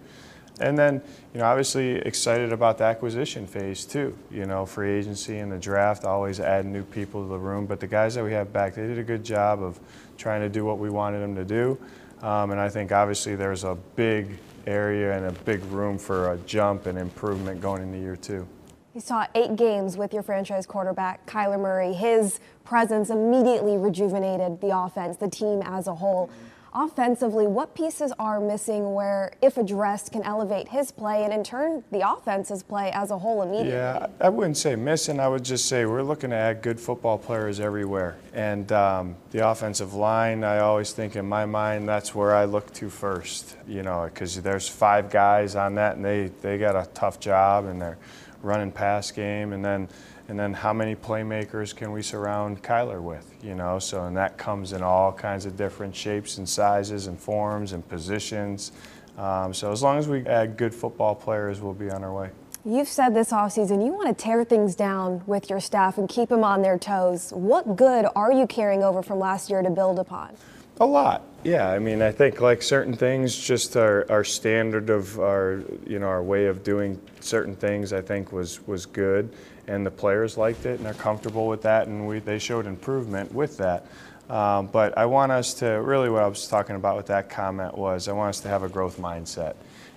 And 0.60 0.77
then, 0.77 1.01
you 1.34 1.39
know, 1.41 1.45
obviously 1.45 1.97
excited 1.97 2.53
about 2.53 2.77
the 2.77 2.86
acquisition 2.86 3.45
phase 3.45 3.86
too. 3.86 4.17
You 4.31 4.45
know, 4.45 4.65
free 4.65 4.91
agency 4.91 5.39
and 5.39 5.51
the 5.51 5.58
draft, 5.58 6.05
always 6.05 6.39
add 6.39 6.65
new 6.65 6.84
people 6.84 7.23
to 7.23 7.29
the 7.29 7.38
room. 7.38 7.65
But 7.65 7.79
the 7.79 7.88
guys 7.88 8.15
that 8.15 8.23
we 8.23 8.31
have 8.31 8.53
back, 8.53 8.73
they 8.73 8.88
did 8.88 8.97
a 8.97 9.03
good 9.03 9.23
job 9.23 9.62
of 9.62 9.79
trying 10.17 10.41
to 10.41 10.49
do 10.49 10.63
what 10.63 10.79
we 10.79 10.89
wanted 10.89 11.19
them 11.19 11.36
to 11.36 11.45
do. 11.45 11.77
Um, 12.21 12.51
and 12.51 12.60
I 12.60 12.69
think 12.69 12.91
obviously 12.91 13.36
there's 13.36 13.65
a 13.65 13.77
big 13.95 14.39
area 14.65 15.15
and 15.15 15.25
a 15.25 15.31
big 15.43 15.63
room 15.65 15.97
for 15.97 16.31
a 16.31 16.38
jump 16.39 16.86
and 16.86 16.97
improvement 16.97 17.62
going 17.62 17.84
into 17.84 17.99
year 17.99 18.15
two. 18.15 18.47
You 18.95 19.01
saw 19.01 19.27
eight 19.36 19.58
games 19.58 19.97
with 19.97 20.13
your 20.13 20.23
franchise 20.23 20.65
quarterback, 20.65 21.25
Kyler 21.25 21.60
Murray. 21.60 21.91
His 21.91 22.39
presence 22.63 23.10
immediately 23.10 23.75
rejuvenated 23.75 24.62
the 24.62 24.69
offense, 24.69 25.17
the 25.17 25.27
team 25.27 25.62
as 25.65 25.88
a 25.88 25.95
whole. 25.95 26.29
Offensively, 26.73 27.45
what 27.45 27.75
pieces 27.75 28.13
are 28.19 28.39
missing 28.39 28.93
where, 28.93 29.34
if 29.41 29.58
addressed, 29.58 30.13
can 30.13 30.23
elevate 30.23 30.69
his 30.69 30.91
play 30.91 31.25
and 31.25 31.34
in 31.34 31.43
turn 31.43 31.84
the 31.91 32.10
offense's 32.10 32.63
play 32.63 32.89
as 32.91 33.12
a 33.12 33.17
whole 33.17 33.41
immediately? 33.41 33.73
Yeah, 33.73 34.08
I 34.21 34.29
wouldn't 34.29 34.55
say 34.55 34.77
missing. 34.77 35.19
I 35.19 35.27
would 35.27 35.43
just 35.43 35.65
say 35.65 35.86
we're 35.86 36.01
looking 36.01 36.29
to 36.29 36.38
add 36.38 36.62
good 36.62 36.79
football 36.79 37.17
players 37.17 37.60
everywhere. 37.60 38.15
And 38.34 38.71
um, 38.71 39.17
the 39.31 39.45
offensive 39.45 39.93
line, 39.93 40.45
I 40.45 40.60
always 40.60 40.93
think 40.93 41.17
in 41.17 41.25
my 41.25 41.45
mind, 41.45 41.88
that's 41.88 42.15
where 42.15 42.34
I 42.34 42.45
look 42.45 42.73
to 42.75 42.89
first, 42.89 43.58
you 43.67 43.84
know, 43.84 44.05
because 44.05 44.41
there's 44.41 44.69
five 44.69 45.10
guys 45.10 45.55
on 45.58 45.75
that 45.75 45.97
and 45.97 46.05
they, 46.05 46.31
they 46.41 46.58
got 46.58 46.77
a 46.77 46.89
tough 46.93 47.19
job 47.19 47.65
and 47.65 47.81
they're 47.81 47.97
running 48.45 48.71
pass 48.71 49.12
game. 49.12 49.53
And 49.53 49.63
then 49.63 49.89
and 50.27 50.39
then 50.39 50.53
how 50.53 50.73
many 50.73 50.95
playmakers 50.95 51.75
can 51.75 51.91
we 51.91 52.01
surround 52.01 52.63
Kyler 52.63 53.01
with, 53.01 53.31
you 53.43 53.53
know? 53.53 53.77
So, 53.77 54.05
and 54.05 54.17
that 54.17 54.38
comes 54.38 54.73
in 54.73 54.81
all 54.81 55.12
kinds 55.12 55.45
of 55.45 55.55
different 55.55 55.95
shapes 55.95 56.39
and 56.39 56.49
sizes 56.49 57.05
and 57.05 57.19
forms 57.19 57.73
and 57.73 57.88
positions. 57.88 58.71
Um, 59.17 59.53
so, 59.53 59.71
as 59.71 59.84
long 59.84 59.97
as 59.97 60.08
we 60.08 60.25
add 60.25 60.58
good 60.58 60.73
football 60.73 61.13
players, 61.13 61.62
we'll 61.62 61.73
be 61.73 61.91
on 61.91 62.03
our 62.03 62.13
way. 62.13 62.31
You've 62.65 62.88
said 62.88 63.13
this 63.13 63.31
offseason 63.31 63.86
you 63.86 63.93
want 63.93 64.08
to 64.08 64.23
tear 64.23 64.43
things 64.43 64.73
down 64.73 65.21
with 65.27 65.51
your 65.51 65.60
staff 65.60 65.99
and 65.99 66.10
keep 66.10 66.29
them 66.29 66.43
on 66.43 66.63
their 66.63 66.79
toes. 66.79 67.31
What 67.31 67.75
good 67.75 68.08
are 68.15 68.31
you 68.31 68.47
carrying 68.47 68.84
over 68.84 69.03
from 69.03 69.19
last 69.19 69.51
year 69.51 69.62
to 69.62 69.69
build 69.69 69.99
upon? 69.99 70.36
A 70.79 70.86
lot. 70.86 71.23
Yeah, 71.45 71.69
I 71.69 71.77
mean, 71.77 72.01
I 72.01 72.12
think 72.12 72.41
like 72.41 72.63
certain 72.63 72.95
things, 72.95 73.38
just 73.38 73.77
our, 73.77 74.08
our 74.10 74.23
standard 74.23 74.89
of 74.89 75.19
our, 75.19 75.62
you 75.86 75.99
know, 75.99 76.08
our 76.08 76.23
way 76.23 76.47
of 76.47 76.63
doing 76.63 76.99
certain 77.19 77.55
things, 77.55 77.93
I 77.93 78.01
think 78.01 78.31
was 78.31 78.65
was 78.65 78.88
good, 78.88 79.29
and 79.67 79.86
the 79.86 79.91
players 79.91 80.39
liked 80.39 80.65
it 80.65 80.77
and 80.77 80.86
they're 80.88 80.95
comfortable 80.95 81.47
with 81.47 81.62
that, 81.62 81.86
and 81.86 82.08
we 82.08 82.17
they 82.17 82.39
showed 82.39 82.65
improvement 82.65 83.31
with 83.31 83.58
that. 83.58 83.86
Um, 84.27 84.65
but 84.65 84.97
I 84.97 85.05
want 85.05 85.31
us 85.31 85.53
to 85.55 85.67
really 85.67 86.10
what 86.10 86.23
I 86.23 86.27
was 86.27 86.47
talking 86.47 86.77
about 86.77 86.97
with 86.97 87.05
that 87.08 87.29
comment 87.29 87.77
was 87.77 88.08
I 88.08 88.13
want 88.13 88.29
us 88.29 88.39
to 88.39 88.47
have 88.47 88.63
a 88.63 88.69
growth 88.69 88.97
mindset 88.97 89.53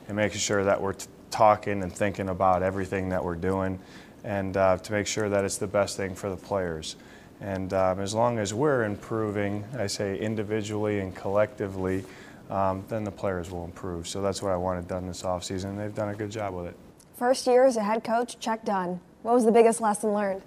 and 0.07 0.19
making 0.19 0.41
sure 0.41 0.65
that 0.65 0.79
we're 0.79 0.97
talking 1.31 1.83
and 1.83 1.91
thinking 1.91 2.29
about 2.29 2.63
everything 2.63 3.09
that 3.09 3.25
we're 3.25 3.37
doing, 3.37 3.79
and 4.23 4.55
uh, 4.55 4.77
to 4.77 4.93
make 4.93 5.07
sure 5.07 5.31
that 5.31 5.47
it's 5.47 5.57
the 5.57 5.67
best 5.67 5.97
thing 5.97 6.15
for 6.15 6.29
the 6.29 6.37
players. 6.37 6.97
And 7.40 7.72
um, 7.72 8.01
as 8.01 8.14
long 8.14 8.38
as 8.38 8.53
we're 8.53 8.85
improving, 8.85 9.64
I 9.79 9.87
say 9.87 10.18
individually 10.18 11.01
and 11.01 11.14
collectively, 11.14 12.05
um, 12.51 12.85
then 12.88 13.05
the 13.05 13.11
players 13.11 13.51
will 13.51 13.64
improve. 13.64 14.09
So 14.09 14.20
that's 14.22 14.42
what 14.42 14.53
I 14.53 14.57
wanted 14.57 14.88
done 14.88 15.07
this 15.07 15.22
offseason, 15.22 15.70
and 15.70 15.79
they've 15.79 15.94
done 15.94 16.09
a 16.09 16.14
good 16.14 16.31
job 16.31 16.55
with 16.55 16.66
it. 16.66 16.77
First 17.16 17.46
year 17.46 17.64
as 17.64 17.77
a 17.77 17.83
head 17.83 18.03
coach, 18.03 18.38
check 18.40 18.64
done. 18.64 19.01
What 19.22 19.35
was 19.35 19.44
the 19.44 19.53
biggest 19.53 19.81
lesson 19.81 20.12
learned? 20.12 20.42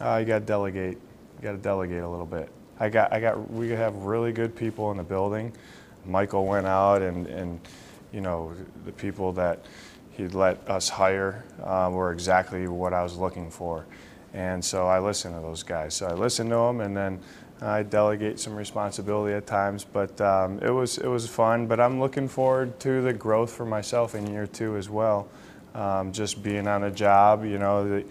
Uh, 0.00 0.18
you 0.18 0.26
got 0.26 0.40
to 0.40 0.44
delegate. 0.44 0.94
You 0.94 1.42
got 1.42 1.52
to 1.52 1.58
delegate 1.58 2.02
a 2.02 2.08
little 2.08 2.26
bit. 2.26 2.48
I 2.78 2.88
got, 2.88 3.12
I 3.12 3.20
got, 3.20 3.50
we 3.50 3.70
have 3.70 3.94
really 3.96 4.32
good 4.32 4.56
people 4.56 4.90
in 4.90 4.96
the 4.96 5.02
building. 5.02 5.52
Michael 6.06 6.46
went 6.46 6.66
out, 6.66 7.02
and, 7.02 7.26
and 7.26 7.60
you 8.12 8.20
know, 8.20 8.54
the 8.84 8.92
people 8.92 9.32
that 9.32 9.64
he'd 10.12 10.34
let 10.34 10.68
us 10.68 10.88
hire 10.88 11.44
uh, 11.62 11.90
were 11.92 12.12
exactly 12.12 12.68
what 12.68 12.92
I 12.92 13.02
was 13.02 13.16
looking 13.16 13.50
for. 13.50 13.86
And 14.34 14.64
so 14.64 14.86
I 14.86 14.98
listen 14.98 15.34
to 15.34 15.40
those 15.40 15.62
guys. 15.62 15.94
So 15.94 16.06
I 16.06 16.12
listen 16.12 16.48
to 16.48 16.56
them, 16.56 16.80
and 16.80 16.96
then 16.96 17.20
I 17.60 17.82
delegate 17.82 18.40
some 18.40 18.56
responsibility 18.56 19.34
at 19.34 19.46
times. 19.46 19.84
But 19.84 20.20
um, 20.20 20.58
it 20.60 20.70
was 20.70 20.98
it 20.98 21.08
was 21.08 21.28
fun. 21.28 21.66
But 21.66 21.80
I'm 21.80 22.00
looking 22.00 22.28
forward 22.28 22.80
to 22.80 23.02
the 23.02 23.12
growth 23.12 23.52
for 23.52 23.66
myself 23.66 24.14
in 24.14 24.26
year 24.26 24.46
two 24.46 24.76
as 24.76 24.88
well. 24.88 25.28
Um, 25.74 26.12
just 26.12 26.42
being 26.42 26.66
on 26.66 26.84
a 26.84 26.90
job, 26.90 27.44
you 27.44 27.58
know, 27.58 27.88
the, 27.88 28.04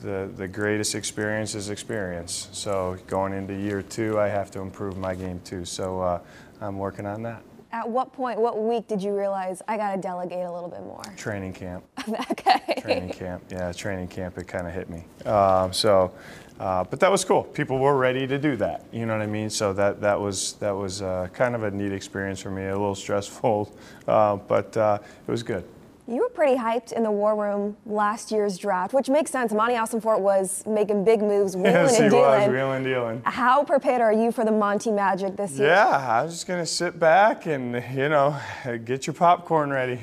the 0.00 0.30
the 0.36 0.48
greatest 0.48 0.94
experience 0.94 1.54
is 1.54 1.70
experience. 1.70 2.48
So 2.52 2.98
going 3.06 3.32
into 3.32 3.54
year 3.54 3.82
two, 3.82 4.18
I 4.18 4.28
have 4.28 4.50
to 4.52 4.60
improve 4.60 4.96
my 4.96 5.14
game 5.14 5.40
too. 5.44 5.64
So 5.64 6.00
uh, 6.00 6.20
I'm 6.60 6.78
working 6.78 7.06
on 7.06 7.22
that. 7.22 7.42
At 7.72 7.88
what 7.88 8.12
point, 8.12 8.40
what 8.40 8.60
week 8.60 8.88
did 8.88 9.00
you 9.00 9.16
realize 9.16 9.62
I 9.68 9.76
got 9.76 9.94
to 9.94 10.00
delegate 10.00 10.44
a 10.44 10.50
little 10.50 10.68
bit 10.68 10.82
more? 10.82 11.04
Training 11.16 11.52
camp. 11.52 11.84
okay. 12.30 12.74
Training 12.80 13.10
camp. 13.10 13.44
Yeah, 13.48 13.70
training 13.72 14.08
camp. 14.08 14.38
It 14.38 14.48
kind 14.48 14.66
of 14.66 14.72
hit 14.72 14.90
me. 14.90 15.04
Um, 15.24 15.72
so, 15.72 16.12
uh, 16.58 16.82
but 16.84 16.98
that 16.98 17.10
was 17.12 17.24
cool. 17.24 17.44
People 17.44 17.78
were 17.78 17.96
ready 17.96 18.26
to 18.26 18.38
do 18.38 18.56
that. 18.56 18.84
You 18.90 19.06
know 19.06 19.16
what 19.16 19.22
I 19.22 19.26
mean? 19.26 19.50
So 19.50 19.72
that 19.74 20.00
that 20.00 20.20
was 20.20 20.54
that 20.54 20.72
was 20.72 21.00
uh, 21.00 21.28
kind 21.32 21.54
of 21.54 21.62
a 21.62 21.70
neat 21.70 21.92
experience 21.92 22.40
for 22.40 22.50
me. 22.50 22.66
A 22.66 22.72
little 22.72 22.96
stressful, 22.96 23.72
uh, 24.08 24.36
but 24.36 24.76
uh, 24.76 24.98
it 25.26 25.30
was 25.30 25.44
good. 25.44 25.64
You 26.10 26.22
were 26.22 26.28
pretty 26.28 26.56
hyped 26.56 26.90
in 26.90 27.04
the 27.04 27.10
war 27.12 27.36
room 27.36 27.76
last 27.86 28.32
year's 28.32 28.58
draft, 28.58 28.92
which 28.92 29.08
makes 29.08 29.30
sense. 29.30 29.52
Monti 29.52 29.74
Ossenfort 29.74 30.18
was 30.18 30.66
making 30.66 31.04
big 31.04 31.20
moves, 31.20 31.54
wheeling 31.54 31.72
yes, 31.72 32.00
and 32.00 32.04
he 32.06 32.10
dealing. 32.10 32.40
was 32.40 32.48
wheeling 32.48 32.82
dealing. 32.82 33.22
How 33.24 33.62
prepared 33.62 34.00
are 34.00 34.12
you 34.12 34.32
for 34.32 34.44
the 34.44 34.50
Monti 34.50 34.90
magic 34.90 35.36
this 35.36 35.56
year? 35.56 35.68
Yeah, 35.68 35.86
I 35.86 36.24
was 36.24 36.32
just 36.32 36.48
gonna 36.48 36.66
sit 36.66 36.98
back 36.98 37.46
and 37.46 37.74
you 37.94 38.08
know 38.08 38.36
get 38.84 39.06
your 39.06 39.14
popcorn 39.14 39.70
ready. 39.70 40.00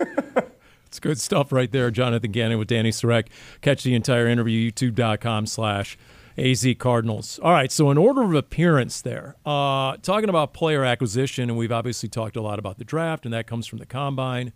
it's 0.86 0.98
good 0.98 1.20
stuff 1.20 1.52
right 1.52 1.70
there, 1.70 1.92
Jonathan 1.92 2.32
Gannon 2.32 2.58
with 2.58 2.68
Dani 2.68 2.88
Sureck. 2.88 3.28
Catch 3.60 3.84
the 3.84 3.94
entire 3.94 4.26
interview 4.26 4.72
youtube.com 4.72 5.46
slash 5.46 5.96
AZ 6.36 6.66
Cardinals. 6.80 7.38
All 7.40 7.52
right, 7.52 7.70
so 7.70 7.92
in 7.92 7.98
order 7.98 8.24
of 8.24 8.34
appearance 8.34 9.00
there, 9.00 9.36
uh, 9.46 9.96
talking 9.98 10.28
about 10.28 10.54
player 10.54 10.84
acquisition, 10.84 11.48
and 11.48 11.56
we've 11.56 11.70
obviously 11.70 12.08
talked 12.08 12.34
a 12.34 12.42
lot 12.42 12.58
about 12.58 12.78
the 12.78 12.84
draft, 12.84 13.24
and 13.24 13.32
that 13.32 13.46
comes 13.46 13.68
from 13.68 13.78
the 13.78 13.86
combine. 13.86 14.52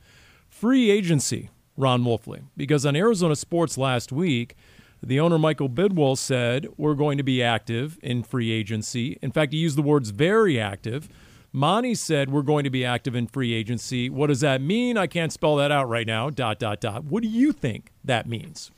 Free 0.61 0.91
agency, 0.91 1.49
Ron 1.79 2.05
Wolfley, 2.05 2.43
because 2.55 2.85
on 2.85 2.95
Arizona 2.95 3.35
Sports 3.35 3.79
last 3.79 4.13
week, 4.13 4.57
the 5.03 5.19
owner 5.19 5.39
Michael 5.39 5.71
Bidwill, 5.71 6.19
said 6.19 6.69
we're 6.77 6.93
going 6.93 7.17
to 7.17 7.25
be 7.25 7.43
active 7.43 7.99
in 8.03 8.23
free 8.23 8.51
agency. 8.51 9.19
In 9.23 9.33
fact, 9.33 9.55
he 9.55 9.59
used 9.59 9.79
the 9.79 9.83
words 9.83 10.11
very 10.11 10.61
active. 10.61 11.09
Monti 11.51 11.95
said 11.95 12.29
we're 12.29 12.43
going 12.43 12.65
to 12.65 12.71
be 12.71 12.85
active 12.85 13.15
in 13.15 13.27
free 13.27 13.55
agency. 13.55 14.11
What 14.11 14.27
does 14.27 14.41
that 14.41 14.61
mean? 14.61 14.99
I 14.99 15.07
can't 15.07 15.33
spell 15.33 15.57
that 15.57 15.73
out 15.73 15.89
right 15.89 16.07
now. 16.07 16.29
Dot 16.29 16.59
dot 16.59 16.79
dot. 16.83 17.05
What 17.05 17.23
do 17.23 17.31
you 17.31 17.53
think 17.53 17.91
that 18.05 18.29
means? 18.29 18.71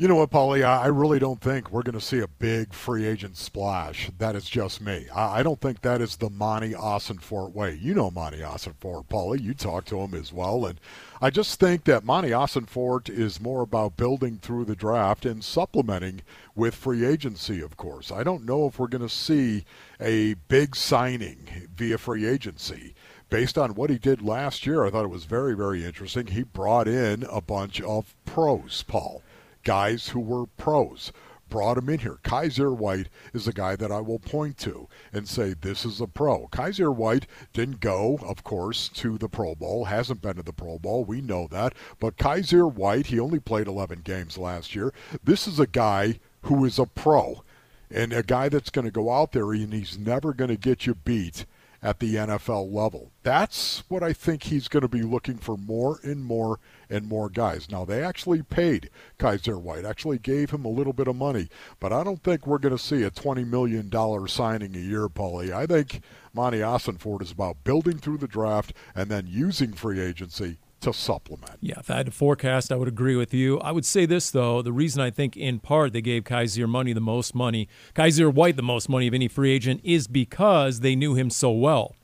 You 0.00 0.06
know 0.06 0.14
what, 0.14 0.30
Paulie? 0.30 0.64
I 0.64 0.86
really 0.86 1.18
don't 1.18 1.40
think 1.40 1.72
we're 1.72 1.82
going 1.82 1.98
to 1.98 2.00
see 2.00 2.20
a 2.20 2.28
big 2.28 2.72
free 2.72 3.04
agent 3.04 3.36
splash. 3.36 4.12
That 4.18 4.36
is 4.36 4.48
just 4.48 4.80
me. 4.80 5.08
I 5.12 5.42
don't 5.42 5.60
think 5.60 5.80
that 5.80 6.00
is 6.00 6.14
the 6.14 6.30
Monti 6.30 6.72
Ossenfort 6.72 7.52
way. 7.52 7.76
You 7.82 7.94
know 7.94 8.08
Monti 8.08 8.38
Ossenfort, 8.38 9.08
Paulie. 9.08 9.42
You 9.42 9.54
talk 9.54 9.86
to 9.86 9.98
him 9.98 10.14
as 10.14 10.32
well. 10.32 10.66
And 10.66 10.80
I 11.20 11.30
just 11.30 11.58
think 11.58 11.82
that 11.86 12.04
Monti 12.04 12.30
Ossenfort 12.30 13.10
is 13.10 13.40
more 13.40 13.62
about 13.62 13.96
building 13.96 14.38
through 14.40 14.66
the 14.66 14.76
draft 14.76 15.26
and 15.26 15.42
supplementing 15.42 16.20
with 16.54 16.76
free 16.76 17.04
agency, 17.04 17.60
of 17.60 17.76
course. 17.76 18.12
I 18.12 18.22
don't 18.22 18.46
know 18.46 18.68
if 18.68 18.78
we're 18.78 18.86
going 18.86 19.02
to 19.02 19.08
see 19.08 19.64
a 20.00 20.34
big 20.46 20.76
signing 20.76 21.66
via 21.74 21.98
free 21.98 22.24
agency 22.24 22.94
based 23.30 23.58
on 23.58 23.74
what 23.74 23.90
he 23.90 23.98
did 23.98 24.22
last 24.22 24.64
year, 24.64 24.84
I 24.84 24.90
thought 24.90 25.04
it 25.04 25.10
was 25.10 25.24
very, 25.24 25.56
very 25.56 25.84
interesting. 25.84 26.28
He 26.28 26.44
brought 26.44 26.86
in 26.86 27.24
a 27.24 27.40
bunch 27.40 27.80
of 27.80 28.14
pros, 28.24 28.84
Paul 28.86 29.22
guys 29.64 30.08
who 30.08 30.20
were 30.20 30.46
pros 30.46 31.12
brought 31.48 31.78
him 31.78 31.88
in 31.88 32.00
here. 32.00 32.18
Kyzir 32.22 32.76
White 32.76 33.08
is 33.32 33.48
a 33.48 33.52
guy 33.52 33.76
that 33.76 33.90
I 33.90 34.00
will 34.00 34.18
point 34.18 34.58
to 34.58 34.88
and 35.12 35.28
say 35.28 35.54
this 35.54 35.84
is 35.84 36.00
a 36.00 36.06
pro. 36.06 36.48
Kyzir 36.48 36.94
White 36.94 37.26
didn't 37.52 37.80
go, 37.80 38.18
of 38.22 38.44
course, 38.44 38.88
to 38.90 39.18
the 39.18 39.28
Pro 39.28 39.54
Bowl, 39.54 39.86
hasn't 39.86 40.22
been 40.22 40.36
to 40.36 40.42
the 40.42 40.52
Pro 40.52 40.78
Bowl. 40.78 41.04
We 41.04 41.20
know 41.20 41.48
that. 41.50 41.74
But 41.98 42.16
Kyzir 42.16 42.72
White, 42.72 43.06
he 43.06 43.18
only 43.18 43.40
played 43.40 43.66
11 43.66 44.02
games 44.02 44.38
last 44.38 44.74
year. 44.74 44.92
This 45.22 45.46
is 45.46 45.58
a 45.58 45.66
guy 45.66 46.20
who 46.42 46.64
is 46.64 46.78
a 46.78 46.86
pro 46.86 47.42
and 47.90 48.12
a 48.12 48.22
guy 48.22 48.48
that's 48.48 48.70
going 48.70 48.84
to 48.84 48.90
go 48.90 49.10
out 49.10 49.32
there 49.32 49.52
and 49.52 49.72
he's 49.72 49.98
never 49.98 50.32
going 50.32 50.50
to 50.50 50.56
get 50.56 50.86
you 50.86 50.94
beat 50.94 51.46
at 51.82 52.00
the 52.00 52.16
NFL 52.16 52.72
level. 52.72 53.12
That's 53.22 53.84
what 53.88 54.02
I 54.02 54.12
think 54.12 54.44
he's 54.44 54.68
going 54.68 54.82
to 54.82 54.88
be 54.88 55.02
looking 55.02 55.36
for 55.38 55.56
more 55.56 56.00
and 56.02 56.24
more 56.24 56.58
and 56.90 57.06
more 57.06 57.28
guys. 57.28 57.70
Now, 57.70 57.84
they 57.84 58.02
actually 58.02 58.42
paid 58.42 58.90
Kyzir 59.18 59.60
White, 59.60 59.84
actually 59.84 60.18
gave 60.18 60.50
him 60.50 60.64
a 60.64 60.70
little 60.70 60.92
bit 60.92 61.08
of 61.08 61.16
money, 61.16 61.48
but 61.78 61.92
I 61.92 62.02
don't 62.02 62.22
think 62.22 62.46
we're 62.46 62.58
going 62.58 62.76
to 62.76 62.82
see 62.82 63.02
a 63.02 63.10
$20 63.10 63.46
million 63.46 63.90
signing 64.28 64.74
a 64.74 64.80
year, 64.80 65.08
Paulie. 65.08 65.52
I 65.52 65.66
think 65.66 66.00
Monti 66.32 66.58
Ossenfort 66.58 67.22
is 67.22 67.32
about 67.32 67.64
building 67.64 67.98
through 67.98 68.18
the 68.18 68.28
draft 68.28 68.72
and 68.94 69.10
then 69.10 69.26
using 69.28 69.72
free 69.72 70.00
agency 70.00 70.58
to 70.80 70.92
supplement. 70.92 71.58
Yeah, 71.60 71.78
if 71.78 71.90
I 71.90 71.96
had 71.96 72.06
to 72.06 72.12
forecast, 72.12 72.70
I 72.70 72.76
would 72.76 72.88
agree 72.88 73.16
with 73.16 73.34
you. 73.34 73.58
I 73.60 73.72
would 73.72 73.84
say 73.86 74.06
this 74.06 74.30
though: 74.30 74.62
the 74.62 74.72
reason 74.72 75.00
I 75.02 75.10
think, 75.10 75.36
in 75.36 75.58
part, 75.58 75.92
they 75.92 76.02
gave 76.02 76.24
Kyzir 76.24 76.68
money 76.68 76.92
the 76.92 77.00
most 77.00 77.34
money, 77.34 77.68
Kyzir 77.94 78.32
White 78.32 78.56
the 78.56 78.62
most 78.62 78.88
money 78.88 79.06
of 79.06 79.14
any 79.14 79.28
free 79.28 79.50
agent, 79.50 79.80
is 79.84 80.06
because 80.06 80.80
they 80.80 80.94
knew 80.94 81.14
him 81.14 81.30
so 81.30 81.50
well. 81.50 81.94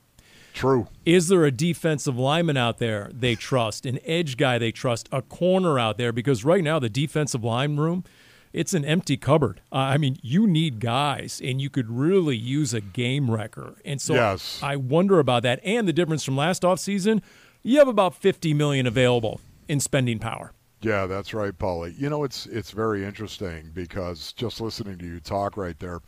True. 0.53 0.87
Is 1.05 1.27
there 1.27 1.43
a 1.43 1.51
defensive 1.51 2.17
lineman 2.17 2.55
out 2.55 2.77
there 2.77 3.11
they 3.13 3.35
trust, 3.35 3.85
an 3.85 3.99
edge 4.05 4.37
guy 4.37 4.57
they 4.57 4.71
trust, 4.71 5.09
a 5.11 5.21
corner 5.21 5.77
out 5.77 5.97
there? 5.97 6.13
Because 6.13 6.45
right 6.45 6.63
now 6.63 6.79
the 6.79 6.89
defensive 6.89 7.43
line 7.43 7.75
room, 7.75 8.05
it's 8.53 8.73
an 8.73 8.85
empty 8.85 9.17
cupboard. 9.17 9.59
Uh, 9.69 9.75
I 9.75 9.97
mean, 9.97 10.17
you 10.21 10.47
need 10.47 10.79
guys, 10.79 11.41
and 11.43 11.61
you 11.61 11.69
could 11.69 11.91
really 11.91 12.37
use 12.37 12.73
a 12.73 12.79
game 12.79 13.29
wrecker. 13.29 13.75
And 13.83 14.01
so 14.01 14.13
yes. 14.13 14.61
I 14.63 14.77
wonder 14.77 15.19
about 15.19 15.43
that. 15.43 15.59
And 15.65 15.89
the 15.89 15.93
difference 15.93 16.23
from 16.23 16.37
last 16.37 16.61
offseason, 16.61 17.21
you 17.65 17.79
have 17.79 17.87
about 17.87 18.15
50 18.15 18.53
million 18.53 18.85
available 18.85 19.41
in 19.67 19.79
spending 19.79 20.19
power. 20.19 20.53
Yeah, 20.81 21.07
that's 21.07 21.33
right, 21.33 21.57
Paulie. 21.57 21.99
You 21.99 22.09
know, 22.09 22.23
it's 22.23 22.45
it's 22.45 22.69
very 22.69 23.03
interesting 23.03 23.71
because 23.73 24.33
just 24.33 24.61
listening 24.61 24.99
to 24.99 25.05
you 25.05 25.19
talk 25.19 25.57
right 25.57 25.77
there, 25.79 25.99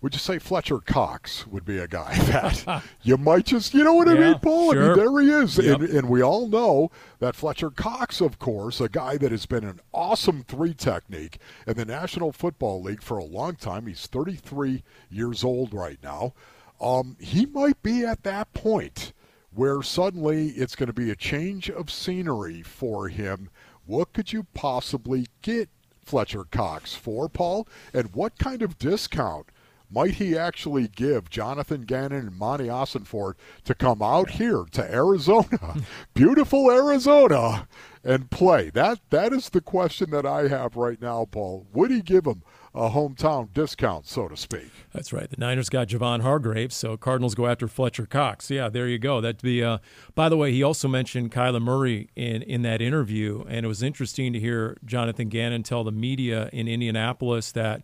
would 0.00 0.14
you 0.14 0.18
say 0.18 0.40
Fletcher 0.40 0.78
Cox 0.78 1.46
would 1.46 1.64
be 1.64 1.78
a 1.78 1.86
guy 1.86 2.14
that 2.24 2.82
you 3.02 3.16
might 3.16 3.44
just, 3.44 3.72
you 3.72 3.84
know 3.84 3.92
what 3.92 4.08
I 4.08 4.14
yeah, 4.14 4.30
mean, 4.30 4.38
Paul? 4.40 4.72
Sure. 4.72 4.82
I 4.82 4.86
mean, 4.88 4.96
there 4.96 5.20
he 5.20 5.44
is. 5.44 5.58
Yep. 5.58 5.80
And, 5.80 5.88
and, 5.90 6.08
we 6.08 6.22
all 6.22 6.48
know 6.48 6.90
that 7.20 7.36
Fletcher 7.36 7.70
Cox, 7.70 8.20
of 8.20 8.40
course, 8.40 8.80
a 8.80 8.88
guy 8.88 9.16
that 9.18 9.30
has 9.30 9.46
been 9.46 9.64
an 9.64 9.80
awesome 9.92 10.42
three 10.42 10.74
technique 10.74 11.38
in 11.66 11.74
the 11.74 11.84
National 11.84 12.32
Football 12.32 12.82
League 12.82 13.02
for 13.02 13.18
a 13.18 13.24
long 13.24 13.54
time. 13.54 13.86
He's 13.86 14.06
33 14.06 14.82
years 15.08 15.44
old 15.44 15.72
right 15.72 15.98
now. 16.02 16.32
Um, 16.80 17.16
he 17.20 17.46
might 17.46 17.80
be 17.82 18.04
at 18.04 18.24
that 18.24 18.52
point 18.54 19.12
where 19.52 19.82
suddenly 19.82 20.48
it's 20.48 20.76
going 20.76 20.86
to 20.86 20.92
be 20.92 21.10
a 21.10 21.16
change 21.16 21.68
of 21.70 21.90
scenery 21.90 22.62
for 22.62 23.08
him. 23.08 23.50
What 23.86 24.12
could 24.12 24.32
you 24.32 24.46
possibly 24.54 25.26
get 25.42 25.68
Fletcher 26.04 26.44
Cox 26.44 26.94
for, 26.94 27.28
Paul? 27.28 27.66
And 27.92 28.14
what 28.14 28.38
kind 28.38 28.62
of 28.62 28.78
discount 28.78 29.46
might 29.90 30.14
he 30.14 30.36
actually 30.38 30.86
give 30.86 31.30
Jonathan 31.30 31.82
Gannon 31.82 32.28
and 32.28 32.38
Monti 32.38 32.66
Ossenfort 32.66 33.34
to 33.64 33.74
come 33.74 34.00
out 34.00 34.30
here 34.30 34.64
to 34.70 34.94
Arizona, 34.94 35.76
beautiful 36.14 36.70
Arizona, 36.70 37.66
and 38.04 38.30
play? 38.30 38.70
That 38.70 39.00
that 39.10 39.32
is 39.32 39.48
the 39.48 39.60
question 39.60 40.10
that 40.10 40.26
I 40.26 40.46
have 40.48 40.76
right 40.76 41.00
now, 41.00 41.26
Paul. 41.28 41.66
Would 41.72 41.90
he 41.90 42.02
give 42.02 42.26
him 42.26 42.42
a 42.74 42.88
hometown 42.90 43.52
discount, 43.52 44.06
so 44.06 44.28
to 44.28 44.36
speak? 44.36 44.70
That's 44.92 45.12
right. 45.12 45.28
The 45.28 45.36
Niners 45.38 45.68
got 45.68 45.88
Javon 45.88 46.20
Hargrave, 46.22 46.72
so 46.72 46.96
Cardinals 46.96 47.34
go 47.34 47.46
after 47.46 47.66
Fletcher 47.66 48.06
Cox. 48.06 48.50
Yeah, 48.50 48.68
there 48.68 48.86
you 48.86 48.98
go. 48.98 49.20
That'd 49.20 49.42
be. 49.42 49.62
Uh, 49.62 49.78
by 50.14 50.28
the 50.28 50.36
way, 50.36 50.52
he 50.52 50.62
also 50.62 50.86
mentioned 50.88 51.32
Kyler 51.32 51.60
Murray 51.60 52.10
in 52.14 52.42
in 52.42 52.62
that 52.62 52.80
interview, 52.80 53.44
and 53.48 53.64
it 53.64 53.68
was 53.68 53.82
interesting 53.82 54.32
to 54.32 54.38
hear 54.40 54.76
Jonathan 54.84 55.28
Gannon 55.28 55.62
tell 55.62 55.82
the 55.84 55.92
media 55.92 56.48
in 56.52 56.68
Indianapolis 56.68 57.50
that, 57.52 57.82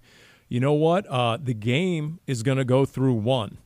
you 0.49 0.61
know 0.61 0.72
what, 0.74 1.07
uh, 1.09 1.37
the 1.43 1.55
game 1.55 2.20
is 2.26 2.43
going 2.43 2.59
to 2.59 2.64
go 2.64 2.84
through 2.84 3.14
one. 3.14 3.59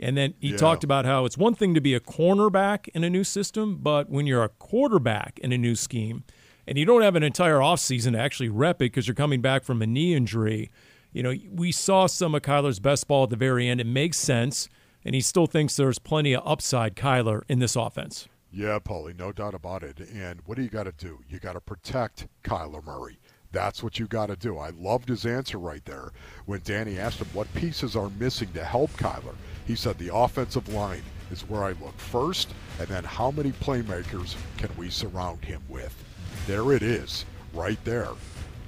And 0.00 0.16
then 0.16 0.34
he 0.38 0.50
Yeah. 0.50 0.58
talked 0.58 0.84
about 0.84 1.06
how 1.06 1.24
it's 1.24 1.36
one 1.36 1.54
thing 1.54 1.74
to 1.74 1.80
be 1.80 1.92
a 1.94 1.98
cornerback 2.00 2.86
in 2.94 3.02
a 3.02 3.10
new 3.10 3.24
system, 3.24 3.78
but 3.82 4.08
when 4.08 4.26
you're 4.26 4.44
a 4.44 4.48
quarterback 4.48 5.40
in 5.42 5.50
a 5.52 5.58
new 5.58 5.74
scheme 5.74 6.22
and 6.68 6.76
you 6.76 6.84
don't 6.84 7.00
have 7.00 7.16
an 7.16 7.22
entire 7.22 7.56
offseason 7.56 8.12
to 8.12 8.18
actually 8.18 8.50
rep 8.50 8.76
it 8.76 8.92
because 8.92 9.08
you're 9.08 9.14
coming 9.14 9.40
back 9.40 9.64
from 9.64 9.80
a 9.80 9.86
knee 9.86 10.14
injury, 10.14 10.70
you 11.12 11.22
know, 11.22 11.34
we 11.50 11.72
saw 11.72 12.06
some 12.06 12.34
of 12.34 12.42
Kyler's 12.42 12.78
best 12.78 13.08
ball 13.08 13.24
at 13.24 13.30
the 13.30 13.36
very 13.36 13.66
end. 13.66 13.80
It 13.80 13.86
makes 13.86 14.18
sense. 14.18 14.68
And 15.02 15.14
he 15.14 15.22
still 15.22 15.46
thinks 15.46 15.76
there's 15.76 15.98
plenty 15.98 16.34
of 16.34 16.46
upside, 16.46 16.94
Kyler, 16.94 17.40
in 17.48 17.60
this 17.60 17.74
offense. 17.74 18.28
Yeah, 18.52 18.78
Paulie, 18.80 19.18
no 19.18 19.32
doubt 19.32 19.54
about 19.54 19.82
it. 19.82 19.98
And 20.12 20.42
what 20.44 20.56
do 20.56 20.62
you 20.62 20.68
got 20.68 20.82
to 20.82 20.92
do? 20.92 21.20
You 21.30 21.38
got 21.38 21.54
to 21.54 21.60
protect 21.60 22.26
Kyler 22.44 22.84
Murray. 22.84 23.18
That's 23.50 23.82
what 23.82 23.98
you 23.98 24.06
got 24.06 24.26
to 24.26 24.36
do. 24.36 24.58
I 24.58 24.68
loved 24.70 25.08
his 25.08 25.24
answer 25.24 25.58
right 25.58 25.84
there 25.86 26.12
when 26.44 26.60
Dani 26.60 26.98
asked 26.98 27.20
him 27.20 27.28
what 27.32 27.52
pieces 27.54 27.96
are 27.96 28.10
missing 28.20 28.52
to 28.52 28.62
help 28.62 28.90
Kyler. 28.92 29.36
He 29.66 29.74
said 29.74 29.96
the 29.96 30.14
offensive 30.14 30.68
line 30.68 31.02
is 31.30 31.48
where 31.48 31.64
I 31.64 31.70
look 31.82 31.96
first, 31.98 32.52
and 32.78 32.88
then 32.88 33.04
how 33.04 33.30
many 33.30 33.52
playmakers 33.52 34.36
can 34.58 34.68
we 34.76 34.90
surround 34.90 35.42
him 35.46 35.62
with? 35.70 36.04
There 36.48 36.72
it 36.72 36.82
is, 36.82 37.26
right 37.52 37.78
there. 37.84 38.08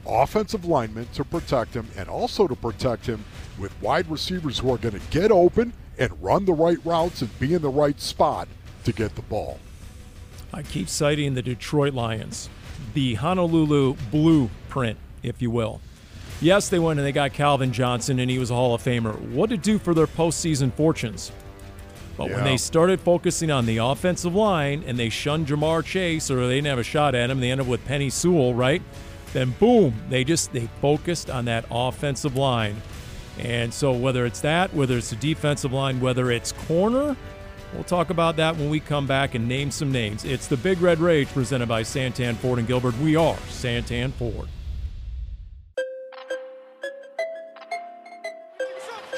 Offensive 0.07 0.67
linemen 0.67 1.09
to 1.15 1.25
protect 1.25 1.73
him, 1.73 1.89
and 1.97 2.11
also 2.11 2.47
to 2.47 2.55
protect 2.55 3.07
him 3.07 3.25
with 3.59 3.73
wide 3.81 4.07
receivers 4.11 4.59
who 4.59 4.71
are 4.75 4.77
going 4.77 5.01
to 5.01 5.07
get 5.11 5.33
open 5.33 5.73
and 5.99 6.23
run 6.23 6.45
the 6.45 6.53
right 6.53 6.77
routes 6.85 7.23
and 7.23 7.41
be 7.41 7.55
in 7.55 7.63
the 7.63 7.71
right 7.71 7.99
spot 7.99 8.49
to 8.85 8.93
get 8.93 9.15
the 9.15 9.23
ball. 9.23 9.59
I 10.53 10.63
keep 10.63 10.91
citing 10.91 11.33
the 11.33 11.41
Detroit 11.41 11.95
Lions, 11.95 12.51
the 12.93 13.15
Honolulu 13.15 13.97
blueprint, 14.11 14.99
if 15.23 15.41
you 15.41 15.51
will. 15.51 15.81
Yes, 16.43 16.69
they 16.69 16.79
went 16.79 16.99
and 16.99 17.07
they 17.07 17.13
got 17.13 17.33
Calvin 17.33 17.73
Johnson, 17.73 18.19
and 18.19 18.31
he 18.31 18.39
was 18.39 18.51
a 18.51 18.55
Hall 18.55 18.75
of 18.75 18.83
Famer. 18.83 19.19
What 19.31 19.53
it 19.53 19.63
do 19.63 19.79
for 19.79 19.95
their 19.95 20.07
postseason 20.07 20.71
fortunes? 20.75 21.33
But 22.21 22.33
when 22.33 22.45
they 22.45 22.59
started 22.59 23.01
focusing 23.01 23.51
on 23.51 23.65
the 23.65 23.79
offensive 23.79 24.35
line 24.35 24.85
and 24.87 24.99
they 24.99 25.09
shunned 25.09 25.47
Ja'Marr 25.47 25.83
Chase, 25.83 26.31
or 26.31 26.47
they 26.47 26.57
didn't 26.57 26.67
have 26.67 26.79
a 26.79 26.83
shot 26.83 27.15
at 27.15 27.31
him, 27.31 27.41
they 27.41 27.51
ended 27.51 27.67
up 27.67 27.71
with 27.71 27.83
Penei 27.87 28.13
Sewell, 28.13 28.53
right? 28.53 28.83
Then 29.33 29.55
boom, 29.59 29.95
they 30.11 30.23
just 30.23 30.53
they 30.53 30.69
focused 30.83 31.31
on 31.31 31.47
that 31.47 31.65
offensive 31.71 32.37
line. 32.37 32.77
And 33.39 33.73
so 33.73 33.93
whether 33.93 34.27
it's 34.27 34.43
that, 34.43 34.75
whether 34.75 34.99
it's 34.99 35.09
the 35.09 35.17
defensive 35.17 35.73
line, 35.73 35.99
whether 35.99 36.31
it's 36.31 36.53
corner, 36.53 37.17
we'll 37.73 37.85
talk 37.85 38.11
about 38.11 38.37
that 38.37 38.55
when 38.55 38.69
we 38.69 38.81
come 38.81 39.07
back 39.07 39.35
and 39.35 39.49
name 39.49 39.71
some 39.71 39.91
names. 39.91 40.27
It's 40.27 40.47
the 40.47 40.59
Big 40.59 40.83
Red 40.83 40.99
Rage 40.99 41.29
presented 41.29 41.69
by 41.69 41.85
Santan 41.85 42.37
Ford 42.37 42.59
and 42.59 42.69
Gilbert. 42.69 42.99
We 42.99 43.17
are 43.17 43.37
Santan 43.49 44.13
Ford. 44.13 44.51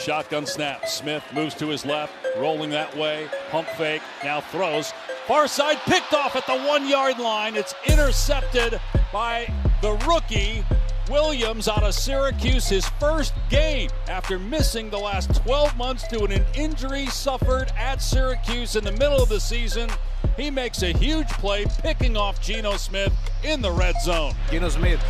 Shotgun 0.03 0.47
snap. 0.47 0.89
Smith 0.89 1.23
moves 1.33 1.55
to 1.55 1.69
his 1.69 1.87
left, 1.87 2.13
rolling 2.37 2.71
that 2.71 2.97
way. 2.97 3.29
Pump 3.51 3.69
fake. 3.69 4.03
Now 4.25 4.41
throws. 4.41 4.93
Far 5.29 5.47
side 5.47 5.79
picked 5.85 6.13
off 6.13 6.35
at 6.35 6.45
the 6.49 6.59
one 6.67 6.89
yard 6.89 7.21
line. 7.21 7.55
It's 7.55 7.73
intercepted 7.87 8.81
by 9.13 9.53
the 9.81 9.93
rookie 10.09 10.65
Williams 11.09 11.69
out 11.69 11.85
of 11.85 11.95
Syracuse, 11.95 12.69
his 12.69 12.85
first 12.99 13.33
game 13.49 13.91
after 14.09 14.41
missing 14.41 14.91
the 14.91 14.99
last 14.99 15.33
12 15.45 15.77
months 15.77 16.09
due 16.09 16.27
to 16.27 16.35
an 16.35 16.45
injury 16.57 17.07
suffered 17.07 17.71
at 17.79 18.03
Syracuse 18.03 18.75
in 18.75 18.83
the 18.83 18.93
middle 18.93 19.23
of 19.23 19.29
the 19.29 19.39
season. 19.39 19.89
He 20.37 20.51
makes 20.51 20.83
a 20.83 20.93
huge 20.93 21.29
play, 21.29 21.67
picking 21.79 22.17
off 22.17 22.41
Geno 22.41 22.77
Smith 22.77 23.13
in 23.45 23.63
the 23.63 23.71
red 23.71 23.95
zone. 24.03 24.35
Geno 24.51 24.69
Smith 24.69 25.01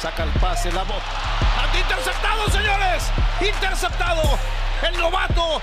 saca 0.00 0.24
el 0.24 0.30
pase, 0.40 0.70
la 0.72 0.84
bo- 0.84 1.00
¡Interceptado, 1.78 2.48
señores! 2.50 3.10
¡Interceptado! 3.40 4.38
El 4.86 4.96
novato 4.98 5.60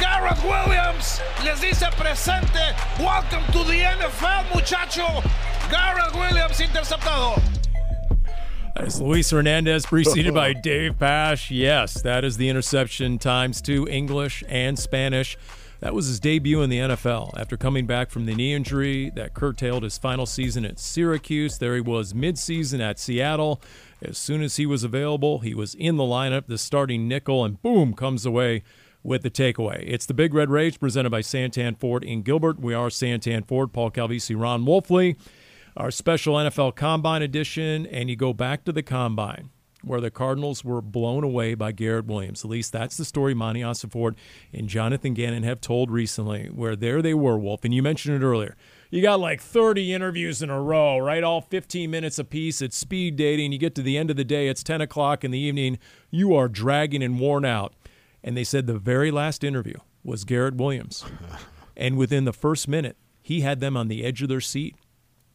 Garrett 0.00 0.38
Williams 0.44 1.20
les 1.44 1.60
dice 1.60 1.86
presente. 1.96 2.60
Welcome 2.98 3.44
to 3.52 3.64
the 3.64 3.78
NFL, 3.82 4.54
muchacho. 4.54 5.06
Garrett 5.70 6.14
Williams 6.14 6.60
interceptado. 6.60 7.40
As 8.76 9.00
Luis 9.00 9.30
Hernandez 9.30 9.84
preceded 9.86 10.32
by 10.34 10.52
Dave 10.62 10.94
Pasch. 10.98 11.50
Yes, 11.50 12.00
that 12.02 12.24
is 12.24 12.36
the 12.36 12.48
interception 12.48 13.18
times 13.18 13.60
two, 13.60 13.86
English 13.88 14.44
and 14.48 14.78
Spanish. 14.78 15.36
That 15.80 15.94
was 15.94 16.06
his 16.06 16.18
debut 16.18 16.60
in 16.62 16.70
the 16.70 16.78
NFL 16.78 17.38
after 17.38 17.56
coming 17.56 17.86
back 17.86 18.10
from 18.10 18.26
the 18.26 18.34
knee 18.34 18.52
injury 18.52 19.10
that 19.10 19.34
curtailed 19.34 19.84
his 19.84 19.96
final 19.96 20.26
season 20.26 20.64
at 20.64 20.78
Syracuse. 20.78 21.58
There 21.58 21.74
he 21.74 21.80
was 21.80 22.12
midseason 22.12 22.80
at 22.80 22.98
Seattle. 22.98 23.60
As 24.02 24.18
soon 24.18 24.42
as 24.42 24.56
he 24.56 24.66
was 24.66 24.82
available, 24.82 25.40
he 25.40 25.54
was 25.54 25.74
in 25.74 25.96
the 25.96 26.04
lineup, 26.04 26.46
the 26.46 26.58
starting 26.58 27.06
nickel, 27.06 27.44
and 27.44 27.62
boom, 27.62 27.94
comes 27.94 28.26
away 28.26 28.64
with 29.02 29.22
the 29.22 29.30
takeaway. 29.30 29.84
It's 29.86 30.06
the 30.06 30.14
Big 30.14 30.34
Red 30.34 30.50
Rage 30.50 30.80
presented 30.80 31.10
by 31.10 31.20
Santan 31.20 31.78
Ford 31.78 32.02
in 32.02 32.22
Gilbert. 32.22 32.58
We 32.58 32.74
are 32.74 32.88
Santan 32.88 33.46
Ford, 33.46 33.72
Paul 33.72 33.90
Calvisi, 33.90 34.38
Ron 34.38 34.64
Wolfley 34.64 35.16
our 35.78 35.92
special 35.92 36.34
NFL 36.34 36.74
Combine 36.74 37.22
edition, 37.22 37.86
and 37.86 38.10
you 38.10 38.16
go 38.16 38.32
back 38.32 38.64
to 38.64 38.72
the 38.72 38.82
Combine 38.82 39.50
where 39.82 40.00
the 40.00 40.10
Cardinals 40.10 40.64
were 40.64 40.82
blown 40.82 41.22
away 41.22 41.54
by 41.54 41.72
Garrett 41.72 42.06
Williams. 42.06 42.44
At 42.44 42.50
least 42.50 42.72
that's 42.72 42.96
the 42.96 43.04
story 43.04 43.34
Monty 43.34 43.62
Ford 43.88 44.16
and 44.52 44.68
Jonathan 44.68 45.14
Gannon 45.14 45.44
have 45.44 45.60
told 45.60 45.90
recently, 45.90 46.46
where 46.46 46.74
there 46.74 47.00
they 47.00 47.14
were, 47.14 47.38
Wolf, 47.38 47.64
and 47.64 47.72
you 47.72 47.82
mentioned 47.82 48.20
it 48.20 48.26
earlier. 48.26 48.56
You 48.90 49.02
got 49.02 49.20
like 49.20 49.40
30 49.40 49.92
interviews 49.92 50.42
in 50.42 50.50
a 50.50 50.60
row, 50.60 50.98
right? 50.98 51.22
All 51.22 51.40
15 51.40 51.90
minutes 51.90 52.18
apiece. 52.18 52.62
It's 52.62 52.76
speed 52.76 53.16
dating. 53.16 53.52
You 53.52 53.58
get 53.58 53.74
to 53.76 53.82
the 53.82 53.98
end 53.98 54.10
of 54.10 54.16
the 54.16 54.24
day, 54.24 54.48
it's 54.48 54.62
10 54.62 54.80
o'clock 54.80 55.24
in 55.24 55.30
the 55.30 55.38
evening. 55.38 55.78
You 56.10 56.34
are 56.34 56.48
dragging 56.48 57.02
and 57.02 57.20
worn 57.20 57.44
out. 57.44 57.74
And 58.24 58.36
they 58.36 58.44
said 58.44 58.66
the 58.66 58.78
very 58.78 59.10
last 59.10 59.44
interview 59.44 59.76
was 60.02 60.24
Garrett 60.24 60.56
Williams. 60.56 61.04
and 61.76 61.96
within 61.96 62.24
the 62.24 62.32
first 62.32 62.66
minute, 62.66 62.96
he 63.22 63.42
had 63.42 63.60
them 63.60 63.76
on 63.76 63.88
the 63.88 64.04
edge 64.04 64.22
of 64.22 64.28
their 64.28 64.40
seat. 64.40 64.74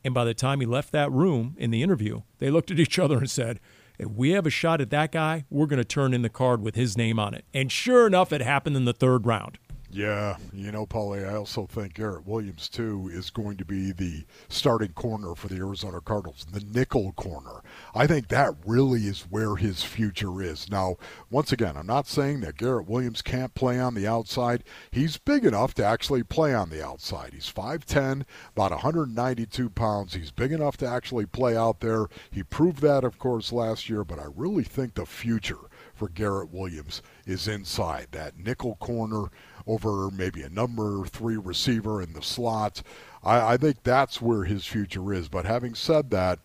And 0.03 0.13
by 0.13 0.25
the 0.25 0.33
time 0.33 0.59
he 0.59 0.65
left 0.65 0.91
that 0.91 1.11
room 1.11 1.55
in 1.57 1.71
the 1.71 1.83
interview, 1.83 2.23
they 2.39 2.49
looked 2.49 2.71
at 2.71 2.79
each 2.79 2.99
other 2.99 3.19
and 3.19 3.29
said, 3.29 3.59
if 4.03 4.11
we 4.11 4.31
have 4.31 4.45
a 4.45 4.49
shot 4.51 4.81
at 4.81 4.89
that 4.91 5.11
guy, 5.11 5.45
we're 5.49 5.65
going 5.65 5.77
to 5.77 5.85
turn 5.85 6.13
in 6.13 6.21
the 6.21 6.29
card 6.29 6.61
with 6.61 6.75
his 6.75 6.97
name 6.97 7.19
on 7.19 7.33
it. 7.33 7.45
And 7.53 7.71
sure 7.71 8.05
enough, 8.05 8.31
it 8.31 8.41
happened 8.41 8.75
in 8.75 8.85
the 8.85 8.93
third 8.93 9.25
round. 9.25 9.57
Yeah, 9.93 10.37
you 10.51 10.71
know, 10.71 10.87
Paulie, 10.87 11.29
I 11.29 11.35
also 11.35 11.67
think 11.67 11.93
Garrett 11.93 12.25
Williams, 12.25 12.67
too, 12.67 13.11
is 13.13 13.29
going 13.29 13.57
to 13.57 13.65
be 13.65 13.91
the 13.91 14.23
starting 14.49 14.93
corner 14.93 15.35
for 15.35 15.47
the 15.47 15.57
Arizona 15.57 16.01
Cardinals, 16.01 16.47
the 16.51 16.65
nickel 16.73 17.11
corner. 17.11 17.61
I 17.93 18.07
think 18.07 18.29
that 18.29 18.55
really 18.65 19.01
is 19.01 19.21
where 19.29 19.55
his 19.55 19.83
future 19.83 20.41
is. 20.41 20.67
Now, 20.67 20.95
once 21.29 21.51
again, 21.51 21.77
I'm 21.77 21.85
not 21.85 22.07
saying 22.07 22.39
that 22.39 22.57
Garrett 22.57 22.87
Williams 22.87 23.21
can't 23.21 23.53
play 23.53 23.79
on 23.79 23.93
the 23.93 24.07
outside. 24.07 24.63
He's 24.89 25.17
big 25.17 25.45
enough 25.45 25.75
to 25.75 25.85
actually 25.85 26.23
play 26.23 26.55
on 26.55 26.71
the 26.71 26.83
outside. 26.83 27.33
He's 27.33 27.51
5'10, 27.51 28.23
about 28.53 28.71
192 28.71 29.69
pounds. 29.69 30.15
He's 30.15 30.31
big 30.31 30.51
enough 30.51 30.75
to 30.77 30.87
actually 30.87 31.27
play 31.27 31.55
out 31.55 31.81
there. 31.81 32.07
He 32.31 32.41
proved 32.41 32.81
that, 32.81 33.03
of 33.03 33.19
course, 33.19 33.51
last 33.51 33.89
year, 33.89 34.03
but 34.03 34.17
I 34.17 34.25
really 34.35 34.63
think 34.63 34.95
the 34.95 35.05
future 35.05 35.69
for 35.93 36.09
Garrett 36.09 36.51
Williams 36.51 37.03
is 37.25 37.47
inside 37.47 38.07
that 38.11 38.37
nickel 38.37 38.75
corner 38.77 39.29
over 39.67 40.09
maybe 40.11 40.41
a 40.41 40.49
number 40.49 41.05
three 41.05 41.37
receiver 41.37 42.01
in 42.01 42.13
the 42.13 42.21
slot. 42.21 42.81
I, 43.23 43.53
I, 43.53 43.57
think 43.57 43.83
that's 43.83 44.21
where 44.21 44.43
his 44.43 44.65
future 44.65 45.13
is. 45.13 45.29
But 45.29 45.45
having 45.45 45.75
said 45.75 46.09
that, 46.11 46.39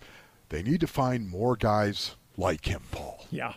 they 0.48 0.62
need 0.62 0.80
to 0.80 0.86
find 0.86 1.28
more 1.28 1.56
guys 1.56 2.16
like 2.36 2.66
him, 2.66 2.82
Paul. 2.90 3.26
Yeah. 3.30 3.54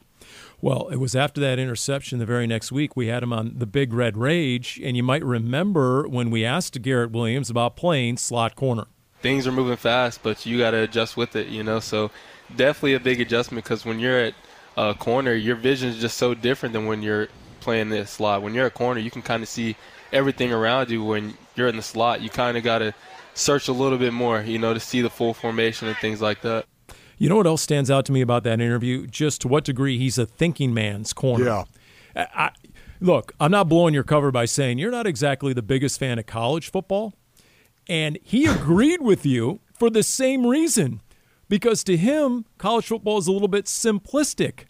Well, 0.62 0.89
it 0.89 0.97
was 0.97 1.16
after 1.16 1.41
that 1.41 1.57
interception 1.57 2.20
the 2.20 2.26
very 2.26 2.45
next 2.45 2.72
week 2.72 2.95
we 2.95 3.07
had 3.07 3.24
him 3.24 3.34
on 3.34 3.53
the 3.57 3.66
Big 3.66 3.93
Red 3.93 4.16
Rage, 4.16 4.80
and 4.84 4.95
you 4.95 5.03
might 5.03 5.24
remember 5.24 6.07
when 6.07 6.30
we 6.30 6.45
asked 6.45 6.80
Garrett 6.82 7.12
Williams 7.12 7.49
about 7.49 7.76
playing 7.76 8.18
slot 8.18 8.55
corner. 8.55 8.86
Things 9.22 9.47
are 9.47 9.51
moving 9.51 9.78
fast, 9.78 10.22
but 10.22 10.45
you 10.45 10.59
got 10.59 10.72
to 10.72 10.78
adjust 10.78 11.18
with 11.18 11.36
it, 11.36 11.47
you 11.47 11.64
know. 11.64 11.80
So 11.80 12.12
definitely 12.55 12.93
a 12.93 12.99
big 12.99 13.22
adjustment 13.22 13.64
because 13.64 13.86
when 13.86 13.99
you're 13.99 14.20
at 14.20 14.34
uh, 14.78 14.93
corner, 14.93 15.34
your 15.34 15.55
vision 15.55 15.89
is 15.89 15.99
just 15.99 16.18
so 16.18 16.34
different 16.34 16.74
than 16.74 16.86
when 16.86 17.01
you're 17.01 17.28
playing 17.62 17.89
the 17.89 18.05
slot. 18.05 18.41
When 18.41 18.53
you're 18.53 18.66
a 18.66 18.72
corner, 18.72 18.99
you 18.99 19.12
can 19.12 19.22
kind 19.22 19.41
of 19.41 19.49
see 19.49 19.76
everything 20.12 20.51
around 20.51 20.89
you. 20.89 21.03
When 21.03 21.36
you're 21.55 21.68
in 21.68 21.78
the 21.78 21.82
slot, 21.82 22.22
you 22.22 22.30
kind 22.30 22.57
of 22.57 22.64
got 22.64 22.80
to 22.80 22.93
search 23.34 23.68
a 23.68 23.74
little 23.74 23.97
bit 23.97 24.14
more, 24.14 24.41
you 24.41 24.59
know, 24.59 24.74
to 24.74 24.80
see 24.80 25.01
the 25.01 25.09
full 25.09 25.34
formation 25.34 25.88
and 25.88 25.97
things 25.97 26.22
like 26.22 26.41
that. 26.41 26.66
You 27.18 27.30
know 27.30 27.36
what 27.36 27.47
else 27.47 27.62
stands 27.62 27.91
out 27.91 28.05
to 28.05 28.12
me 28.12 28.22
about 28.22 28.43
that 28.43 28.59
interview? 28.59 29.05
Just 29.05 29.41
to 29.41 29.47
what 29.47 29.64
degree 29.64 29.97
he's 29.97 30.18
a 30.18 30.26
thinking 30.26 30.74
man's 30.74 31.14
corner. 31.14 31.45
Yeah. 31.45 31.64
I, 32.16 32.28
I, 32.36 32.51
look, 32.99 33.34
I'm 33.39 33.51
not 33.51 33.70
blowing 33.70 33.93
your 33.93 34.03
cover 34.03 34.32
by 34.32 34.45
saying 34.45 34.80
you're 34.80 34.91
not 34.91 35.05
exactly 35.05 35.53
the 35.53 35.62
biggest 35.62 35.99
fan 35.99 36.18
of 36.18 36.26
college 36.26 36.72
football. 36.72 37.14
And 37.88 38.18
he 38.24 38.45
agreed 38.47 39.01
with 39.01 39.26
you 39.26 39.59
for 39.78 39.89
the 39.89 40.03
same 40.03 40.47
reason. 40.47 41.01
Because 41.47 41.84
to 41.84 41.97
him, 41.97 42.45
college 42.57 42.88
football 42.88 43.18
is 43.18 43.28
a 43.28 43.32
little 43.32 43.49
bit 43.49 43.66
simplistic. 43.66 44.64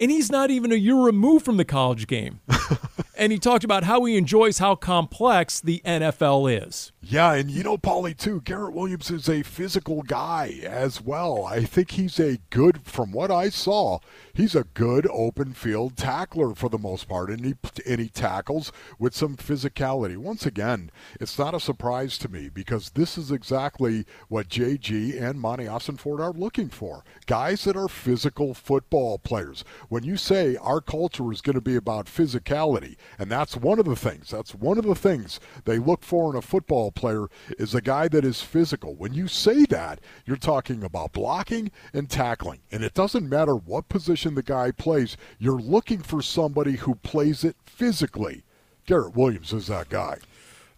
And 0.00 0.10
he's 0.10 0.30
not 0.30 0.50
even 0.50 0.70
a 0.70 0.76
year 0.76 0.96
removed 0.96 1.44
from 1.44 1.56
the 1.56 1.64
college 1.64 2.06
game. 2.06 2.40
and 3.16 3.32
he 3.32 3.38
talked 3.38 3.64
about 3.64 3.82
how 3.82 4.04
he 4.04 4.16
enjoys 4.16 4.58
how 4.58 4.76
complex 4.76 5.60
the 5.60 5.82
NFL 5.84 6.66
is. 6.66 6.92
Yeah, 7.02 7.34
and 7.34 7.50
you 7.50 7.64
know, 7.64 7.78
Paulie, 7.78 8.16
too, 8.16 8.42
Garrett 8.42 8.74
Williams 8.74 9.10
is 9.10 9.28
a 9.28 9.42
physical 9.42 10.02
guy 10.02 10.60
as 10.62 11.00
well. 11.00 11.44
I 11.46 11.64
think 11.64 11.92
he's 11.92 12.20
a 12.20 12.38
good, 12.50 12.82
from 12.86 13.12
what 13.12 13.30
I 13.30 13.48
saw, 13.48 13.98
he's 14.34 14.54
a 14.54 14.64
good 14.74 15.08
open 15.10 15.54
field 15.54 15.96
tackler 15.96 16.54
for 16.54 16.68
the 16.68 16.78
most 16.78 17.08
part, 17.08 17.30
and 17.30 17.44
he, 17.44 17.54
and 17.86 17.98
he 17.98 18.08
tackles 18.08 18.70
with 18.98 19.14
some 19.14 19.36
physicality. 19.36 20.18
Once 20.18 20.44
again, 20.44 20.90
it's 21.18 21.38
not 21.38 21.54
a 21.54 21.60
surprise 21.60 22.18
to 22.18 22.28
me 22.28 22.50
because 22.50 22.90
this 22.90 23.16
is 23.16 23.32
exactly 23.32 24.04
what 24.28 24.48
JG 24.48 25.20
and 25.20 25.40
Monti 25.40 25.64
Ossenfort 25.64 26.20
are 26.20 26.32
looking 26.32 26.68
for 26.68 27.04
guys 27.26 27.64
that 27.64 27.76
are 27.76 27.88
physical 27.88 28.52
football 28.52 29.18
players. 29.18 29.64
When 29.88 30.04
you 30.04 30.18
say 30.18 30.56
our 30.56 30.82
culture 30.82 31.32
is 31.32 31.40
going 31.40 31.54
to 31.54 31.62
be 31.62 31.76
about 31.76 32.06
physicality, 32.06 32.96
and 33.18 33.30
that's 33.30 33.56
one 33.56 33.78
of 33.78 33.86
the 33.86 33.96
things, 33.96 34.30
that's 34.30 34.54
one 34.54 34.76
of 34.76 34.84
the 34.84 34.94
things 34.94 35.40
they 35.64 35.78
look 35.78 36.02
for 36.02 36.30
in 36.30 36.36
a 36.36 36.42
football 36.42 36.92
player 36.92 37.28
is 37.58 37.74
a 37.74 37.80
guy 37.80 38.06
that 38.08 38.24
is 38.24 38.42
physical. 38.42 38.94
When 38.94 39.14
you 39.14 39.28
say 39.28 39.64
that, 39.66 40.00
you're 40.26 40.36
talking 40.36 40.84
about 40.84 41.12
blocking 41.12 41.70
and 41.94 42.10
tackling. 42.10 42.60
And 42.70 42.84
it 42.84 42.92
doesn't 42.92 43.28
matter 43.28 43.54
what 43.54 43.88
position 43.88 44.34
the 44.34 44.42
guy 44.42 44.72
plays, 44.72 45.16
you're 45.38 45.60
looking 45.60 46.00
for 46.00 46.20
somebody 46.20 46.72
who 46.72 46.96
plays 46.96 47.42
it 47.42 47.56
physically. 47.64 48.44
Garrett 48.84 49.16
Williams 49.16 49.52
is 49.54 49.68
that 49.68 49.88
guy. 49.88 50.18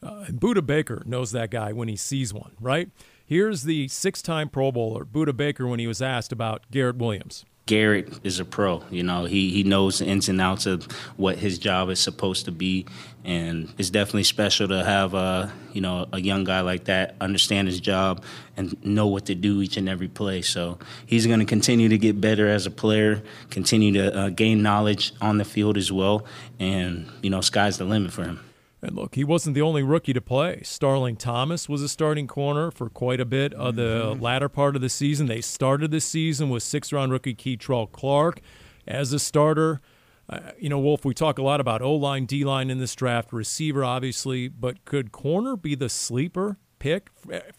Uh, 0.03 0.25
and 0.29 0.41
Budda 0.41 0.65
Baker 0.65 1.03
knows 1.05 1.33
that 1.33 1.51
guy 1.51 1.73
when 1.73 1.89
he 1.89 1.97
sees 1.97 2.33
one, 2.33 2.53
right? 2.61 2.91
Here's 3.27 3.65
the 3.65 3.89
six 3.89 4.23
time 4.23 4.49
Pro 4.49 4.73
Bowler, 4.73 5.05
Budda 5.05 5.37
Baker, 5.37 5.67
when 5.67 5.79
he 5.79 5.87
was 5.87 6.01
asked 6.01 6.33
about 6.33 6.65
Garrett 6.71 6.97
Williams. 6.97 7.45
Garrett 7.71 8.13
is 8.25 8.41
a 8.41 8.45
pro. 8.45 8.83
You 8.91 9.05
know, 9.05 9.27
he, 9.27 9.51
he 9.51 9.63
knows 9.63 10.01
the 10.01 10.05
ins 10.05 10.29
and 10.29 10.41
outs 10.41 10.67
of 10.67 10.91
what 11.17 11.39
his 11.39 11.57
job 11.57 11.89
is 11.89 12.01
supposed 12.01 12.47
to 12.47 12.51
be, 12.51 12.85
and 13.25 13.73
it's 13.79 13.91
definitely 13.91 14.25
special 14.25 14.67
to 14.67 14.83
have 14.83 15.15
a 15.15 15.53
you 15.73 15.81
know 15.81 16.09
a 16.13 16.21
young 16.21 16.43
guy 16.43 16.63
like 16.63 16.87
that 16.87 17.15
understand 17.21 17.69
his 17.69 17.79
job 17.79 18.25
and 18.57 18.77
know 18.85 19.07
what 19.07 19.27
to 19.27 19.37
do 19.37 19.63
each 19.63 19.77
and 19.77 19.89
every 19.89 20.09
play. 20.09 20.43
So 20.43 20.81
he's 21.07 21.29
going 21.29 21.39
to 21.39 21.47
continue 21.47 21.89
to 21.91 21.97
get 21.97 22.21
better 22.21 22.49
as 22.49 22.67
a 22.67 22.73
player, 22.73 23.23
continue 23.51 23.93
to 23.93 24.19
uh, 24.19 24.29
gain 24.31 24.63
knowledge 24.63 25.13
on 25.21 25.39
the 25.39 25.45
field 25.45 25.77
as 25.77 25.93
well, 25.93 26.25
and 26.59 27.07
you 27.23 27.31
know, 27.31 27.41
sky's 27.41 27.79
the 27.79 27.85
limit 27.85 28.13
for 28.13 28.25
him. 28.25 28.50
And 28.83 28.97
look, 28.97 29.15
he 29.15 29.25
wasn't 29.25 29.55
the 29.55 29.63
only 29.63 29.83
rookie 29.83 30.15
to 30.15 30.21
play. 30.21 30.63
Starling 30.63 31.17
Thomas 31.17 31.69
was 31.69 31.83
a 31.83 31.89
starting 31.89 32.27
corner 32.27 32.71
for 32.71 32.89
quite 32.89 33.21
a 33.21 33.27
bit 33.27 33.53
of 33.55 33.77
the 33.77 34.13
mm-hmm. 34.13 34.23
latter 34.23 34.49
part 34.49 34.75
of 34.75 34.83
the 34.83 34.89
season. 34.89 35.27
They 35.27 35.43
started 35.43 35.91
the 35.91 36.01
season 36.01 36.49
with 36.49 36.63
six 36.63 36.93
round 36.93 37.13
rookie 37.13 37.35
Kei'Trel 37.35 37.93
Clark 37.93 38.41
as 38.87 39.13
a 39.13 39.19
starter. 39.19 39.81
Uh, 40.29 40.53
you 40.59 40.69
know, 40.69 40.79
Wolf, 40.79 41.05
we 41.05 41.13
talk 41.13 41.39
a 41.39 41.43
lot 41.43 41.61
about 41.61 41.83
O 41.83 41.95
line, 41.95 42.25
D 42.25 42.45
line 42.45 42.71
in 42.71 42.79
this 42.79 42.95
draft, 42.95 43.33
receiver, 43.33 43.85
obviously, 43.85 44.49
but 44.49 44.85
could 44.85 45.13
corner 45.13 45.57
be 45.57 45.75
the 45.75 45.89
sleeper 45.89 46.57
pick? 46.79 47.11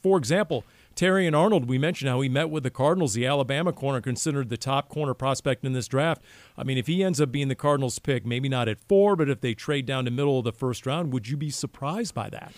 For 0.02 0.18
example, 0.18 0.64
Terrion 0.96 1.38
Arnold, 1.38 1.68
we 1.68 1.78
mentioned 1.78 2.10
how 2.10 2.22
he 2.22 2.30
met 2.30 2.50
with 2.50 2.64
the 2.64 2.70
Cardinals, 2.70 3.14
the 3.14 3.26
Alabama 3.26 3.72
corner, 3.74 4.02
considered 4.02 4.50
the 4.50 4.58
top 4.58 4.90
corner 4.90 5.14
prospect 5.14 5.64
in 5.64 5.74
this 5.74 5.88
draft. 5.88 6.22
I 6.58 6.64
mean, 6.64 6.78
if 6.78 6.88
he 6.88 7.04
ends 7.04 7.22
up 7.22 7.32
being 7.32 7.48
the 7.48 7.56
Cardinals 7.56 8.00
pick, 8.00 8.26
maybe 8.26 8.50
not 8.50 8.68
at 8.68 8.80
four, 8.80 9.16
but 9.16 9.30
if 9.30 9.42
they 9.42 9.54
trade 9.54 9.86
down 9.86 10.06
to 10.06 10.12
middle 10.12 10.40
of 10.40 10.44
the 10.44 10.52
first 10.52 10.86
round, 10.86 11.14
would 11.14 11.28
you 11.28 11.38
be 11.38 11.50
surprised 11.50 12.14
by 12.14 12.30
that? 12.30 12.54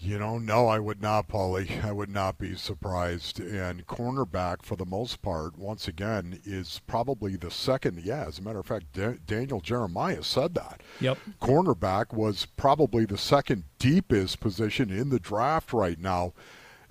You 0.00 0.16
know, 0.16 0.38
no, 0.38 0.68
I 0.68 0.78
would 0.78 1.02
not, 1.02 1.28
Paulie. 1.28 1.84
I 1.84 1.90
would 1.90 2.08
not 2.08 2.38
be 2.38 2.54
surprised. 2.54 3.40
And 3.40 3.86
cornerback, 3.86 4.62
for 4.62 4.76
the 4.76 4.86
most 4.86 5.22
part, 5.22 5.58
once 5.58 5.88
again, 5.88 6.40
is 6.44 6.80
probably 6.86 7.36
the 7.36 7.50
second. 7.50 8.02
Yeah, 8.04 8.24
as 8.26 8.38
a 8.38 8.42
matter 8.42 8.60
of 8.60 8.66
fact, 8.66 8.92
D- 8.92 9.18
Daniel 9.26 9.60
Jeremiah 9.60 10.22
said 10.22 10.54
that. 10.54 10.82
Yep. 11.00 11.18
Cornerback 11.40 12.12
was 12.12 12.46
probably 12.46 13.06
the 13.06 13.18
second 13.18 13.64
deepest 13.78 14.38
position 14.38 14.90
in 14.90 15.10
the 15.10 15.18
draft 15.18 15.72
right 15.72 15.98
now. 15.98 16.32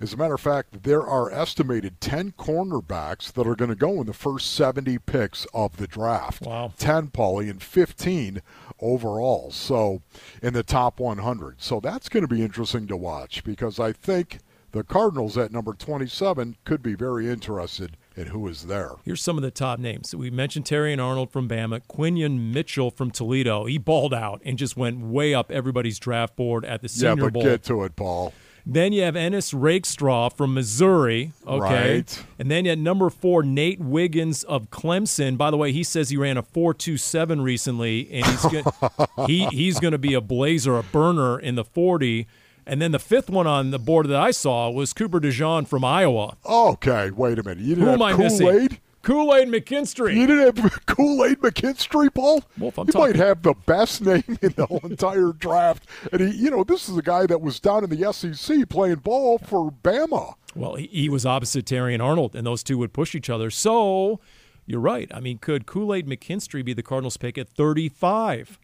As 0.00 0.12
a 0.12 0.16
matter 0.16 0.34
of 0.34 0.40
fact, 0.40 0.84
there 0.84 1.02
are 1.02 1.30
estimated 1.30 2.00
10 2.00 2.32
cornerbacks 2.32 3.32
that 3.32 3.48
are 3.48 3.56
going 3.56 3.70
to 3.70 3.76
go 3.76 4.00
in 4.00 4.06
the 4.06 4.12
first 4.12 4.52
70 4.54 4.98
picks 4.98 5.44
of 5.52 5.76
the 5.76 5.88
draft. 5.88 6.42
Wow. 6.42 6.72
10, 6.78 7.08
Paulie, 7.08 7.50
and 7.50 7.60
15 7.60 8.40
overall. 8.80 9.50
So 9.50 10.02
in 10.40 10.54
the 10.54 10.62
top 10.62 11.00
100. 11.00 11.60
So 11.60 11.80
that's 11.80 12.08
going 12.08 12.26
to 12.26 12.32
be 12.32 12.42
interesting 12.42 12.86
to 12.86 12.96
watch 12.96 13.42
because 13.42 13.80
I 13.80 13.92
think 13.92 14.38
the 14.70 14.84
Cardinals 14.84 15.36
at 15.36 15.50
number 15.50 15.72
27 15.72 16.56
could 16.64 16.82
be 16.82 16.94
very 16.94 17.28
interested 17.28 17.96
in 18.14 18.28
who 18.28 18.46
is 18.46 18.66
there. 18.66 18.92
Here's 19.04 19.22
some 19.22 19.36
of 19.36 19.42
the 19.42 19.50
top 19.50 19.78
names. 19.78 20.14
We 20.14 20.30
mentioned 20.30 20.64
Terrion 20.64 21.02
Arnold 21.02 21.30
from 21.30 21.48
Bama, 21.48 21.80
Quinyon 21.88 22.52
Mitchell 22.52 22.90
from 22.90 23.10
Toledo. 23.10 23.64
He 23.64 23.78
balled 23.78 24.12
out 24.12 24.42
and 24.44 24.58
just 24.58 24.76
went 24.76 25.00
way 25.00 25.34
up 25.34 25.50
everybody's 25.50 25.98
draft 25.98 26.36
board 26.36 26.64
at 26.64 26.82
the 26.82 26.88
Senior 26.88 27.16
yeah, 27.16 27.24
but 27.24 27.32
Bowl. 27.32 27.42
get 27.42 27.62
to 27.64 27.82
it, 27.84 27.96
Paul. 27.96 28.32
Then 28.70 28.92
you 28.92 29.00
have 29.00 29.16
Ennis 29.16 29.54
Rakestraw 29.54 30.28
from 30.28 30.52
Missouri. 30.52 31.32
Okay. 31.46 31.94
Right. 31.96 32.24
And 32.38 32.50
then 32.50 32.66
you 32.66 32.70
had 32.70 32.78
number 32.78 33.08
four, 33.08 33.42
Nate 33.42 33.80
Wiggins 33.80 34.44
of 34.44 34.68
Clemson. 34.68 35.38
By 35.38 35.50
the 35.50 35.56
way, 35.56 35.72
he 35.72 35.82
says 35.82 36.10
he 36.10 36.18
ran 36.18 36.36
a 36.36 36.42
4.27 36.42 37.42
recently, 37.42 38.10
and 38.12 38.26
he's 38.26 38.42
gonna, 38.42 39.06
he, 39.26 39.46
he's 39.46 39.80
going 39.80 39.92
to 39.92 39.98
be 39.98 40.12
a 40.12 40.20
blazer, 40.20 40.76
a 40.76 40.82
burner 40.82 41.38
in 41.38 41.54
the 41.54 41.64
40. 41.64 42.26
And 42.66 42.82
then 42.82 42.92
the 42.92 42.98
fifth 42.98 43.30
one 43.30 43.46
on 43.46 43.70
the 43.70 43.78
board 43.78 44.06
that 44.08 44.20
I 44.20 44.32
saw 44.32 44.68
was 44.68 44.92
Cooper 44.92 45.18
DeJean 45.18 45.66
from 45.66 45.82
Iowa. 45.82 46.36
Okay, 46.44 47.10
wait 47.10 47.38
a 47.38 47.42
minute. 47.42 47.60
You 47.64 47.74
didn't 47.74 47.84
Who 47.84 47.90
have 47.92 47.94
am 47.94 48.02
I 48.02 48.12
Kool-Aid? 48.12 48.30
missing? 48.32 48.78
Kool 49.08 49.34
Aid 49.34 49.48
McKinstry. 49.48 50.14
You 50.14 50.26
didn't 50.26 50.58
have 50.62 50.80
Kool 50.86 51.24
Aid 51.24 51.40
McKinstry, 51.40 52.12
Paul. 52.12 52.42
Wolf, 52.58 52.78
I'm 52.78 52.86
you 52.88 52.92
talking- 52.92 53.16
might 53.18 53.26
have 53.26 53.40
the 53.42 53.54
best 53.64 54.02
name 54.02 54.22
in 54.42 54.52
the 54.54 54.66
whole 54.66 54.80
entire 54.84 55.32
draft, 55.32 55.88
and 56.12 56.20
he, 56.20 56.36
you 56.36 56.50
know, 56.50 56.62
this 56.62 56.90
is 56.90 56.96
a 56.98 57.00
guy 57.00 57.24
that 57.24 57.40
was 57.40 57.58
down 57.58 57.84
in 57.84 57.88
the 57.88 58.12
SEC 58.12 58.68
playing 58.68 58.96
ball 58.96 59.38
for 59.38 59.70
Bama. 59.70 60.34
Well, 60.54 60.74
he, 60.74 60.88
he 60.88 61.08
was 61.08 61.24
opposite 61.24 61.64
Terrion 61.64 62.04
Arnold, 62.04 62.36
and 62.36 62.46
those 62.46 62.62
two 62.62 62.76
would 62.76 62.92
push 62.92 63.14
each 63.14 63.30
other. 63.30 63.48
So 63.48 64.20
you're 64.66 64.78
right. 64.78 65.10
I 65.14 65.20
mean, 65.20 65.38
could 65.38 65.64
Kool 65.64 65.94
Aid 65.94 66.06
McKinstry 66.06 66.62
be 66.62 66.74
the 66.74 66.82
Cardinals 66.82 67.16
pick 67.16 67.38
at 67.38 67.48
35, 67.48 68.58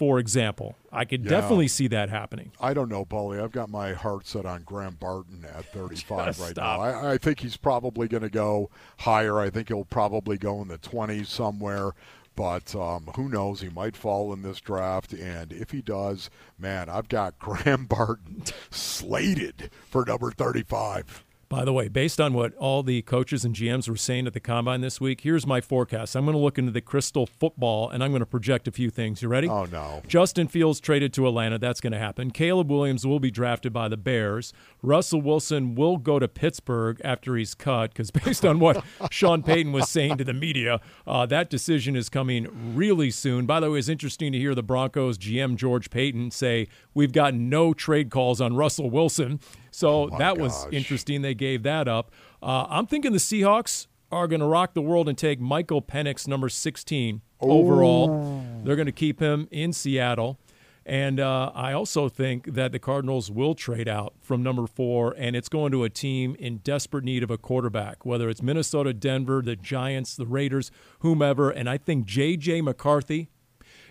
for 0.00 0.18
example? 0.18 0.76
I 0.90 1.04
could 1.04 1.24
Yeah. 1.24 1.28
definitely 1.30 1.68
see 1.68 1.86
that 1.88 2.08
happening. 2.08 2.52
I 2.58 2.72
don't 2.72 2.88
know, 2.88 3.04
Paulie. 3.04 3.38
I've 3.38 3.52
got 3.52 3.68
my 3.68 3.92
heart 3.92 4.26
set 4.26 4.46
on 4.46 4.62
Graham 4.62 4.94
Barton 4.98 5.44
at 5.44 5.66
35 5.74 6.40
right 6.40 6.50
Stop. 6.52 6.56
now. 6.56 6.80
I, 6.80 7.12
I 7.12 7.18
think 7.18 7.40
he's 7.40 7.58
probably 7.58 8.08
going 8.08 8.22
to 8.22 8.30
go 8.30 8.70
higher. 9.00 9.38
I 9.38 9.50
think 9.50 9.68
he'll 9.68 9.84
probably 9.84 10.38
go 10.38 10.62
in 10.62 10.68
the 10.68 10.78
20s 10.78 11.26
somewhere. 11.26 11.90
But 12.34 12.74
um, 12.74 13.10
who 13.14 13.28
knows? 13.28 13.60
He 13.60 13.68
might 13.68 13.94
fall 13.94 14.32
in 14.32 14.40
this 14.40 14.58
draft. 14.60 15.12
And 15.12 15.52
if 15.52 15.70
he 15.72 15.82
does, 15.82 16.30
man, 16.58 16.88
I've 16.88 17.08
got 17.10 17.38
Graham 17.38 17.84
Barton 17.84 18.42
slated 18.70 19.70
for 19.86 20.06
number 20.06 20.30
35. 20.30 21.24
By 21.50 21.64
the 21.64 21.72
way, 21.72 21.88
based 21.88 22.20
on 22.20 22.32
what 22.32 22.54
all 22.58 22.84
the 22.84 23.02
coaches 23.02 23.44
and 23.44 23.56
GMs 23.56 23.88
were 23.88 23.96
saying 23.96 24.28
at 24.28 24.34
the 24.34 24.40
combine 24.40 24.82
this 24.82 25.00
week, 25.00 25.22
here's 25.22 25.48
my 25.48 25.60
forecast. 25.60 26.14
I'm 26.14 26.24
going 26.24 26.36
to 26.36 26.40
look 26.40 26.58
into 26.58 26.70
the 26.70 26.80
crystal 26.80 27.26
football 27.26 27.90
and 27.90 28.04
I'm 28.04 28.12
going 28.12 28.20
to 28.20 28.26
project 28.26 28.68
a 28.68 28.70
few 28.70 28.88
things. 28.88 29.20
You 29.20 29.26
ready? 29.26 29.48
Oh, 29.48 29.64
no. 29.64 30.00
Justin 30.06 30.46
Fields 30.46 30.78
traded 30.78 31.12
to 31.14 31.26
Atlanta. 31.26 31.58
That's 31.58 31.80
going 31.80 31.92
to 31.92 31.98
happen. 31.98 32.30
Caleb 32.30 32.70
Williams 32.70 33.04
will 33.04 33.18
be 33.18 33.32
drafted 33.32 33.72
by 33.72 33.88
the 33.88 33.96
Bears. 33.96 34.52
Russell 34.80 35.22
Wilson 35.22 35.74
will 35.74 35.96
go 35.96 36.20
to 36.20 36.28
Pittsburgh 36.28 37.00
after 37.02 37.34
he's 37.34 37.56
cut 37.56 37.88
because, 37.88 38.12
based 38.12 38.46
on 38.46 38.60
what 38.60 38.84
Sean 39.10 39.42
Payton 39.42 39.72
was 39.72 39.88
saying 39.88 40.18
to 40.18 40.24
the 40.24 40.32
media, 40.32 40.80
uh, 41.04 41.26
that 41.26 41.50
decision 41.50 41.96
is 41.96 42.08
coming 42.08 42.76
really 42.76 43.10
soon. 43.10 43.46
By 43.46 43.58
the 43.58 43.72
way, 43.72 43.80
it's 43.80 43.88
interesting 43.88 44.30
to 44.30 44.38
hear 44.38 44.54
the 44.54 44.62
Broncos 44.62 45.18
GM 45.18 45.56
George 45.56 45.90
Paton 45.90 46.30
say, 46.30 46.68
We've 46.94 47.12
gotten 47.12 47.48
no 47.48 47.74
trade 47.74 48.08
calls 48.08 48.40
on 48.40 48.54
Russell 48.54 48.88
Wilson. 48.88 49.40
So 49.70 50.10
that 50.18 50.38
was 50.38 50.66
interesting. 50.72 51.22
They 51.22 51.34
gave 51.34 51.62
that 51.62 51.88
up. 51.88 52.10
Uh, 52.42 52.66
I'm 52.68 52.86
thinking 52.86 53.12
the 53.12 53.18
Seahawks 53.18 53.86
are 54.12 54.26
going 54.26 54.40
to 54.40 54.46
rock 54.46 54.74
the 54.74 54.82
world 54.82 55.08
and 55.08 55.16
take 55.16 55.40
Michael 55.40 55.82
Penix, 55.82 56.26
number 56.26 56.48
16 56.48 57.20
overall. 57.40 58.44
They're 58.64 58.76
going 58.76 58.86
to 58.86 58.92
keep 58.92 59.20
him 59.20 59.48
in 59.50 59.72
Seattle. 59.72 60.38
And 60.86 61.20
uh, 61.20 61.52
I 61.54 61.72
also 61.72 62.08
think 62.08 62.54
that 62.54 62.72
the 62.72 62.78
Cardinals 62.78 63.30
will 63.30 63.54
trade 63.54 63.86
out 63.86 64.14
from 64.20 64.42
number 64.42 64.66
four, 64.66 65.14
and 65.16 65.36
it's 65.36 65.48
going 65.48 65.70
to 65.72 65.84
a 65.84 65.90
team 65.90 66.34
in 66.38 66.56
desperate 66.58 67.04
need 67.04 67.22
of 67.22 67.30
a 67.30 67.38
quarterback, 67.38 68.04
whether 68.04 68.28
it's 68.28 68.42
Minnesota, 68.42 68.92
Denver, 68.92 69.42
the 69.42 69.56
Giants, 69.56 70.16
the 70.16 70.26
Raiders, 70.26 70.70
whomever. 71.00 71.50
And 71.50 71.68
I 71.68 71.76
think 71.76 72.06
J.J. 72.06 72.62
McCarthy 72.62 73.30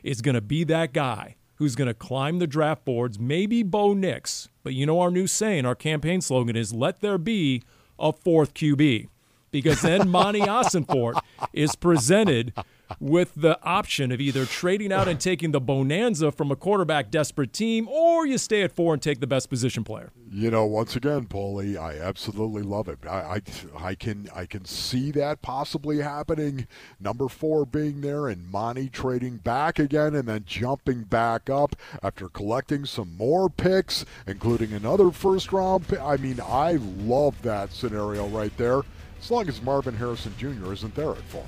is 0.03 0.21
going 0.21 0.35
to 0.35 0.41
be 0.41 0.63
that 0.65 0.91
guy 0.91 1.35
who's 1.59 1.75
going 1.75 1.89
to 1.89 1.93
climb 1.93 2.39
the 2.39 2.47
draft 2.47 2.85
boards, 2.85 3.19
maybe 3.19 3.63
Bo 3.63 3.93
Nix. 3.93 4.47
But 4.63 4.73
you 4.73 4.85
know 4.85 5.01
our 5.01 5.11
new 5.11 5.27
saying, 5.27 5.65
our 5.65 5.75
campaign 5.75 6.21
slogan 6.21 6.55
is 6.55 6.73
let 6.73 7.01
there 7.01 7.17
be 7.17 7.63
a 7.99 8.13
fourth 8.13 8.53
QB. 8.53 9.09
Because 9.51 9.81
then 9.81 10.09
Monti 10.11 10.39
Ossenfort 10.39 11.19
is 11.51 11.75
presented 11.75 12.53
with 12.99 13.33
the 13.35 13.61
option 13.63 14.11
of 14.11 14.19
either 14.19 14.45
trading 14.45 14.91
out 14.91 15.07
and 15.07 15.19
taking 15.19 15.51
the 15.51 15.61
bonanza 15.61 16.31
from 16.31 16.51
a 16.51 16.55
quarterback 16.55 17.11
desperate 17.11 17.53
team, 17.53 17.87
or 17.87 18.25
you 18.25 18.37
stay 18.37 18.63
at 18.63 18.71
four 18.71 18.93
and 18.93 19.01
take 19.01 19.19
the 19.19 19.27
best 19.27 19.49
position 19.49 19.83
player. 19.83 20.11
You 20.31 20.51
know, 20.51 20.65
once 20.65 20.95
again, 20.95 21.25
Paulie, 21.25 21.77
I 21.77 21.99
absolutely 21.99 22.61
love 22.61 22.87
it. 22.87 22.99
I, 23.07 23.41
I, 23.77 23.87
I 23.89 23.95
can 23.95 24.29
I 24.33 24.45
can 24.45 24.65
see 24.65 25.11
that 25.11 25.41
possibly 25.41 25.99
happening. 25.99 26.67
Number 26.99 27.27
four 27.27 27.65
being 27.65 28.01
there 28.01 28.27
and 28.27 28.49
Monti 28.51 28.89
trading 28.89 29.37
back 29.37 29.79
again 29.79 30.15
and 30.15 30.27
then 30.27 30.43
jumping 30.45 31.03
back 31.03 31.49
up 31.49 31.75
after 32.03 32.29
collecting 32.29 32.85
some 32.85 33.15
more 33.17 33.49
picks, 33.49 34.05
including 34.27 34.73
another 34.73 35.11
first 35.11 35.51
round 35.51 35.87
pick. 35.87 35.99
I 35.99 36.17
mean, 36.17 36.39
I 36.45 36.73
love 36.73 37.41
that 37.41 37.71
scenario 37.71 38.27
right 38.27 38.55
there. 38.57 38.81
As 39.19 39.31
long 39.31 39.49
as 39.49 39.61
Marvin 39.61 39.95
Harrison 39.95 40.33
Jr. 40.37 40.71
isn't 40.71 40.95
there 40.95 41.11
at 41.11 41.17
four. 41.23 41.43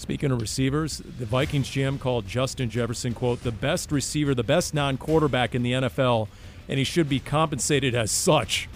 Speaking 0.00 0.30
of 0.30 0.40
receivers, 0.40 1.02
the 1.18 1.26
Vikings 1.26 1.68
GM 1.68 2.00
called 2.00 2.26
Justin 2.26 2.70
Jefferson, 2.70 3.12
quote, 3.12 3.42
the 3.42 3.52
best 3.52 3.92
receiver, 3.92 4.34
the 4.34 4.42
best 4.42 4.72
non 4.72 4.96
quarterback 4.96 5.54
in 5.54 5.62
the 5.62 5.72
NFL, 5.72 6.28
and 6.70 6.78
he 6.78 6.84
should 6.84 7.06
be 7.06 7.20
compensated 7.20 7.94
as 7.94 8.10
such. 8.10 8.66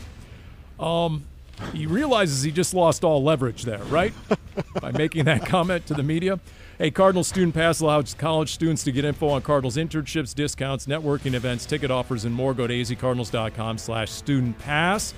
Um, 0.78 1.24
he 1.72 1.86
realizes 1.86 2.42
he 2.42 2.50
just 2.50 2.74
lost 2.74 3.04
all 3.04 3.22
leverage 3.22 3.62
there, 3.62 3.82
right? 3.84 4.12
By 4.82 4.92
making 4.92 5.24
that 5.24 5.46
comment 5.46 5.86
to 5.86 5.94
the 5.94 6.02
media. 6.02 6.40
Hey, 6.76 6.90
Cardinal 6.90 7.24
Student 7.24 7.54
Pass 7.54 7.80
allows 7.80 8.12
college 8.12 8.52
students 8.52 8.84
to 8.84 8.92
get 8.92 9.06
info 9.06 9.28
on 9.28 9.40
Cardinals 9.40 9.78
internships, 9.78 10.34
discounts, 10.34 10.84
networking 10.84 11.32
events, 11.32 11.64
ticket 11.64 11.90
offers, 11.90 12.26
and 12.26 12.34
more. 12.34 12.52
Go 12.52 12.66
to 12.66 12.74
azcardinals.com 12.74 13.78
slash 13.78 14.10
student 14.10 14.58
pass. 14.58 15.14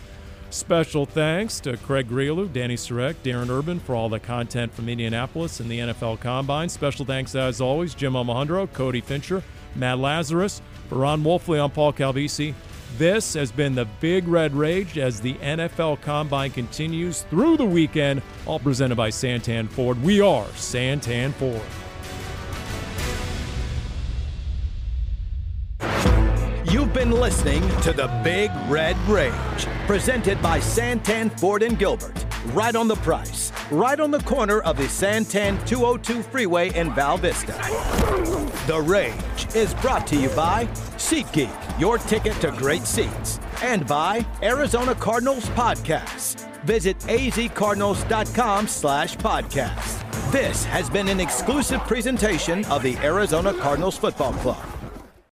Special 0.57 1.05
thanks 1.05 1.61
to 1.61 1.77
Craig 1.77 2.09
Grialou, 2.09 2.49
Dani 2.49 2.79
Sureck, 2.79 3.17
Darren 3.23 3.51
Urban 3.51 3.79
for 3.79 3.95
all 3.95 4.09
the 4.09 4.19
content 4.19 4.73
from 4.73 4.89
Indianapolis 4.89 5.61
and 5.61 5.71
the 5.71 5.79
NFL 5.81 6.19
Combine. 6.19 6.71
Special 6.71 7.05
thanks, 7.05 7.35
as 7.35 7.61
always, 7.61 7.95
Jim 7.95 8.17
Alejandro, 8.17 8.67
Cody 8.69 9.03
Fincher, 9.03 9.43
Matt 9.75 9.99
Lazarus. 9.99 10.63
For 10.89 10.97
Ron 10.97 11.23
Wolfley, 11.23 11.63
I'm 11.63 11.71
Paul 11.71 11.93
Calvisi. 11.93 12.55
This 12.97 13.35
has 13.35 13.53
been 13.53 13.75
the 13.75 13.85
Big 14.01 14.27
Red 14.27 14.55
Rage 14.55 14.97
as 14.97 15.21
the 15.21 15.35
NFL 15.35 16.01
Combine 16.01 16.53
continues 16.53 17.23
through 17.25 17.59
the 17.59 17.65
weekend, 17.67 18.23
all 18.47 18.59
presented 18.59 18.97
by 18.97 19.11
Santan 19.11 19.69
Ford. 19.69 20.03
We 20.03 20.23
are 20.23 20.47
Santan 20.47 21.35
Ford. 21.35 21.86
You've 26.71 26.93
been 26.93 27.13
listening 27.13 27.63
to 27.83 27.93
the 27.93 28.09
Big 28.25 28.51
Red 28.69 28.97
Rage, 29.09 29.67
presented 29.87 30.43
by 30.43 30.59
Santan 30.59 31.31
Ford 31.39 31.63
and 31.63 31.79
Gilbert. 31.79 32.27
Right 32.47 32.75
on 32.75 32.89
the 32.89 32.97
price, 32.97 33.53
right 33.71 34.01
on 34.01 34.11
the 34.11 34.19
corner 34.21 34.61
of 34.63 34.77
the 34.77 34.85
Santan 34.85 35.65
202 35.65 36.23
freeway 36.25 36.75
in 36.75 36.93
Val 36.93 37.19
Vista. 37.19 37.53
The 38.67 38.83
Rage 38.85 39.55
is 39.55 39.75
brought 39.75 40.09
to 40.09 40.17
you 40.17 40.29
by 40.31 40.67
SeatGeek, 40.97 41.81
your 41.81 41.99
ticket 41.99 42.35
to 42.41 42.51
great 42.51 42.83
seats, 42.83 43.39
and 43.63 43.87
by 43.87 44.27
Arizona 44.43 44.97
Cardinals 44.97 45.47
Podcasts. 45.51 46.51
Visit 46.65 46.99
azcardinals.com 47.01 48.67
slash 48.67 49.17
podcast. 49.19 50.33
This 50.33 50.65
has 50.65 50.91
been 50.91 51.07
an 51.07 51.21
exclusive 51.21 51.81
presentation 51.83 52.65
of 52.65 52.83
the 52.83 52.97
Arizona 52.97 53.55
Cardinals 53.55 53.97
Football 53.97 54.33
Club. 54.35 54.67